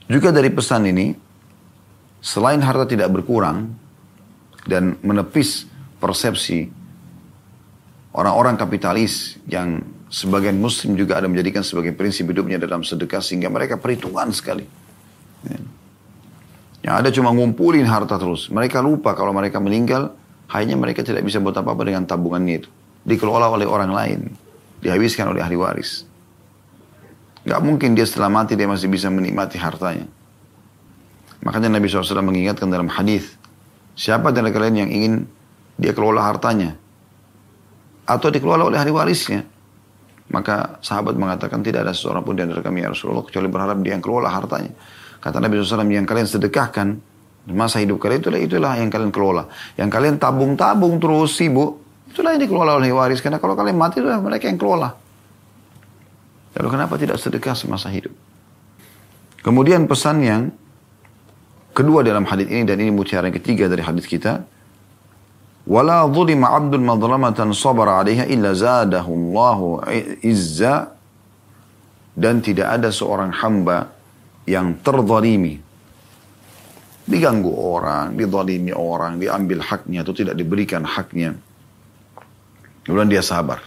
juga 0.10 0.34
dari 0.34 0.50
pesan 0.50 0.90
ini 0.90 1.14
selain 2.20 2.60
harta 2.60 2.88
tidak 2.88 3.12
berkurang 3.12 3.76
dan 4.68 5.00
menepis 5.02 5.66
persepsi 6.00 6.72
orang-orang 8.14 8.60
kapitalis 8.60 9.40
yang 9.48 9.84
sebagian 10.10 10.58
muslim 10.58 10.98
juga 10.98 11.22
ada 11.22 11.30
menjadikan 11.30 11.62
sebagai 11.62 11.94
prinsip 11.94 12.26
hidupnya 12.28 12.58
dalam 12.58 12.82
sedekah 12.82 13.22
sehingga 13.22 13.48
mereka 13.48 13.78
perhitungan 13.78 14.34
sekali. 14.34 14.66
Ya. 15.46 15.60
Yang 16.80 16.96
ada 16.96 17.10
cuma 17.12 17.30
ngumpulin 17.36 17.86
harta 17.86 18.16
terus. 18.18 18.48
Mereka 18.50 18.80
lupa 18.80 19.14
kalau 19.14 19.36
mereka 19.36 19.60
meninggal, 19.60 20.16
hanya 20.50 20.80
mereka 20.80 21.06
tidak 21.06 21.28
bisa 21.28 21.38
buat 21.38 21.54
apa-apa 21.54 21.86
dengan 21.86 22.08
tabungannya 22.08 22.66
itu. 22.66 22.70
Dikelola 23.06 23.52
oleh 23.52 23.68
orang 23.68 23.92
lain. 23.92 24.20
Dihabiskan 24.80 25.30
oleh 25.30 25.44
ahli 25.44 25.60
waris. 25.60 26.08
Gak 27.44 27.62
mungkin 27.64 27.96
dia 27.96 28.08
setelah 28.08 28.32
mati 28.32 28.56
dia 28.56 28.68
masih 28.68 28.88
bisa 28.88 29.12
menikmati 29.12 29.60
hartanya. 29.60 30.08
Makanya 31.40 31.72
Nabi 31.72 31.88
SAW 31.88 32.20
mengingatkan 32.20 32.68
dalam 32.68 32.92
hadis, 32.92 33.40
siapa 33.96 34.36
dari 34.36 34.52
kalian 34.52 34.88
yang 34.88 34.90
ingin 34.92 35.14
dia 35.80 35.96
kelola 35.96 36.28
hartanya 36.28 36.76
atau 38.04 38.28
dikelola 38.28 38.68
oleh 38.68 38.78
ahli 38.82 38.92
warisnya, 38.92 39.48
maka 40.36 40.82
sahabat 40.84 41.16
mengatakan 41.16 41.64
tidak 41.64 41.88
ada 41.88 41.94
seorang 41.96 42.26
pun 42.26 42.36
di 42.36 42.44
antara 42.44 42.60
kami 42.60 42.84
ya 42.84 42.92
Rasulullah 42.92 43.24
kecuali 43.24 43.48
berharap 43.48 43.78
dia 43.80 43.96
yang 43.96 44.04
kelola 44.04 44.28
hartanya. 44.28 44.74
Kata 45.20 45.40
Nabi 45.40 45.60
SAW 45.60 45.84
yang 45.88 46.08
kalian 46.08 46.28
sedekahkan 46.28 46.88
masa 47.50 47.82
hidup 47.82 47.98
kalian 47.98 48.20
itulah 48.22 48.40
itulah 48.40 48.74
yang 48.76 48.92
kalian 48.92 49.12
kelola. 49.12 49.48
Yang 49.80 49.90
kalian 49.96 50.16
tabung-tabung 50.20 51.00
terus 51.00 51.40
sibuk 51.40 51.82
itulah 52.12 52.36
yang 52.36 52.42
dikelola 52.44 52.78
oleh 52.78 52.92
waris 52.92 53.24
karena 53.24 53.40
kalau 53.40 53.56
kalian 53.56 53.78
mati 53.80 54.04
itulah 54.04 54.20
mereka 54.20 54.52
yang 54.52 54.60
kelola. 54.60 54.90
Lalu 56.60 56.68
kenapa 56.68 56.94
tidak 57.00 57.18
sedekah 57.22 57.56
semasa 57.56 57.88
hidup? 57.88 58.12
Kemudian 59.40 59.88
pesan 59.88 60.20
yang 60.20 60.42
kedua 61.74 62.04
dalam 62.04 62.26
hadis 62.28 62.48
ini 62.50 62.64
dan 62.66 62.78
ini 62.80 62.92
mutiara 62.92 63.28
yang 63.28 63.38
ketiga 63.38 63.68
dari 63.70 63.84
hadis 63.84 64.06
kita. 64.06 64.44
Wala 65.70 66.08
zulima 66.10 66.50
abdun 66.56 66.82
madlamatan 66.82 67.54
sabara 67.54 68.02
alaiha 68.02 68.26
illa 68.26 68.58
zadahu 68.58 69.10
Allahu 69.14 69.86
izza 70.26 70.90
dan 72.18 72.42
tidak 72.42 72.74
ada 72.80 72.90
seorang 72.90 73.30
hamba 73.30 73.94
yang 74.50 74.82
terzalimi 74.82 75.70
diganggu 77.10 77.50
orang, 77.50 78.14
dizalimi 78.14 78.70
orang, 78.70 79.18
diambil 79.18 79.66
haknya 79.66 80.06
atau 80.06 80.14
tidak 80.14 80.38
diberikan 80.38 80.86
haknya. 80.86 81.34
Kemudian 82.86 83.10
dia 83.10 83.26
sabar. 83.26 83.66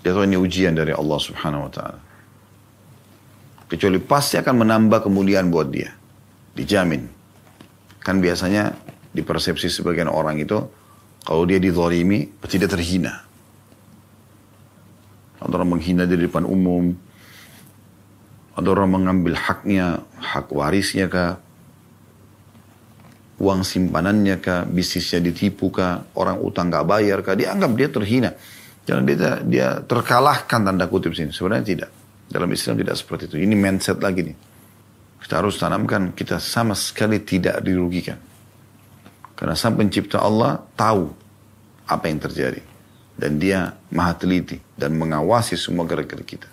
Dia 0.00 0.16
tahu 0.16 0.24
ini 0.24 0.40
ujian 0.40 0.72
dari 0.72 0.96
Allah 0.96 1.18
subhanahu 1.20 1.68
wa 1.68 1.70
ta'ala. 1.72 2.00
Kecuali 3.68 4.00
pasti 4.00 4.40
akan 4.40 4.64
menambah 4.64 5.04
kemuliaan 5.04 5.52
buat 5.52 5.68
dia. 5.68 5.92
Dijamin. 6.56 7.04
Kan 8.04 8.20
biasanya 8.20 8.76
di 9.10 9.24
persepsi 9.24 9.72
sebagian 9.72 10.12
orang 10.12 10.36
itu, 10.36 10.60
kalau 11.24 11.48
dia 11.48 11.56
dizalimi, 11.56 12.28
pasti 12.28 12.60
dia 12.60 12.68
terhina. 12.68 13.24
Ada 15.40 15.60
orang 15.60 15.76
menghina 15.76 16.04
di 16.04 16.20
depan 16.20 16.44
umum, 16.44 16.92
ada 18.54 18.68
orang 18.68 18.92
mengambil 18.92 19.40
haknya, 19.40 20.04
hak 20.20 20.52
warisnya 20.52 21.08
kah, 21.08 21.40
uang 23.40 23.64
simpanannya 23.64 24.36
kah, 24.38 24.68
bisnisnya 24.68 25.24
ditipu 25.24 25.72
kah, 25.72 26.04
orang 26.14 26.38
utang 26.44 26.68
gak 26.68 26.84
bayar 26.84 27.24
kah, 27.24 27.32
dianggap 27.32 27.72
dia 27.72 27.88
terhina. 27.88 28.30
Jangan 28.84 29.02
dia, 29.08 29.40
dia 29.48 29.68
terkalahkan 29.80 30.60
tanda 30.60 30.84
kutip 30.92 31.16
sini. 31.16 31.32
Sebenarnya 31.32 31.64
tidak. 31.64 31.90
Dalam 32.28 32.52
Islam 32.52 32.76
tidak 32.76 33.00
seperti 33.00 33.32
itu. 33.32 33.36
Ini 33.40 33.56
mindset 33.56 33.96
lagi 33.96 34.28
nih. 34.28 34.36
Kita 35.24 35.40
harus 35.40 35.56
tanamkan 35.56 36.12
kita 36.12 36.36
sama 36.36 36.76
sekali 36.76 37.16
tidak 37.24 37.64
dirugikan. 37.64 38.20
Karena 39.32 39.56
sang 39.56 39.72
pencipta 39.72 40.20
Allah 40.20 40.60
tahu 40.76 41.08
apa 41.88 42.04
yang 42.12 42.20
terjadi. 42.20 42.60
Dan 43.16 43.40
dia 43.40 43.72
maha 43.88 44.12
teliti 44.20 44.60
dan 44.76 44.92
mengawasi 45.00 45.56
semua 45.56 45.88
gerak-gerik 45.88 46.28
kita. 46.28 46.50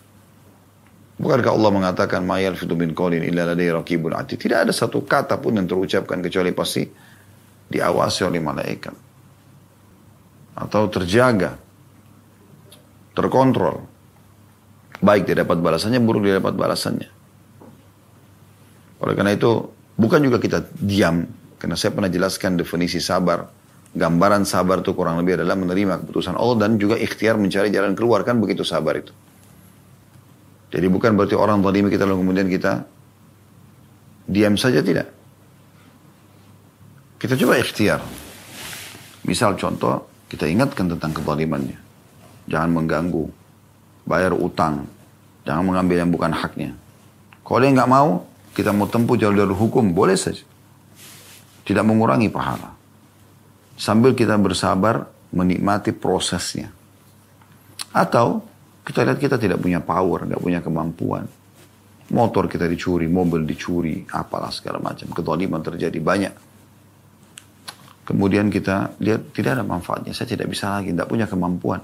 Bukankah 1.19 1.51
Allah 1.51 1.72
mengatakan 1.76 2.24
mayal 2.24 2.55
fitu 2.55 2.74
min 2.80 2.95
qawlin 2.95 3.28
illa 3.28 3.43
ladai 3.51 3.76
raqibun 3.76 4.15
ati. 4.15 4.39
Tidak 4.39 4.63
ada 4.63 4.72
satu 4.72 5.03
kata 5.03 5.36
pun 5.43 5.59
yang 5.59 5.67
terucapkan 5.67 6.24
kecuali 6.24 6.55
pasti 6.55 6.88
diawasi 7.67 8.22
oleh 8.24 8.39
malaikat. 8.39 8.95
Atau 10.55 10.88
terjaga 10.88 11.59
terkontrol. 13.11 13.84
Baik 15.03 15.28
dia 15.28 15.43
dapat 15.43 15.59
balasannya, 15.59 15.99
buruk 15.99 16.24
dia 16.24 16.39
dapat 16.39 16.55
balasannya. 16.55 17.20
Oleh 19.02 19.14
karena 19.18 19.34
itu, 19.34 19.66
bukan 19.97 20.22
juga 20.22 20.38
kita 20.38 20.70
diam. 20.78 21.26
Karena 21.58 21.78
saya 21.78 21.93
pernah 21.93 22.10
jelaskan 22.10 22.58
definisi 22.58 23.02
sabar. 23.02 23.45
Gambaran 23.91 24.47
sabar 24.47 24.80
itu 24.80 24.95
kurang 24.95 25.20
lebih 25.20 25.41
adalah 25.41 25.58
menerima 25.60 26.06
keputusan 26.06 26.39
Allah 26.39 26.66
dan 26.66 26.80
juga 26.80 26.95
ikhtiar 26.95 27.36
mencari 27.36 27.70
jalan 27.70 27.93
keluar. 27.97 28.24
Kan 28.24 28.39
begitu 28.39 28.64
sabar 28.64 28.97
itu. 28.97 29.12
Jadi 30.72 30.88
bukan 30.88 31.20
berarti 31.20 31.36
orang 31.36 31.60
zalim 31.60 31.91
kita 31.91 32.08
lalu 32.08 32.24
kemudian 32.24 32.47
kita 32.47 32.88
diam 34.32 34.56
saja 34.56 34.80
tidak. 34.80 35.12
Kita 37.20 37.36
coba 37.36 37.60
ikhtiar. 37.60 37.99
Misal 39.28 39.60
contoh, 39.60 40.08
kita 40.32 40.47
ingatkan 40.47 40.89
tentang 40.89 41.12
kezalimannya. 41.12 41.78
Jangan 42.49 42.72
mengganggu. 42.72 43.28
Bayar 44.08 44.34
utang. 44.34 44.88
Jangan 45.45 45.62
mengambil 45.68 46.02
yang 46.02 46.10
bukan 46.10 46.34
haknya. 46.34 46.74
Kalau 47.45 47.60
dia 47.62 47.70
nggak 47.76 47.91
mau, 47.91 48.26
kita 48.52 48.76
mau 48.76 48.88
tempuh 48.88 49.16
jalur 49.16 49.56
hukum, 49.56 49.95
boleh 49.95 50.20
saja. 50.20 50.43
Tidak 51.64 51.84
mengurangi 51.86 52.28
pahala. 52.28 52.76
Sambil 53.80 54.12
kita 54.12 54.36
bersabar 54.36 55.08
menikmati 55.32 55.95
prosesnya. 55.95 56.70
Atau 57.95 58.43
kita 58.84 59.08
lihat 59.08 59.20
kita 59.20 59.39
tidak 59.39 59.64
punya 59.64 59.80
power, 59.80 60.28
nggak 60.28 60.41
punya 60.41 60.60
kemampuan. 60.60 61.26
Motor 62.12 62.52
kita 62.52 62.68
dicuri, 62.68 63.08
mobil 63.08 63.47
dicuri, 63.47 64.04
apalah 64.12 64.52
segala 64.52 64.84
macam. 64.84 65.16
Ketoliman 65.16 65.64
terjadi 65.64 65.99
banyak. 66.04 66.34
Kemudian 68.04 68.52
kita 68.52 68.99
lihat 68.99 69.32
tidak 69.32 69.56
ada 69.56 69.64
manfaatnya. 69.64 70.12
Saya 70.12 70.36
tidak 70.36 70.52
bisa 70.52 70.76
lagi, 70.76 70.91
tidak 70.91 71.08
punya 71.08 71.24
kemampuan. 71.32 71.80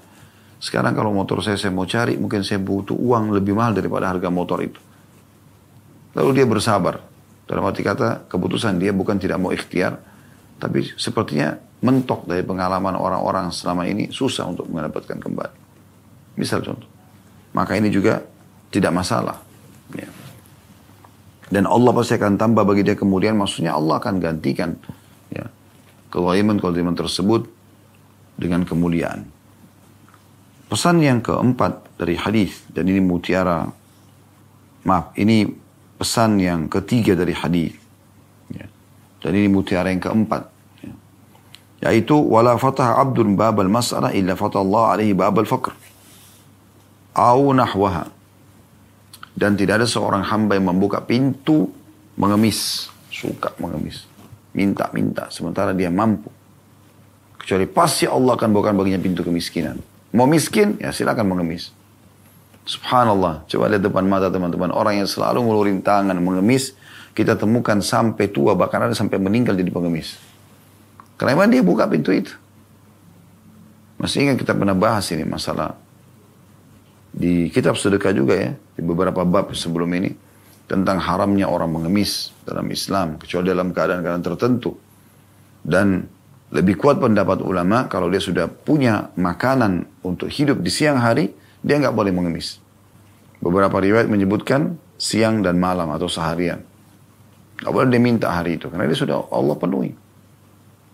Sekarang 0.60 0.92
kalau 0.98 1.16
motor 1.16 1.40
saya 1.40 1.56
saya 1.56 1.72
mau 1.72 1.88
cari, 1.88 2.20
mungkin 2.20 2.44
saya 2.44 2.60
butuh 2.60 2.98
uang 2.98 3.32
lebih 3.32 3.56
mahal 3.56 3.78
daripada 3.78 4.12
harga 4.12 4.28
motor 4.28 4.60
itu. 4.66 4.82
Lalu 6.18 6.30
dia 6.42 6.46
bersabar. 6.50 6.98
Dalam 7.48 7.64
arti 7.64 7.86
kata, 7.86 8.28
keputusan 8.28 8.82
dia 8.82 8.92
bukan 8.92 9.22
tidak 9.22 9.38
mau 9.40 9.54
ikhtiar, 9.54 10.02
tapi 10.58 10.84
sepertinya 10.98 11.56
mentok 11.86 12.26
dari 12.26 12.42
pengalaman 12.42 12.98
orang-orang 12.98 13.54
selama 13.54 13.86
ini 13.86 14.10
susah 14.10 14.50
untuk 14.50 14.66
mendapatkan 14.68 15.22
kembali. 15.22 15.56
Misal 16.42 16.66
contoh. 16.66 16.90
Maka 17.54 17.78
ini 17.78 17.94
juga 17.94 18.26
tidak 18.74 18.92
masalah. 18.98 19.38
Ya. 19.94 20.10
Dan 21.48 21.64
Allah 21.70 21.94
pasti 21.96 22.18
akan 22.20 22.36
tambah 22.36 22.66
bagi 22.68 22.84
dia 22.84 22.98
kemudian, 22.98 23.38
maksudnya 23.38 23.78
Allah 23.78 24.02
akan 24.04 24.20
gantikan 24.20 24.76
ya, 25.32 25.48
kezaliman-kezaliman 26.12 26.98
tersebut 26.98 27.48
dengan 28.36 28.68
kemuliaan. 28.68 29.24
Pesan 30.68 31.00
yang 31.00 31.24
keempat 31.24 31.96
dari 31.96 32.20
hadis 32.20 32.68
dan 32.76 32.92
ini 32.92 33.00
mutiara 33.00 33.64
maaf 34.84 35.16
ini 35.16 35.67
pesan 35.98 36.38
yang 36.38 36.70
ketiga 36.70 37.18
dari 37.18 37.34
hadis. 37.34 37.74
Ya. 38.48 38.64
dan 39.20 39.32
ini 39.36 39.52
mutiara 39.52 39.92
yang 39.92 40.00
keempat. 40.00 40.48
Ya. 40.80 40.94
yaitu 41.90 42.16
babal 43.36 43.68
mas'alah 43.68 44.16
illa 44.16 44.40
fatah 44.40 44.64
Allah 44.64 44.84
alaihi 44.96 45.12
babal 45.12 45.44
faqr 45.44 45.76
au 47.18 47.50
nahwaha. 47.52 48.14
Dan 49.38 49.54
tidak 49.54 49.82
ada 49.82 49.88
seorang 49.90 50.26
hamba 50.26 50.58
yang 50.58 50.70
membuka 50.70 51.02
pintu 51.02 51.70
mengemis. 52.18 52.90
Suka 53.14 53.54
mengemis. 53.62 54.06
Minta-minta 54.54 55.30
sementara 55.30 55.74
dia 55.78 55.94
mampu. 55.94 56.34
Kecuali 57.38 57.70
pasti 57.70 58.10
Allah 58.10 58.34
akan 58.34 58.50
bukan 58.50 58.74
baginya 58.74 58.98
pintu 58.98 59.22
kemiskinan. 59.22 59.78
Mau 60.18 60.26
miskin, 60.26 60.82
ya 60.82 60.90
silakan 60.90 61.38
mengemis. 61.38 61.70
Subhanallah, 62.68 63.48
coba 63.48 63.72
lihat 63.72 63.80
depan 63.80 64.04
mata 64.04 64.28
teman-teman. 64.28 64.76
Orang 64.76 65.00
yang 65.00 65.08
selalu 65.08 65.40
ngelurin 65.40 65.80
tangan, 65.80 66.20
mengemis, 66.20 66.76
kita 67.16 67.40
temukan 67.40 67.80
sampai 67.80 68.28
tua, 68.28 68.60
bahkan 68.60 68.84
ada 68.84 68.92
sampai 68.92 69.16
meninggal 69.24 69.56
jadi 69.56 69.72
pengemis. 69.72 70.20
Karena 71.16 71.48
dia 71.48 71.64
buka 71.64 71.88
pintu 71.88 72.12
itu. 72.12 72.36
Masih 73.96 74.28
ingat 74.28 74.38
kita 74.44 74.52
pernah 74.54 74.76
bahas 74.76 75.08
ini 75.10 75.24
masalah 75.26 75.74
di 77.10 77.50
kitab 77.50 77.80
sedekah 77.80 78.14
juga 78.14 78.36
ya, 78.38 78.52
di 78.54 78.84
beberapa 78.86 79.26
bab 79.26 79.50
sebelum 79.56 79.90
ini, 79.98 80.14
tentang 80.68 81.00
haramnya 81.00 81.48
orang 81.48 81.72
mengemis 81.72 82.36
dalam 82.44 82.68
Islam, 82.70 83.16
kecuali 83.18 83.48
dalam 83.50 83.72
keadaan-keadaan 83.72 84.22
tertentu. 84.28 84.76
Dan 85.64 86.04
lebih 86.52 86.76
kuat 86.78 87.00
pendapat 87.00 87.42
ulama 87.42 87.88
kalau 87.88 88.12
dia 88.12 88.20
sudah 88.20 88.52
punya 88.52 89.10
makanan 89.16 89.88
untuk 90.04 90.28
hidup 90.30 90.60
di 90.60 90.70
siang 90.70 91.00
hari, 91.00 91.32
dia 91.68 91.76
nggak 91.84 91.92
boleh 91.92 92.16
mengemis. 92.16 92.64
Beberapa 93.44 93.78
riwayat 93.78 94.08
menyebutkan 94.08 94.80
siang 94.96 95.44
dan 95.44 95.60
malam 95.60 95.92
atau 95.92 96.08
seharian. 96.08 96.64
Nggak 97.60 97.72
boleh 97.76 97.88
dia 97.92 98.02
minta 98.02 98.28
hari 98.32 98.56
itu, 98.56 98.72
karena 98.72 98.88
dia 98.88 98.96
sudah 98.96 99.28
Allah 99.30 99.56
penuhi. 99.60 99.92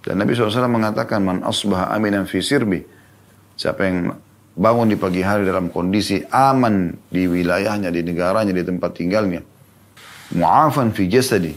Dan 0.04 0.20
Nabi 0.20 0.36
SAW 0.36 0.68
mengatakan, 0.68 1.24
Man 1.24 1.46
asbah 1.46 1.94
aminan 1.94 2.28
fi 2.28 2.44
sirbi. 2.44 2.84
Siapa 3.56 3.82
yang 3.88 4.12
bangun 4.58 4.92
di 4.92 4.98
pagi 5.00 5.24
hari 5.24 5.48
dalam 5.48 5.72
kondisi 5.72 6.20
aman 6.28 6.92
di 7.08 7.24
wilayahnya, 7.30 7.88
di 7.94 8.04
negaranya, 8.04 8.52
di 8.52 8.66
tempat 8.66 8.92
tinggalnya. 9.00 9.40
Mu'afan 10.36 10.92
fi 10.92 11.08
jasadi. 11.08 11.56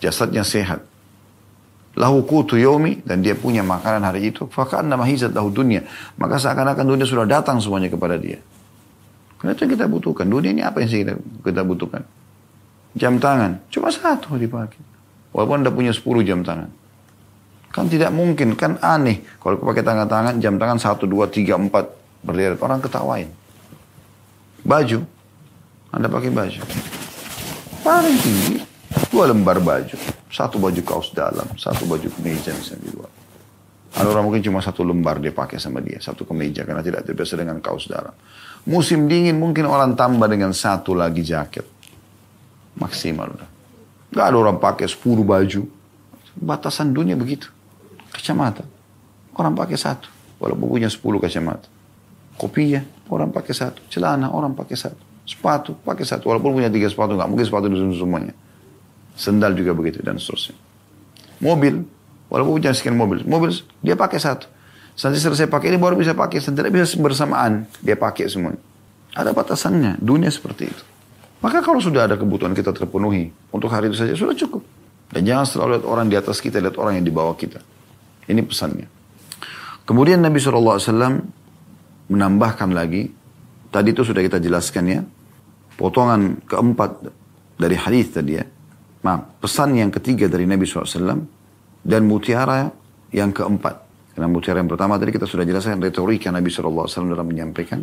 Jasadnya 0.00 0.42
sehat 0.42 0.89
lahu 1.98 2.22
kutu 2.22 2.54
yomi 2.60 3.02
dan 3.02 3.24
dia 3.24 3.34
punya 3.34 3.66
makanan 3.66 4.06
hari 4.06 4.30
itu, 4.30 4.46
fakan 4.46 4.86
nama 4.86 5.02
hizat 5.02 5.34
lahu 5.34 5.50
dunia. 5.50 5.82
Maka 6.20 6.38
seakan-akan 6.38 6.86
dunia 6.86 7.06
sudah 7.08 7.26
datang 7.26 7.58
semuanya 7.58 7.90
kepada 7.90 8.14
dia. 8.14 8.38
Karena 9.40 9.56
itu 9.56 9.64
yang 9.64 9.72
kita 9.72 9.86
butuhkan. 9.88 10.26
Dunia 10.28 10.50
ini 10.52 10.62
apa 10.62 10.84
yang 10.84 10.90
kita, 10.92 11.14
kita 11.42 11.62
butuhkan? 11.64 12.04
Jam 12.92 13.16
tangan. 13.16 13.64
Cuma 13.72 13.88
satu 13.88 14.36
dipakai. 14.36 14.78
Walaupun 15.32 15.64
anda 15.64 15.72
punya 15.72 15.94
10 15.94 16.04
jam 16.26 16.44
tangan. 16.44 16.68
Kan 17.72 17.86
tidak 17.88 18.12
mungkin. 18.12 18.52
Kan 18.58 18.76
aneh. 18.82 19.24
Kalau 19.40 19.56
pakai 19.62 19.80
tangan-tangan, 19.80 20.42
jam 20.42 20.60
tangan 20.60 20.76
1, 20.76 21.08
2, 21.08 21.24
3, 21.30 21.56
4 21.56 22.26
berderet. 22.26 22.58
Orang 22.60 22.84
ketawain. 22.84 23.32
Baju. 24.60 25.06
Anda 25.94 26.06
pakai 26.12 26.30
baju. 26.34 26.60
Paling 27.80 28.18
tinggi. 28.20 28.69
Dua 29.10 29.30
lembar 29.30 29.62
baju. 29.62 29.96
Satu 30.30 30.62
baju 30.62 30.80
kaos 30.86 31.10
dalam, 31.10 31.46
satu 31.58 31.86
baju 31.86 32.06
kemeja 32.06 32.54
misalnya 32.54 32.82
di 32.86 32.90
luar. 32.94 33.10
Ada 33.90 34.06
orang 34.06 34.24
mungkin 34.30 34.42
cuma 34.46 34.62
satu 34.62 34.86
lembar 34.86 35.18
dia 35.18 35.34
pakai 35.34 35.58
sama 35.58 35.82
dia, 35.82 35.98
satu 35.98 36.22
kemeja 36.22 36.62
karena 36.62 36.78
tidak 36.78 37.02
terbiasa 37.02 37.34
dengan 37.34 37.58
kaos 37.58 37.90
dalam. 37.90 38.14
Musim 38.70 39.10
dingin 39.10 39.34
mungkin 39.34 39.66
orang 39.66 39.98
tambah 39.98 40.30
dengan 40.30 40.54
satu 40.54 40.94
lagi 40.94 41.26
jaket. 41.26 41.66
Maksimal 42.78 43.34
udah. 43.34 43.50
Gak 44.10 44.24
ada 44.30 44.36
orang 44.38 44.58
pakai 44.62 44.86
10 44.86 45.26
baju. 45.26 45.62
Batasan 46.38 46.94
dunia 46.94 47.18
begitu. 47.18 47.50
Kacamata. 48.14 48.62
Orang 49.34 49.58
pakai 49.58 49.78
satu. 49.78 50.06
Walaupun 50.38 50.78
punya 50.78 50.90
10 50.90 50.98
kacamata. 51.18 51.66
Kopi 52.38 52.78
ya, 52.78 52.82
orang 53.10 53.34
pakai 53.34 53.52
satu. 53.52 53.82
Celana, 53.92 54.32
orang 54.32 54.54
pakai 54.56 54.78
satu. 54.78 55.02
Sepatu, 55.26 55.76
pakai 55.82 56.06
satu. 56.06 56.30
Walaupun 56.30 56.56
punya 56.56 56.72
tiga 56.72 56.88
sepatu, 56.88 57.14
nggak 57.14 57.28
mungkin 57.28 57.46
sepatu 57.46 57.66
di 57.68 57.76
semuanya. 57.76 58.34
Sendal 59.20 59.52
juga 59.52 59.76
begitu 59.76 60.00
dan 60.00 60.16
seterusnya. 60.16 60.56
Mobil, 61.44 61.84
walaupun 62.32 62.56
punya 62.56 62.72
sekian 62.72 62.96
mobil, 62.96 63.20
mobil 63.28 63.52
dia 63.84 63.92
pakai 63.92 64.16
satu. 64.16 64.48
Nanti 64.96 65.20
selesai 65.20 65.48
pakai 65.48 65.72
ini 65.72 65.78
baru 65.80 65.96
bisa 65.96 66.16
pakai. 66.16 66.40
Tidak 66.40 66.72
bisa 66.72 66.96
bersamaan 66.96 67.68
dia 67.84 68.00
pakai 68.00 68.28
semua. 68.32 68.56
Ada 69.12 69.36
batasannya. 69.36 70.00
Dunia 70.00 70.32
seperti 70.32 70.72
itu. 70.72 70.84
Maka 71.40 71.64
kalau 71.64 71.80
sudah 71.80 72.04
ada 72.04 72.20
kebutuhan 72.20 72.52
kita 72.52 72.72
terpenuhi 72.72 73.32
untuk 73.52 73.72
hari 73.72 73.88
itu 73.88 73.96
saja 73.96 74.12
sudah 74.12 74.36
cukup. 74.36 74.60
Dan 75.10 75.24
jangan 75.24 75.44
selalu 75.48 75.70
lihat 75.76 75.86
orang 75.88 76.06
di 76.12 76.16
atas 76.20 76.38
kita, 76.38 76.60
lihat 76.60 76.76
orang 76.76 77.00
yang 77.00 77.06
di 77.08 77.12
bawah 77.12 77.32
kita. 77.32 77.60
Ini 78.28 78.40
pesannya. 78.44 78.86
Kemudian 79.88 80.22
Nabi 80.22 80.38
SAW 80.38 80.78
menambahkan 82.12 82.70
lagi, 82.70 83.10
tadi 83.72 83.88
itu 83.90 84.04
sudah 84.04 84.22
kita 84.22 84.38
jelaskan 84.38 84.84
ya, 84.86 85.00
potongan 85.74 86.44
keempat 86.44 87.10
dari 87.58 87.74
hadis 87.74 88.14
tadi 88.14 88.38
ya. 88.38 88.44
Maaf, 89.00 89.40
pesan 89.40 89.72
yang 89.80 89.88
ketiga 89.88 90.28
dari 90.28 90.44
Nabi 90.44 90.68
SAW 90.68 91.24
dan 91.80 92.02
mutiara 92.04 92.68
yang 93.08 93.32
keempat. 93.32 93.88
Karena 94.12 94.28
mutiara 94.28 94.60
yang 94.60 94.68
pertama 94.68 95.00
tadi 95.00 95.16
kita 95.16 95.24
sudah 95.24 95.48
jelaskan 95.48 95.80
retorika 95.80 96.28
Nabi 96.28 96.52
SAW 96.52 96.84
dalam 97.08 97.24
menyampaikan 97.24 97.80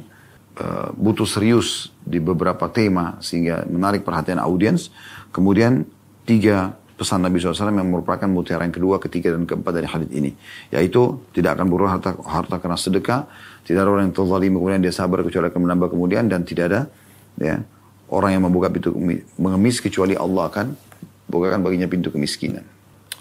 uh, 0.61 0.93
butuh 0.93 1.26
serius 1.26 1.89
di 2.05 2.22
beberapa 2.22 2.70
tema 2.70 3.18
sehingga 3.18 3.65
menarik 3.65 4.05
perhatian 4.05 4.38
audiens. 4.38 4.93
Kemudian 5.34 5.89
tiga 6.30 6.78
pesan 6.97 7.26
Nabi 7.26 7.41
SAW 7.41 7.74
yang 7.74 7.89
merupakan 7.89 8.30
mutiara 8.30 8.70
yang 8.70 8.78
kedua, 8.78 9.01
ketiga, 9.01 9.34
dan 9.34 9.49
keempat 9.49 9.74
dari 9.74 9.89
hadis 9.89 10.13
ini. 10.13 10.38
Yaitu 10.70 11.18
tidak 11.34 11.57
akan 11.57 11.65
berubah 11.65 11.97
harta, 11.97 12.13
harta 12.30 12.55
karena 12.61 12.78
sedekah, 12.78 13.26
tidak 13.65 13.86
ada 13.86 13.89
orang 13.89 14.09
yang 14.09 14.15
terzalim 14.18 14.53
kemudian 14.53 14.82
dia 14.86 14.93
sabar 14.93 15.26
kecuali 15.26 15.49
akan 15.49 15.61
menambah 15.65 15.97
kemudian, 15.97 16.30
dan 16.30 16.45
tidak 16.45 16.65
ada 16.70 16.82
ya 17.41 17.61
orang 18.09 18.38
yang 18.38 18.43
membuka 18.49 18.70
pintu 18.74 18.93
mengemis 19.38 19.78
kecuali 19.78 20.18
Allah 20.18 20.49
akan 20.49 20.68
bukakan 21.28 21.61
baginya 21.61 21.88
pintu 21.88 22.09
kemiskinan. 22.09 22.63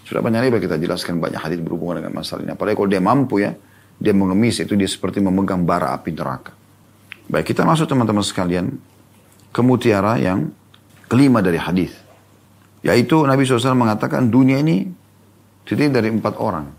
Sudah 0.07 0.23
banyak 0.23 0.39
kali 0.47 0.63
kita 0.63 0.79
jelaskan 0.79 1.19
banyak 1.19 1.39
hadis 1.39 1.59
berhubungan 1.59 1.99
dengan 1.99 2.23
masalah 2.23 2.47
ini. 2.47 2.55
Apalagi 2.55 2.79
kalau 2.79 2.89
dia 2.89 3.03
mampu 3.03 3.43
ya, 3.43 3.51
dia 3.99 4.15
mengemis 4.15 4.63
itu 4.63 4.73
dia 4.79 4.87
seperti 4.87 5.19
memegang 5.19 5.67
bara 5.67 5.91
api 5.91 6.15
neraka. 6.15 6.55
Baik, 7.27 7.51
kita 7.51 7.67
masuk 7.67 7.91
teman-teman 7.91 8.23
sekalian 8.23 8.71
ke 9.51 9.59
mutiara 9.59 10.15
yang 10.15 10.47
kelima 11.11 11.43
dari 11.43 11.59
hadis. 11.59 11.91
Yaitu 12.87 13.19
Nabi 13.27 13.43
SAW 13.43 13.75
mengatakan 13.75 14.31
dunia 14.31 14.63
ini 14.63 14.87
terdiri 15.67 15.91
dari 15.91 16.07
empat 16.07 16.39
orang. 16.39 16.71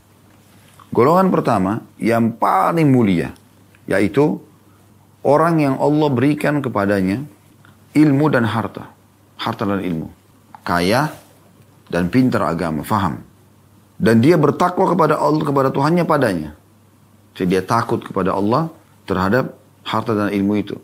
Golongan 0.88 1.28
pertama 1.28 1.84
yang 2.00 2.32
paling 2.32 2.88
mulia. 2.88 3.36
Yaitu 3.84 4.40
orang 5.20 5.60
yang 5.60 5.74
Allah 5.76 6.08
berikan 6.08 6.64
kepadanya 6.64 7.28
ilmu 7.92 8.26
dan 8.32 8.48
harta. 8.48 8.88
Harta 9.36 9.68
dan 9.68 9.84
ilmu. 9.84 10.17
Kaya 10.68 11.08
dan 11.88 12.12
pintar 12.12 12.44
agama, 12.44 12.84
faham. 12.84 13.24
Dan 13.96 14.20
dia 14.20 14.36
bertakwa 14.36 14.92
kepada 14.92 15.16
Allah, 15.16 15.42
kepada 15.42 15.68
Tuhannya 15.72 16.04
padanya. 16.04 16.52
Jadi 17.32 17.56
dia 17.56 17.62
takut 17.64 18.04
kepada 18.04 18.36
Allah 18.36 18.68
terhadap 19.08 19.56
harta 19.88 20.12
dan 20.12 20.28
ilmu 20.28 20.54
itu. 20.60 20.76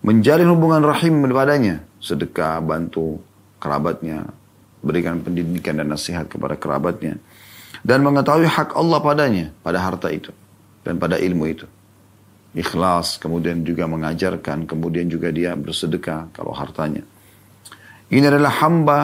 Menjalin 0.00 0.48
hubungan 0.48 0.80
rahim 0.80 1.20
padanya. 1.28 1.84
Sedekah, 2.00 2.64
bantu 2.64 3.20
kerabatnya, 3.60 4.24
berikan 4.80 5.20
pendidikan 5.20 5.76
dan 5.76 5.92
nasihat 5.92 6.24
kepada 6.26 6.56
kerabatnya 6.56 7.20
dan 7.84 8.04
mengetahui 8.04 8.48
hak 8.48 8.76
Allah 8.76 8.98
padanya 9.00 9.46
pada 9.64 9.80
harta 9.80 10.08
itu 10.12 10.32
dan 10.84 10.96
pada 10.96 11.20
ilmu 11.20 11.44
itu 11.48 11.66
ikhlas 12.56 13.20
kemudian 13.20 13.62
juga 13.62 13.84
mengajarkan 13.86 14.64
kemudian 14.64 15.06
juga 15.06 15.28
dia 15.30 15.52
bersedekah 15.54 16.32
kalau 16.32 16.52
hartanya 16.56 17.04
ini 18.10 18.24
adalah 18.26 18.52
hamba 18.62 18.98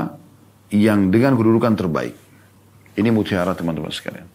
yang 0.71 1.11
dengan 1.11 1.39
kedudukan 1.39 1.73
terbaik 1.79 2.15
ini 2.99 3.09
mutiara 3.15 3.55
teman-teman 3.55 3.91
sekalian 3.91 4.29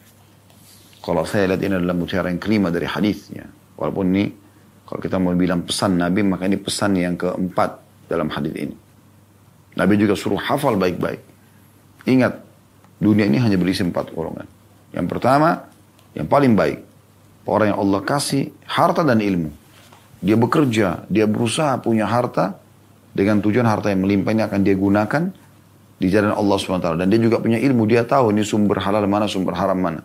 kalau 1.03 1.27
saya 1.27 1.53
lihat 1.53 1.61
ini 1.61 1.75
adalah 1.77 1.95
mutiara 1.97 2.31
yang 2.31 2.39
kelima 2.39 2.71
dari 2.71 2.87
hadisnya 2.87 3.47
walaupun 3.75 4.05
ini 4.15 4.25
kalau 4.87 4.99
kita 4.99 5.19
mau 5.19 5.35
bilang 5.35 5.63
pesan 5.63 5.99
Nabi 5.99 6.23
maka 6.23 6.47
ini 6.47 6.59
pesan 6.59 6.95
yang 6.95 7.15
keempat 7.15 7.79
dalam 8.07 8.31
hadis 8.31 8.53
ini 8.55 8.75
Nabi 9.75 9.93
juga 9.95 10.15
suruh 10.19 10.39
hafal 10.39 10.75
baik-baik 10.75 11.31
Ingat, 12.05 12.41
dunia 12.97 13.29
ini 13.29 13.37
hanya 13.37 13.57
berisi 13.61 13.85
empat 13.85 14.09
golongan. 14.13 14.49
Yang 14.93 15.07
pertama, 15.09 15.69
yang 16.17 16.25
paling 16.25 16.57
baik. 16.57 16.81
Orang 17.45 17.73
yang 17.73 17.79
Allah 17.81 18.01
kasih 18.05 18.53
harta 18.65 19.01
dan 19.01 19.21
ilmu. 19.21 19.49
Dia 20.21 20.37
bekerja, 20.37 21.05
dia 21.09 21.25
berusaha 21.25 21.77
punya 21.81 22.05
harta. 22.05 22.57
Dengan 23.11 23.43
tujuan 23.43 23.67
harta 23.67 23.91
yang 23.91 24.07
melimpah 24.07 24.31
ini 24.31 24.43
akan 24.47 24.59
dia 24.63 24.75
gunakan 24.75 25.23
di 25.99 26.07
jalan 26.07 26.31
Allah 26.31 26.55
SWT. 26.55 26.87
Dan 26.95 27.07
dia 27.11 27.19
juga 27.19 27.43
punya 27.43 27.59
ilmu, 27.59 27.83
dia 27.85 28.07
tahu 28.07 28.31
ini 28.31 28.41
sumber 28.47 28.79
halal 28.79 29.03
mana, 29.05 29.27
sumber 29.27 29.53
haram 29.53 29.77
mana. 29.77 30.01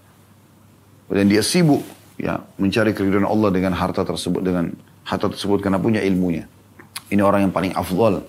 Dan 1.07 1.31
dia 1.31 1.41
sibuk 1.41 1.87
ya 2.19 2.43
mencari 2.59 2.91
keridhaan 2.91 3.29
Allah 3.29 3.55
dengan 3.55 3.73
harta 3.79 4.03
tersebut, 4.03 4.43
dengan 4.43 4.75
harta 5.07 5.31
tersebut 5.31 5.63
karena 5.63 5.79
punya 5.79 6.03
ilmunya. 6.03 6.51
Ini 7.07 7.23
orang 7.23 7.47
yang 7.47 7.55
paling 7.55 7.71
afdal 7.79 8.27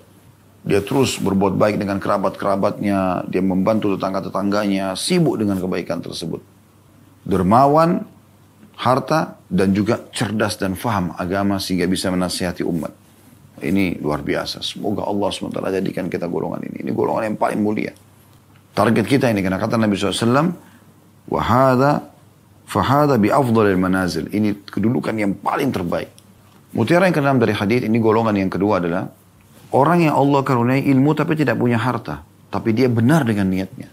dia 0.67 0.83
terus 0.83 1.15
berbuat 1.15 1.55
baik 1.55 1.79
dengan 1.79 1.95
kerabat-kerabatnya, 1.95 3.23
dia 3.31 3.39
membantu 3.39 3.95
tetangga-tetangganya, 3.95 4.99
sibuk 4.99 5.39
dengan 5.39 5.63
kebaikan 5.63 6.03
tersebut. 6.03 6.43
Dermawan, 7.23 8.03
harta, 8.75 9.39
dan 9.47 9.71
juga 9.71 10.03
cerdas 10.11 10.59
dan 10.59 10.75
faham 10.75 11.15
agama 11.15 11.55
sehingga 11.63 11.87
bisa 11.87 12.11
menasihati 12.11 12.67
umat. 12.67 12.91
Ini 13.57 13.97
luar 14.01 14.21
biasa. 14.21 14.61
Semoga 14.61 15.05
Allah 15.05 15.29
SWT 15.33 15.57
jadikan 15.81 16.05
kita 16.07 16.29
golongan 16.29 16.61
ini. 16.69 16.85
Ini 16.85 16.91
golongan 16.93 17.33
yang 17.33 17.37
paling 17.37 17.59
mulia. 17.61 17.93
Target 18.77 19.05
kita 19.09 19.25
ini, 19.33 19.41
karena 19.41 19.57
kata 19.57 19.73
Nabi 19.73 19.97
SAW, 19.97 20.53
wahada 21.25 22.13
fahada 22.69 23.17
bi 23.17 23.33
afdalil 23.33 23.79
manazil. 23.79 24.29
Ini 24.29 24.61
kedudukan 24.69 25.17
yang 25.17 25.33
paling 25.33 25.73
terbaik. 25.73 26.13
Mutiara 26.77 27.09
yang 27.09 27.15
keenam 27.15 27.41
dari 27.41 27.57
hadis 27.57 27.87
ini 27.87 27.97
golongan 27.97 28.37
yang 28.37 28.51
kedua 28.53 28.77
adalah 28.83 29.09
Orang 29.67 29.99
yang 29.99 30.15
Allah 30.15 30.47
karuniai 30.47 30.87
ilmu 30.87 31.11
tapi 31.11 31.35
tidak 31.35 31.59
punya 31.59 31.75
harta. 31.75 32.23
Tapi 32.47 32.71
dia 32.71 32.87
benar 32.87 33.27
dengan 33.27 33.51
niatnya. 33.51 33.91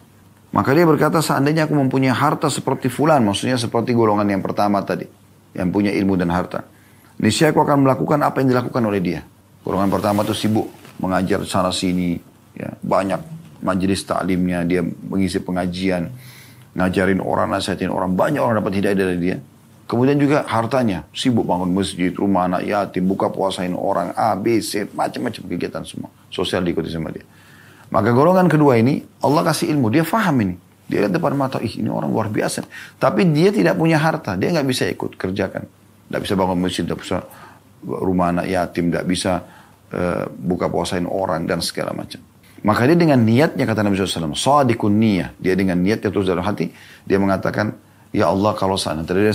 Maka 0.54 0.70
dia 0.70 0.86
berkata 0.86 1.18
seandainya 1.18 1.66
aku 1.66 1.74
mempunyai 1.74 2.14
harta 2.14 2.46
seperti 2.46 2.86
fulan. 2.86 3.26
Maksudnya 3.26 3.58
seperti 3.58 3.90
golongan 3.90 4.30
yang 4.30 4.38
pertama 4.38 4.78
tadi. 4.86 5.10
Yang 5.50 5.68
punya 5.74 5.90
ilmu 5.90 6.14
dan 6.14 6.30
harta. 6.30 6.62
Niscaya 7.18 7.50
aku 7.50 7.58
akan 7.66 7.82
melakukan 7.82 8.22
apa 8.22 8.38
yang 8.38 8.54
dilakukan 8.54 8.82
oleh 8.86 9.00
dia. 9.02 9.20
Golongan 9.64 9.88
pertama 9.88 10.22
itu 10.22 10.36
sibuk 10.36 10.68
mengajar 11.00 11.40
sana 11.48 11.72
sini. 11.72 12.20
Ya, 12.54 12.76
banyak 12.84 13.18
majelis 13.64 14.04
taklimnya. 14.04 14.62
Dia 14.68 14.84
mengisi 14.84 15.40
pengajian. 15.40 16.12
Ngajarin 16.76 17.22
orang, 17.24 17.48
nasihatin 17.48 17.88
orang. 17.88 18.12
Banyak 18.12 18.42
orang 18.44 18.60
dapat 18.60 18.76
hidayah 18.78 18.98
dari 18.98 19.16
dia. 19.18 19.36
Kemudian 19.84 20.16
juga 20.16 20.48
hartanya, 20.48 21.04
sibuk 21.12 21.44
bangun 21.44 21.68
masjid, 21.76 22.08
rumah 22.08 22.48
anak 22.48 22.64
yatim, 22.64 23.04
buka 23.04 23.28
puasain 23.28 23.76
orang, 23.76 24.16
A, 24.16 24.32
B, 24.32 24.64
C, 24.64 24.88
macam-macam 24.88 25.44
kegiatan 25.44 25.84
semua. 25.84 26.08
Sosial 26.32 26.64
diikuti 26.64 26.88
sama 26.88 27.12
dia. 27.12 27.22
Maka 27.92 28.16
golongan 28.16 28.48
kedua 28.48 28.80
ini, 28.80 29.04
Allah 29.20 29.44
kasih 29.44 29.68
ilmu, 29.76 29.92
dia 29.92 30.00
faham 30.00 30.40
ini. 30.40 30.56
Dia 30.88 31.04
lihat 31.04 31.12
depan 31.12 31.36
mata, 31.36 31.60
ih 31.60 31.80
ini 31.80 31.92
orang 31.92 32.08
luar 32.08 32.32
biasa. 32.32 32.64
Tapi 32.96 33.28
dia 33.28 33.52
tidak 33.52 33.76
punya 33.76 34.00
harta, 34.00 34.40
dia 34.40 34.56
nggak 34.56 34.66
bisa 34.68 34.88
ikut 34.88 35.20
kerjakan. 35.20 35.68
Tidak 36.08 36.20
bisa 36.20 36.32
bangun 36.32 36.58
masjid, 36.64 36.82
tidak 36.88 37.04
bisa 37.04 37.20
rumah 37.84 38.32
anak 38.32 38.48
yatim, 38.48 38.88
tidak 38.90 39.04
bisa 39.04 39.32
uh, 39.92 40.24
buka 40.32 40.72
puasain 40.72 41.04
orang 41.04 41.44
dan 41.44 41.60
segala 41.60 41.92
macam. 41.92 42.20
Maka 42.64 42.88
dia 42.88 42.96
dengan 42.96 43.20
niatnya 43.20 43.68
kata 43.68 43.84
Nabi 43.84 44.00
SAW, 44.00 44.32
sadikun 44.32 44.96
niyah. 44.96 45.36
Dia 45.36 45.52
dengan 45.52 45.76
niatnya 45.76 46.08
terus 46.08 46.24
dalam 46.24 46.40
hati, 46.40 46.72
dia 47.04 47.20
mengatakan, 47.20 47.76
Ya 48.14 48.30
Allah 48.30 48.54
kalau 48.54 48.78
seandainya 48.78 49.34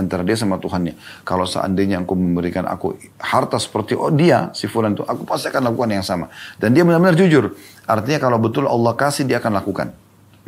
antara, 0.00 0.24
dia 0.24 0.32
sama 0.32 0.56
Tuhannya. 0.56 0.96
Kalau 1.28 1.44
seandainya 1.44 2.00
engkau 2.00 2.16
memberikan 2.16 2.64
aku 2.64 2.96
harta 3.20 3.60
seperti 3.60 3.92
oh 3.92 4.08
dia, 4.08 4.48
si 4.56 4.64
fulan 4.64 4.96
itu, 4.96 5.04
aku 5.04 5.28
pasti 5.28 5.52
akan 5.52 5.68
lakukan 5.68 5.92
yang 5.92 6.00
sama. 6.00 6.32
Dan 6.56 6.72
dia 6.72 6.88
benar-benar 6.88 7.20
jujur. 7.20 7.52
Artinya 7.84 8.24
kalau 8.24 8.40
betul 8.40 8.64
Allah 8.64 8.96
kasih, 8.96 9.28
dia 9.28 9.44
akan 9.44 9.60
lakukan. 9.60 9.92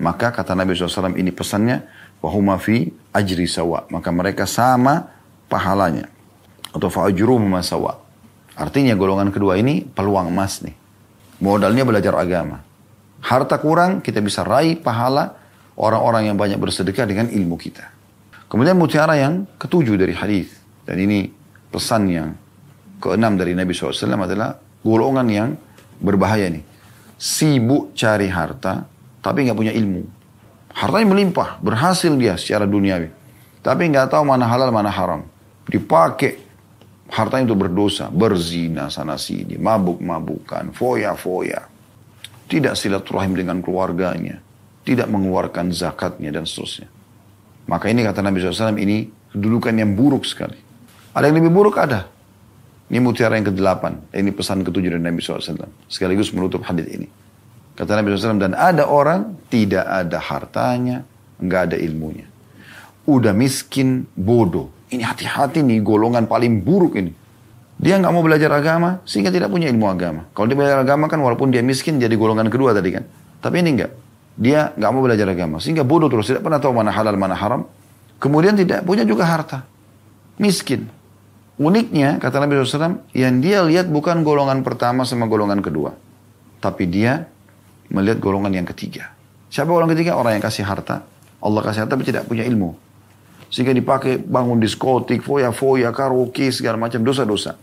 Maka 0.00 0.32
kata 0.32 0.56
Nabi 0.56 0.72
SAW 0.72 1.20
ini 1.20 1.28
pesannya, 1.28 1.84
wahuma 2.24 2.56
fi 2.56 2.88
ajri 3.12 3.44
sawa. 3.44 3.84
Maka 3.92 4.08
mereka 4.08 4.48
sama 4.48 5.12
pahalanya. 5.52 6.08
Atau 6.76 6.92
fa'ajru 6.92 7.40
sawa. 7.64 7.96
Artinya 8.56 8.92
golongan 8.92 9.32
kedua 9.32 9.56
ini 9.56 9.80
peluang 9.80 10.28
emas 10.28 10.60
nih. 10.60 10.76
Modalnya 11.40 11.88
belajar 11.88 12.12
agama. 12.16 12.60
Harta 13.24 13.56
kurang, 13.56 14.04
kita 14.04 14.20
bisa 14.20 14.44
raih 14.44 14.76
pahala 14.76 15.36
orang-orang 15.76 16.32
yang 16.32 16.36
banyak 16.36 16.60
bersedekah 16.60 17.08
dengan 17.08 17.28
ilmu 17.28 17.56
kita. 17.56 17.84
Kemudian 18.46 18.78
mutiara 18.78 19.18
yang 19.18 19.44
ketujuh 19.58 19.98
dari 19.98 20.14
hadis 20.14 20.54
dan 20.86 20.96
ini 21.02 21.28
pesan 21.68 22.06
yang 22.08 22.28
keenam 23.02 23.34
dari 23.34 23.52
Nabi 23.52 23.74
SAW 23.74 23.92
adalah 24.22 24.56
golongan 24.86 25.26
yang 25.26 25.48
berbahaya 25.98 26.48
nih. 26.48 26.62
Sibuk 27.18 27.96
cari 27.98 28.30
harta 28.30 28.86
tapi 29.20 29.48
nggak 29.48 29.58
punya 29.58 29.74
ilmu. 29.74 30.06
Hartanya 30.76 31.08
melimpah, 31.10 31.58
berhasil 31.58 32.12
dia 32.14 32.36
secara 32.38 32.68
duniawi. 32.68 33.08
Tapi 33.64 33.82
nggak 33.90 34.12
tahu 34.12 34.22
mana 34.22 34.46
halal, 34.46 34.70
mana 34.70 34.92
haram. 34.92 35.26
Dipakai 35.66 36.45
hartanya 37.10 37.52
itu 37.52 37.56
berdosa, 37.58 38.10
berzina 38.10 38.90
sana 38.90 39.18
sini, 39.20 39.58
mabuk-mabukan, 39.58 40.74
foya-foya. 40.74 41.68
Tidak 42.46 42.78
silaturahim 42.78 43.34
dengan 43.34 43.58
keluarganya 43.58 44.46
tidak 44.86 45.10
mengeluarkan 45.10 45.74
zakatnya 45.74 46.30
dan 46.30 46.46
seterusnya. 46.46 46.86
Maka 47.66 47.90
ini 47.90 48.06
kata 48.06 48.22
Nabi 48.22 48.38
SAW 48.38 48.78
ini 48.78 49.10
kedudukan 49.34 49.74
yang 49.74 49.98
buruk 49.98 50.22
sekali. 50.22 50.54
Ada 51.10 51.26
yang 51.26 51.42
lebih 51.42 51.50
buruk 51.50 51.74
ada. 51.74 52.06
Ini 52.86 53.02
mutiara 53.02 53.34
yang 53.34 53.50
ke-8. 53.50 54.14
Ini 54.14 54.30
pesan 54.30 54.62
ketujuh 54.62 54.94
dari 54.94 55.02
Nabi 55.02 55.18
SAW. 55.18 55.66
Sekaligus 55.90 56.30
menutup 56.30 56.62
hadis 56.62 56.86
ini. 56.86 57.10
Kata 57.74 57.98
Nabi 57.98 58.14
SAW, 58.14 58.38
dan 58.38 58.54
ada 58.54 58.86
orang 58.86 59.34
tidak 59.50 59.82
ada 59.82 60.22
hartanya, 60.22 61.02
nggak 61.42 61.60
ada 61.74 61.76
ilmunya. 61.82 62.30
Udah 63.10 63.34
miskin, 63.34 64.06
bodoh. 64.14 64.70
Ini 64.86 65.02
hati-hati 65.02 65.66
nih 65.66 65.82
golongan 65.82 66.30
paling 66.30 66.62
buruk 66.62 66.94
ini. 66.98 67.10
Dia 67.76 68.00
nggak 68.00 68.12
mau 68.14 68.24
belajar 68.24 68.48
agama 68.56 69.04
sehingga 69.04 69.28
tidak 69.28 69.52
punya 69.52 69.68
ilmu 69.68 69.84
agama. 69.90 70.24
Kalau 70.32 70.46
dia 70.48 70.56
belajar 70.56 70.80
agama 70.80 71.10
kan 71.10 71.20
walaupun 71.20 71.52
dia 71.52 71.60
miskin 71.60 72.00
jadi 72.00 72.14
golongan 72.16 72.48
kedua 72.48 72.72
tadi 72.72 72.94
kan. 72.94 73.04
Tapi 73.42 73.60
ini 73.60 73.70
enggak. 73.76 73.92
Dia 74.36 74.72
nggak 74.72 74.90
mau 74.92 75.02
belajar 75.04 75.28
agama 75.28 75.60
sehingga 75.60 75.84
bodoh 75.84 76.08
terus 76.08 76.28
tidak 76.28 76.44
pernah 76.46 76.60
tahu 76.62 76.72
mana 76.72 76.94
halal 76.94 77.16
mana 77.20 77.36
haram. 77.36 77.68
Kemudian 78.16 78.56
tidak 78.56 78.86
punya 78.86 79.04
juga 79.04 79.28
harta. 79.28 79.68
Miskin. 80.40 80.88
Uniknya, 81.56 82.20
kata 82.20 82.36
Nabi 82.36 82.60
SAW, 82.60 83.00
yang 83.16 83.40
dia 83.40 83.64
lihat 83.64 83.88
bukan 83.88 84.20
golongan 84.20 84.60
pertama 84.60 85.08
sama 85.08 85.24
golongan 85.24 85.64
kedua. 85.64 85.96
Tapi 86.60 86.84
dia 86.84 87.24
melihat 87.88 88.20
golongan 88.20 88.52
yang 88.52 88.68
ketiga. 88.68 89.12
Siapa 89.48 89.68
golongan 89.68 89.96
ketiga? 89.96 90.20
Orang 90.20 90.36
yang 90.36 90.44
kasih 90.44 90.68
harta. 90.68 91.04
Allah 91.40 91.60
kasih 91.64 91.84
harta 91.84 91.96
tapi 91.96 92.04
tidak 92.04 92.28
punya 92.28 92.44
ilmu. 92.44 92.76
Sehingga 93.46 93.70
dipakai 93.72 94.18
bangun 94.18 94.58
diskotik, 94.58 95.22
foya-foya, 95.22 95.94
karaoke, 95.94 96.50
segala 96.50 96.76
macam 96.76 97.00
dosa-dosa. 97.02 97.54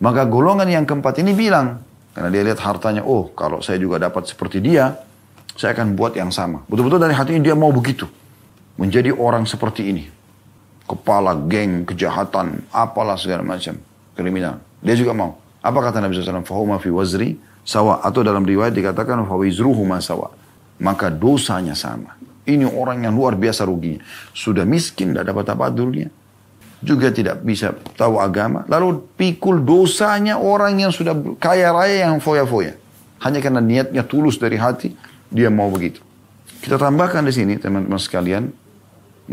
Maka 0.00 0.28
golongan 0.28 0.68
yang 0.68 0.84
keempat 0.84 1.22
ini 1.24 1.32
bilang, 1.32 1.80
karena 2.12 2.28
dia 2.28 2.42
lihat 2.44 2.60
hartanya, 2.60 3.02
oh 3.02 3.32
kalau 3.32 3.64
saya 3.64 3.80
juga 3.80 3.96
dapat 3.96 4.28
seperti 4.28 4.60
dia, 4.60 4.94
saya 5.54 5.72
akan 5.72 5.94
buat 5.94 6.18
yang 6.18 6.34
sama. 6.34 6.62
Betul-betul 6.66 7.00
dari 7.00 7.14
hatinya 7.14 7.42
dia 7.42 7.56
mau 7.56 7.70
begitu. 7.70 8.04
Menjadi 8.74 9.14
orang 9.14 9.46
seperti 9.46 9.86
ini 9.86 10.04
kepala 10.84 11.32
geng, 11.48 11.88
kejahatan, 11.88 12.68
apalah 12.68 13.16
segala 13.16 13.40
macam, 13.40 13.76
kriminal. 14.12 14.60
Dia 14.84 14.94
juga 14.98 15.16
mau. 15.16 15.40
Apa 15.64 15.80
kata 15.80 16.04
Nabi 16.04 16.12
SAW? 16.12 16.44
Fahuma 16.44 16.76
fi 16.76 16.92
wazri 16.92 17.40
sawa. 17.64 18.04
Atau 18.04 18.20
dalam 18.20 18.44
riwayat 18.44 18.76
dikatakan 18.76 19.24
fawizruhuma 19.24 19.96
sawa. 20.04 20.28
Maka 20.76 21.08
dosanya 21.08 21.72
sama. 21.72 22.12
Ini 22.44 22.68
orang 22.68 23.08
yang 23.08 23.16
luar 23.16 23.40
biasa 23.40 23.64
ruginya. 23.64 24.04
Sudah 24.36 24.68
miskin, 24.68 25.16
tidak 25.16 25.32
dapat 25.32 25.56
apa 25.56 25.72
dunia. 25.72 26.12
Juga 26.84 27.08
tidak 27.08 27.40
bisa 27.40 27.72
tahu 27.96 28.20
agama. 28.20 28.68
Lalu 28.68 29.00
pikul 29.16 29.64
dosanya 29.64 30.36
orang 30.36 30.76
yang 30.76 30.92
sudah 30.92 31.16
kaya 31.40 31.72
raya 31.72 32.04
yang 32.04 32.20
foya-foya. 32.20 32.76
Hanya 33.24 33.40
karena 33.40 33.64
niatnya 33.64 34.04
tulus 34.04 34.36
dari 34.36 34.60
hati, 34.60 34.92
dia 35.32 35.48
mau 35.48 35.72
begitu. 35.72 36.04
Kita 36.60 36.76
tambahkan 36.76 37.24
di 37.24 37.32
sini 37.32 37.56
teman-teman 37.56 37.96
sekalian, 37.96 38.52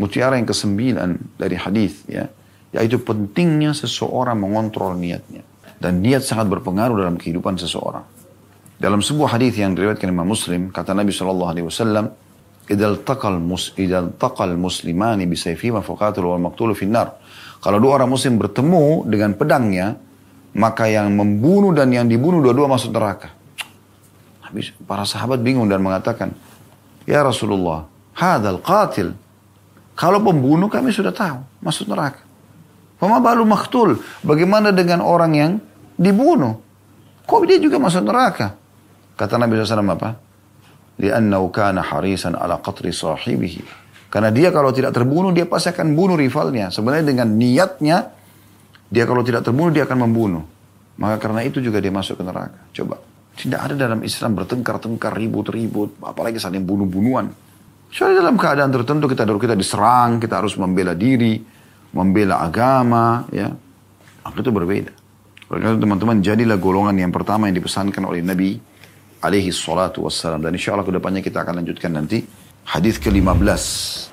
mutiara 0.00 0.40
yang 0.40 0.48
kesembilan 0.48 1.36
dari 1.36 1.56
hadis 1.60 2.00
ya, 2.08 2.32
yaitu 2.72 2.96
pentingnya 2.96 3.76
seseorang 3.76 4.40
mengontrol 4.40 4.96
niatnya. 4.96 5.44
Dan 5.76 6.00
niat 6.00 6.24
sangat 6.24 6.48
berpengaruh 6.48 6.96
dalam 6.96 7.20
kehidupan 7.20 7.60
seseorang. 7.60 8.06
Dalam 8.80 9.04
sebuah 9.04 9.36
hadis 9.36 9.60
yang 9.60 9.76
diriwayatkan 9.76 10.08
Imam 10.08 10.24
Muslim, 10.26 10.72
kata 10.72 10.96
Nabi 10.96 11.12
Shallallahu 11.12 11.50
Alaihi 11.52 11.66
Wasallam, 11.68 12.10
"Idal 12.72 13.04
taqal 13.04 13.36
mus 13.36 13.76
taqal 14.16 14.56
muslimani 14.56 15.28
bisayfi 15.28 15.68
mafaqatul 15.68 16.32
wal 16.32 16.40
maqtul 16.40 16.72
finnar." 16.72 17.20
Kalau 17.60 17.78
dua 17.78 18.00
orang 18.00 18.10
muslim 18.10 18.40
bertemu 18.40 19.06
dengan 19.06 19.36
pedangnya, 19.36 19.94
maka 20.56 20.88
yang 20.88 21.12
membunuh 21.14 21.70
dan 21.70 21.92
yang 21.92 22.08
dibunuh 22.08 22.40
dua-dua 22.42 22.66
masuk 22.66 22.90
neraka. 22.90 23.30
Habis 24.42 24.74
para 24.88 25.06
sahabat 25.06 25.38
bingung 25.38 25.70
dan 25.70 25.78
mengatakan, 25.78 26.34
"Ya 27.06 27.22
Rasulullah, 27.22 27.86
hadal 28.18 28.58
qatil 28.58 29.14
kalau 29.92 30.18
pembunuh 30.24 30.72
kami 30.72 30.90
sudah 30.90 31.12
tahu, 31.12 31.44
masuk 31.60 31.88
neraka. 31.92 32.24
Mama 33.02 33.18
balu 33.18 33.44
maktul. 33.44 34.00
Bagaimana 34.24 34.70
dengan 34.72 35.02
orang 35.02 35.32
yang 35.34 35.52
dibunuh? 35.98 36.58
Kok 37.26 37.42
dia 37.46 37.58
juga 37.60 37.76
masuk 37.76 38.06
neraka? 38.06 38.56
Kata 39.18 39.36
Nabi 39.36 39.58
SAW 39.58 39.94
apa? 39.94 40.16
Liannau 41.00 41.48
kana 41.48 41.80
harisan 41.80 42.36
ala 42.36 42.60
qatri 42.60 42.92
sahibihi. 42.92 43.64
Karena 44.12 44.28
dia 44.28 44.52
kalau 44.52 44.68
tidak 44.76 44.92
terbunuh, 44.92 45.32
dia 45.32 45.48
pasti 45.48 45.72
akan 45.72 45.96
bunuh 45.96 46.20
rivalnya. 46.20 46.68
Sebenarnya 46.68 47.16
dengan 47.16 47.32
niatnya, 47.32 48.12
dia 48.92 49.04
kalau 49.08 49.24
tidak 49.24 49.40
terbunuh, 49.40 49.72
dia 49.72 49.88
akan 49.88 50.04
membunuh. 50.04 50.44
Maka 51.00 51.16
karena 51.16 51.40
itu 51.48 51.64
juga 51.64 51.80
dia 51.80 51.88
masuk 51.88 52.20
ke 52.20 52.24
neraka. 52.28 52.60
Coba. 52.76 53.00
Tidak 53.32 53.56
ada 53.56 53.72
dalam 53.72 54.04
Islam 54.04 54.36
bertengkar-tengkar, 54.36 55.16
ribut-ribut, 55.16 55.96
apalagi 56.04 56.36
saling 56.36 56.60
bunuh-bunuhan. 56.60 57.32
Soalnya 57.88 58.20
dalam 58.20 58.36
keadaan 58.36 58.68
tertentu 58.68 59.08
kita 59.08 59.24
kita 59.24 59.56
diserang, 59.56 60.20
kita 60.20 60.44
harus 60.44 60.60
membela 60.60 60.92
diri, 60.92 61.40
membela 61.96 62.44
agama, 62.44 63.24
ya. 63.32 63.48
Maka 64.28 64.44
itu 64.44 64.52
berbeda. 64.52 64.92
Oleh 65.48 65.80
teman-teman, 65.80 66.20
jadilah 66.20 66.60
golongan 66.60 67.00
yang 67.00 67.12
pertama 67.12 67.48
yang 67.48 67.56
dipesankan 67.56 68.04
oleh 68.04 68.20
Nabi 68.20 68.71
alaihi 69.22 69.54
salatu 69.54 70.04
wassalam. 70.04 70.42
Dan 70.42 70.58
insya 70.58 70.74
Allah 70.74 70.84
ke 70.84 70.92
depannya 70.92 71.22
kita 71.22 71.46
akan 71.46 71.62
lanjutkan 71.62 71.94
nanti 71.94 72.26
hadis 72.66 72.98
ke-15 72.98 74.11